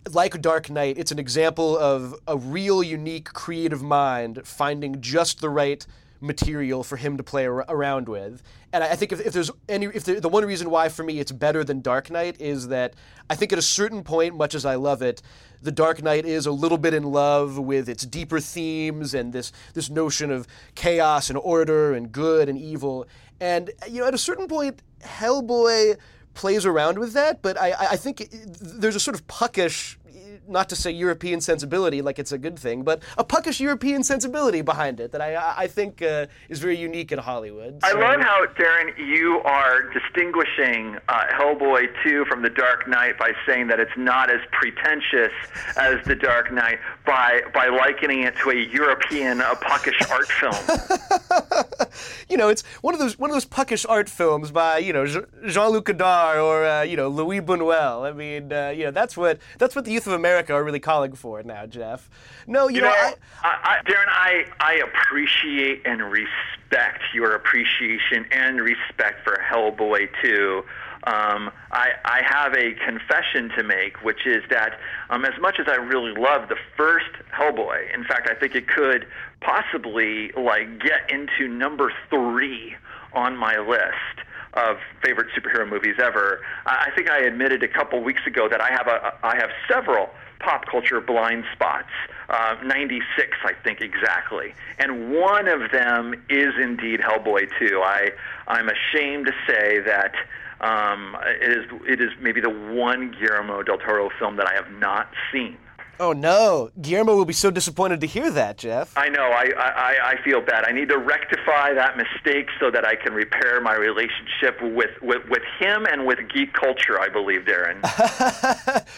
like 0.10 0.42
Dark 0.42 0.70
Knight, 0.70 0.98
it's 0.98 1.12
an 1.12 1.20
example 1.20 1.78
of 1.78 2.16
a 2.28 2.38
real, 2.38 2.82
unique, 2.82 3.34
creative 3.34 3.82
mind 3.82 4.42
finding 4.46 5.02
just 5.02 5.42
the 5.42 5.50
right 5.50 5.86
material 6.22 6.84
for 6.84 6.98
him 6.98 7.18
to 7.18 7.24
play 7.24 7.48
ar- 7.48 7.66
around 7.68 8.08
with. 8.08 8.42
And 8.72 8.84
I, 8.84 8.92
I 8.92 8.96
think 8.96 9.12
if, 9.12 9.20
if, 9.26 9.34
there's 9.34 9.52
any, 9.68 9.88
if 9.88 10.04
the, 10.04 10.20
the 10.20 10.30
one 10.30 10.46
reason 10.46 10.70
why 10.70 10.88
for 10.90 11.04
me 11.04 11.20
it's 11.20 11.32
better 11.32 11.64
than 11.64 11.82
Dark 11.82 12.10
Knight 12.12 12.40
is 12.40 12.68
that 12.68 12.94
I 13.30 13.36
think 13.36 13.52
at 13.52 13.60
a 13.60 13.64
certain 13.64 14.04
point, 14.04 14.36
much 14.36 14.56
as 14.56 14.66
I 14.66 14.76
love 14.76 15.02
it, 15.02 15.22
the 15.62 15.72
Dark 15.72 16.02
Knight 16.02 16.26
is 16.26 16.46
a 16.46 16.52
little 16.52 16.78
bit 16.78 16.94
in 16.94 17.04
love 17.04 17.58
with 17.58 17.90
its 17.90 18.06
deeper 18.06 18.40
themes 18.40 19.14
and 19.14 19.32
this 19.34 19.52
this 19.74 19.90
notion 19.90 20.32
of 20.32 20.48
chaos 20.74 21.30
and 21.30 21.38
order 21.38 21.94
and 21.94 22.12
good 22.12 22.50
and 22.50 22.58
evil. 22.58 23.08
And 23.40 23.72
you 23.88 24.02
know, 24.02 24.08
at 24.08 24.14
a 24.14 24.20
certain 24.20 24.48
point, 24.48 24.82
Hellboy 25.04 25.98
plays 26.34 26.66
around 26.66 27.00
with 27.00 27.14
that, 27.14 27.42
but 27.42 27.60
I, 27.60 27.74
I 27.92 27.98
think 27.98 28.30
there's 28.32 28.96
a 28.96 29.00
sort 29.00 29.16
of 29.16 29.28
puckish 29.28 29.98
not 30.48 30.70
to 30.70 30.76
say 30.76 30.92
European 30.92 31.42
sensibility 31.42 32.02
like 32.02 32.20
it's 32.20 32.32
a 32.32 32.38
good 32.38 32.58
thing, 32.58 32.84
but 32.84 33.02
a 33.18 33.24
puckish 33.24 33.60
European 33.60 34.04
sensibility 34.04 34.62
behind 34.62 35.00
it 35.00 35.12
that 35.12 35.22
I, 35.22 35.64
I 35.64 35.68
think 35.68 36.02
uh, 36.02 36.28
is 36.50 36.60
very 36.60 36.78
unique 36.78 37.12
in 37.12 37.20
Hollywood. 37.20 37.82
So. 37.84 37.88
I 37.88 38.00
love 38.00 38.22
how, 38.22 38.46
Darren, 38.58 38.98
you 38.98 39.40
are 39.46 39.84
distinguishing 39.94 40.98
uh, 41.08 41.26
Hellboy 41.34 41.88
2 42.04 42.26
from 42.26 42.42
The 42.42 42.50
Dark 42.50 42.88
Knight 42.88 43.18
by 43.18 43.32
saying 43.46 43.68
that 43.68 43.80
it's 43.80 43.98
not 43.98 44.32
as 44.32 44.42
pretentious 44.52 45.32
as 45.78 46.04
The 46.06 46.16
Dark 46.16 46.52
Knight 46.52 46.80
by, 47.06 47.42
by 47.54 47.68
likening 47.68 48.24
it 48.24 48.36
to 48.44 48.50
a 48.52 48.56
European 48.56 49.42
uh, 49.42 49.56
puckish 49.56 50.02
art 50.10 50.28
film. 50.28 51.92
you 52.30 52.38
know, 52.38 52.50
it's 52.50 52.64
one 52.82 52.94
of 52.94 53.00
those 53.00 53.18
one 53.18 53.30
of 53.30 53.36
those 53.36 53.46
puckish 53.46 53.86
art 53.86 54.10
films 54.10 54.52
by 54.52 54.78
you 54.78 54.94
know 54.94 55.06
Jean-Luc 55.06 55.86
Godard 55.86 56.40
or 56.40 56.66
uh, 56.66 56.82
you 56.84 56.98
know 56.98 57.08
Louis 57.08 57.42
Buñuel. 57.42 58.10
I 58.10 58.14
mean, 58.14 58.52
uh, 58.52 58.70
you 58.70 58.86
know, 58.86 58.92
that's 58.92 59.16
what 59.18 59.40
that's 59.58 59.76
what 59.76 59.86
the 59.86 59.92
youth 59.92 60.08
of 60.08 60.14
America 60.14 60.31
America 60.32 60.54
are 60.54 60.64
really 60.64 60.80
calling 60.80 61.14
for 61.14 61.40
it 61.42 61.46
now, 61.46 61.66
Jeff. 61.66 62.10
No, 62.48 62.70
you, 62.70 62.76
you 62.76 62.82
know, 62.82 62.88
know 62.88 63.14
I, 63.44 63.80
I, 63.84 63.90
Darren, 63.90 64.08
I, 64.08 64.46
I 64.62 64.74
appreciate 64.76 65.82
and 65.86 66.02
respect 66.10 67.02
your 67.14 67.36
appreciation 67.36 68.26
and 68.32 68.62
respect 68.62 69.26
for 69.26 69.38
Hellboy 69.52 70.08
2. 70.24 70.64
Um, 71.04 71.52
I, 71.72 71.90
I 72.06 72.22
have 72.24 72.54
a 72.54 72.74
confession 72.86 73.50
to 73.58 73.64
make, 73.64 74.04
which 74.04 74.26
is 74.26 74.44
that 74.52 74.80
um, 75.10 75.26
as 75.26 75.34
much 75.42 75.60
as 75.60 75.68
I 75.68 75.76
really 75.76 76.14
love 76.14 76.48
the 76.48 76.58
first 76.78 77.12
Hellboy, 77.38 77.94
in 77.94 78.06
fact, 78.06 78.30
I 78.30 78.36
think 78.36 78.56
it 78.56 78.68
could 78.68 79.08
possibly 79.42 80.32
like 80.38 80.80
get 80.80 81.10
into 81.10 81.48
number 81.52 81.92
three 82.10 82.76
on 83.14 83.36
my 83.36 83.58
list 83.58 84.28
of 84.54 84.78
favorite 85.04 85.28
superhero 85.36 85.68
movies 85.68 85.96
ever. 86.02 86.42
I 86.66 86.90
think 86.96 87.10
I 87.10 87.20
admitted 87.20 87.64
a 87.64 87.68
couple 87.68 88.02
weeks 88.04 88.22
ago 88.28 88.48
that 88.50 88.62
I 88.62 88.70
have 88.70 88.88
a 88.88 89.14
I 89.24 89.36
have 89.38 89.50
several 89.68 90.10
pop 90.42 90.66
culture 90.66 91.02
blind 91.02 91.46
spots. 91.54 91.90
Uh, 92.30 92.56
96, 92.64 93.38
I 93.44 93.54
think 93.64 93.82
exactly, 93.82 94.54
and 94.80 95.14
one 95.14 95.48
of 95.48 95.72
them 95.72 96.14
is 96.30 96.54
indeed 96.62 97.02
Hellboy 97.02 97.50
2. 97.60 97.82
I 97.84 98.10
I'm 98.48 98.70
ashamed 98.70 99.28
to 99.28 99.34
say 99.48 99.80
that. 99.80 100.14
Um, 100.62 101.18
it 101.42 101.50
is 101.50 101.66
it 101.88 102.00
is 102.00 102.12
maybe 102.22 102.40
the 102.40 102.52
one 102.52 103.16
Guillermo 103.20 103.64
del 103.64 103.80
Toro 103.80 104.12
film 104.20 104.36
that 104.36 104.48
I 104.48 104.54
have 104.54 104.72
not 104.80 105.10
seen. 105.34 105.58
Oh 106.02 106.14
no, 106.14 106.72
Guillermo 106.82 107.16
will 107.16 107.26
be 107.26 107.34
so 107.34 107.52
disappointed 107.52 108.02
to 108.02 108.08
hear 108.08 108.32
that, 108.32 108.58
Jeff. 108.58 108.98
I 108.98 109.08
know. 109.08 109.22
I, 109.22 109.52
I, 109.56 109.96
I 110.04 110.24
feel 110.24 110.42
bad. 110.42 110.66
I 110.66 110.72
need 110.72 110.90
to 110.90 110.98
rectify 110.98 111.76
that 111.76 111.96
mistake 111.96 112.48
so 112.60 112.72
that 112.72 112.84
I 112.84 112.96
can 112.96 113.14
repair 113.14 113.62
my 113.62 113.76
relationship 113.76 114.60
with, 114.64 114.90
with, 115.04 115.22
with 115.30 115.44
him 115.60 115.86
and 115.86 116.08
with 116.08 116.18
geek 116.34 116.54
culture. 116.54 117.00
I 117.00 117.08
believe, 117.08 117.42
Darren. 117.42 117.84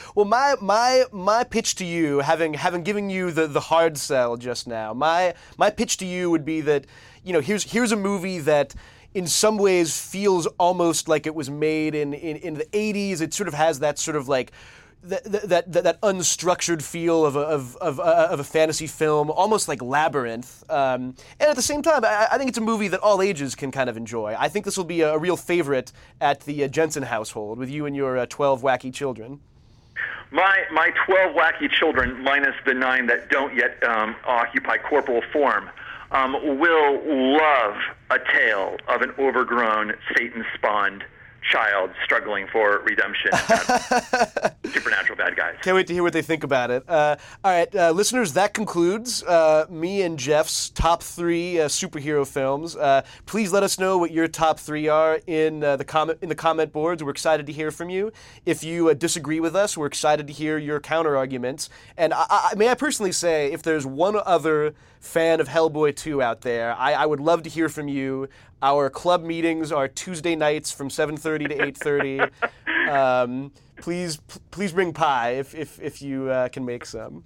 well, 0.15 0.23
my 0.23 0.55
my 0.61 1.03
my 1.11 1.43
pitch 1.43 1.75
to 1.75 1.85
you, 1.85 2.19
having 2.19 2.53
having 2.53 2.83
given 2.83 3.09
you 3.09 3.31
the, 3.31 3.47
the 3.47 3.59
hard 3.59 3.97
sell 3.97 4.37
just 4.37 4.65
now, 4.65 4.93
my 4.93 5.33
my 5.57 5.69
pitch 5.69 5.97
to 5.97 6.05
you 6.05 6.31
would 6.31 6.45
be 6.45 6.61
that 6.61 6.85
you 7.21 7.33
know 7.33 7.41
here's 7.41 7.69
here's 7.69 7.91
a 7.91 7.97
movie 7.97 8.39
that 8.39 8.73
in 9.13 9.27
some 9.27 9.57
ways 9.57 9.99
feels 9.99 10.47
almost 10.57 11.09
like 11.09 11.27
it 11.27 11.35
was 11.35 11.49
made 11.49 11.95
in, 11.95 12.13
in, 12.13 12.37
in 12.37 12.53
the 12.55 12.65
80s. 12.65 13.21
It 13.21 13.33
sort 13.33 13.47
of 13.47 13.53
has 13.53 13.79
that 13.79 13.99
sort 13.99 14.15
of 14.15 14.27
like 14.27 14.51
that, 15.03 15.23
that, 15.49 15.71
that, 15.71 16.01
unstructured 16.01 16.81
feel 16.81 17.25
of 17.25 17.35
a, 17.35 17.41
of, 17.41 17.75
of, 17.77 17.99
uh, 17.99 18.27
of 18.31 18.39
a 18.39 18.43
fantasy 18.43 18.87
film, 18.87 19.29
almost 19.29 19.67
like 19.67 19.81
Labyrinth. 19.81 20.63
Um, 20.69 21.15
and 21.39 21.49
at 21.49 21.55
the 21.55 21.61
same 21.61 21.81
time, 21.81 22.05
I, 22.05 22.29
I, 22.31 22.37
think 22.37 22.49
it's 22.49 22.57
a 22.57 22.61
movie 22.61 22.87
that 22.87 22.99
all 23.01 23.21
ages 23.21 23.53
can 23.55 23.71
kind 23.71 23.89
of 23.89 23.97
enjoy. 23.97 24.35
I 24.37 24.47
think 24.47 24.65
this 24.65 24.77
will 24.77 24.83
be 24.85 25.01
a, 25.01 25.13
a 25.13 25.17
real 25.17 25.37
favorite 25.37 25.91
at 26.21 26.41
the 26.41 26.63
uh, 26.63 26.67
Jensen 26.67 27.03
household 27.03 27.59
with 27.59 27.69
you 27.69 27.85
and 27.85 27.95
your 27.95 28.17
uh, 28.17 28.25
12 28.27 28.61
wacky 28.61 28.93
children. 28.93 29.39
My, 30.31 30.63
my 30.71 30.91
12 31.05 31.35
wacky 31.35 31.69
children, 31.69 32.23
minus 32.23 32.55
the 32.65 32.73
nine 32.73 33.07
that 33.07 33.29
don't 33.29 33.55
yet 33.55 33.83
um, 33.83 34.15
occupy 34.25 34.77
corporal 34.77 35.21
form, 35.31 35.69
um, 36.11 36.33
will 36.59 37.01
love 37.05 37.75
a 38.09 38.19
tale 38.33 38.77
of 38.87 39.01
an 39.01 39.11
overgrown 39.19 39.93
Satan 40.15 40.45
spawned 40.55 41.03
child 41.51 41.91
struggling 42.03 42.47
for 42.51 42.79
redemption. 42.79 43.31
supernatural 44.73 45.17
bad 45.17 45.35
guys. 45.35 45.55
Can't 45.61 45.75
wait 45.75 45.87
to 45.87 45.93
hear 45.93 46.03
what 46.03 46.13
they 46.13 46.21
think 46.21 46.43
about 46.43 46.71
it. 46.71 46.83
Uh, 46.87 47.15
all 47.43 47.51
right, 47.51 47.73
uh, 47.75 47.91
listeners, 47.91 48.33
that 48.33 48.53
concludes 48.53 49.23
uh, 49.23 49.65
me 49.69 50.01
and 50.01 50.17
Jeff's 50.17 50.69
top 50.69 51.03
three 51.03 51.59
uh, 51.59 51.67
superhero 51.67 52.25
films. 52.25 52.75
Uh, 52.75 53.03
please 53.25 53.51
let 53.51 53.63
us 53.63 53.79
know 53.79 53.97
what 53.97 54.11
your 54.11 54.27
top 54.27 54.59
three 54.59 54.87
are 54.87 55.19
in 55.27 55.63
uh, 55.63 55.75
the 55.75 55.85
comment 55.85 56.19
in 56.21 56.29
the 56.29 56.35
comment 56.35 56.71
boards. 56.71 57.03
We're 57.03 57.11
excited 57.11 57.45
to 57.47 57.53
hear 57.53 57.71
from 57.71 57.89
you. 57.89 58.11
If 58.45 58.63
you 58.63 58.93
disagree 58.95 59.39
with 59.39 59.55
us, 59.55 59.77
we're 59.77 59.87
excited 59.87 60.27
to 60.27 60.33
hear 60.33 60.57
your 60.57 60.79
counter 60.79 61.15
arguments. 61.15 61.69
And 61.97 62.13
I, 62.13 62.25
I, 62.29 62.53
may 62.55 62.69
I 62.69 62.75
personally 62.75 63.11
say, 63.11 63.51
if 63.51 63.61
there's 63.63 63.85
one 63.85 64.15
other 64.25 64.73
fan 64.99 65.41
of 65.41 65.49
Hellboy 65.49 65.95
2 65.95 66.21
out 66.21 66.41
there, 66.41 66.73
I, 66.75 66.93
I 66.93 67.05
would 67.05 67.19
love 67.19 67.43
to 67.43 67.49
hear 67.49 67.69
from 67.69 67.87
you. 67.87 68.29
Our 68.63 68.89
club 68.89 69.25
meetings 69.25 69.73
are 69.73 69.89
Tuesday 69.89 70.37
nights 70.37 70.71
from 70.71 70.87
7:30 70.89 71.49
to 71.49 71.57
8:30. 71.57 72.31
Um, 72.83 73.53
please, 73.77 74.17
please 74.51 74.73
bring 74.73 74.91
pie 74.91 75.31
if 75.31 75.55
if, 75.55 75.79
if 75.81 76.01
you 76.01 76.29
uh, 76.29 76.49
can 76.49 76.65
make 76.65 76.85
some. 76.85 77.23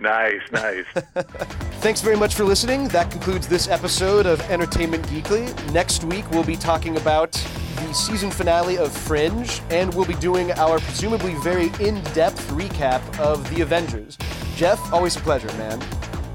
Nice, 0.00 0.40
nice. 0.50 0.86
Thanks 1.80 2.00
very 2.00 2.16
much 2.16 2.34
for 2.34 2.44
listening. 2.44 2.88
That 2.88 3.10
concludes 3.10 3.46
this 3.46 3.68
episode 3.68 4.24
of 4.24 4.40
Entertainment 4.50 5.04
Geekly. 5.08 5.44
Next 5.72 6.02
week, 6.04 6.28
we'll 6.30 6.44
be 6.44 6.56
talking 6.56 6.96
about 6.96 7.32
the 7.76 7.92
season 7.92 8.30
finale 8.30 8.78
of 8.78 8.90
Fringe, 8.90 9.60
and 9.70 9.94
we'll 9.94 10.06
be 10.06 10.14
doing 10.14 10.50
our 10.52 10.80
presumably 10.80 11.34
very 11.42 11.66
in 11.78 12.02
depth 12.14 12.48
recap 12.50 13.02
of 13.20 13.48
The 13.54 13.60
Avengers. 13.60 14.16
Jeff, 14.56 14.80
always 14.92 15.14
a 15.16 15.20
pleasure, 15.20 15.52
man. 15.58 15.78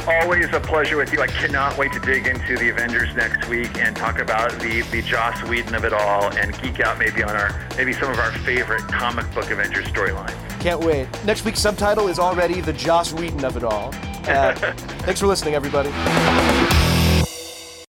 Always 0.07 0.51
a 0.51 0.59
pleasure 0.59 0.97
with 0.97 1.13
you. 1.13 1.21
I 1.21 1.27
cannot 1.27 1.77
wait 1.77 1.91
to 1.93 1.99
dig 1.99 2.25
into 2.25 2.57
the 2.57 2.69
Avengers 2.69 3.13
next 3.15 3.47
week 3.47 3.77
and 3.77 3.95
talk 3.95 4.19
about 4.19 4.51
the, 4.59 4.81
the 4.91 5.01
Joss 5.03 5.43
Whedon 5.43 5.75
of 5.75 5.85
it 5.85 5.93
all 5.93 6.31
and 6.35 6.59
geek 6.61 6.79
out 6.79 6.97
maybe 6.97 7.23
on 7.23 7.35
our 7.35 7.69
maybe 7.77 7.93
some 7.93 8.11
of 8.11 8.17
our 8.17 8.31
favorite 8.39 8.81
comic 8.87 9.31
book 9.33 9.51
Avengers 9.51 9.85
storylines. 9.85 10.35
Can't 10.59 10.79
wait. 10.79 11.07
Next 11.23 11.45
week's 11.45 11.59
subtitle 11.59 12.07
is 12.07 12.17
already 12.17 12.61
the 12.61 12.73
Joss 12.73 13.13
Whedon 13.13 13.45
of 13.45 13.57
it 13.57 13.63
all. 13.63 13.93
Uh, 14.21 14.53
thanks 14.53 15.19
for 15.19 15.25
listening, 15.25 15.55
everybody. 15.55 15.89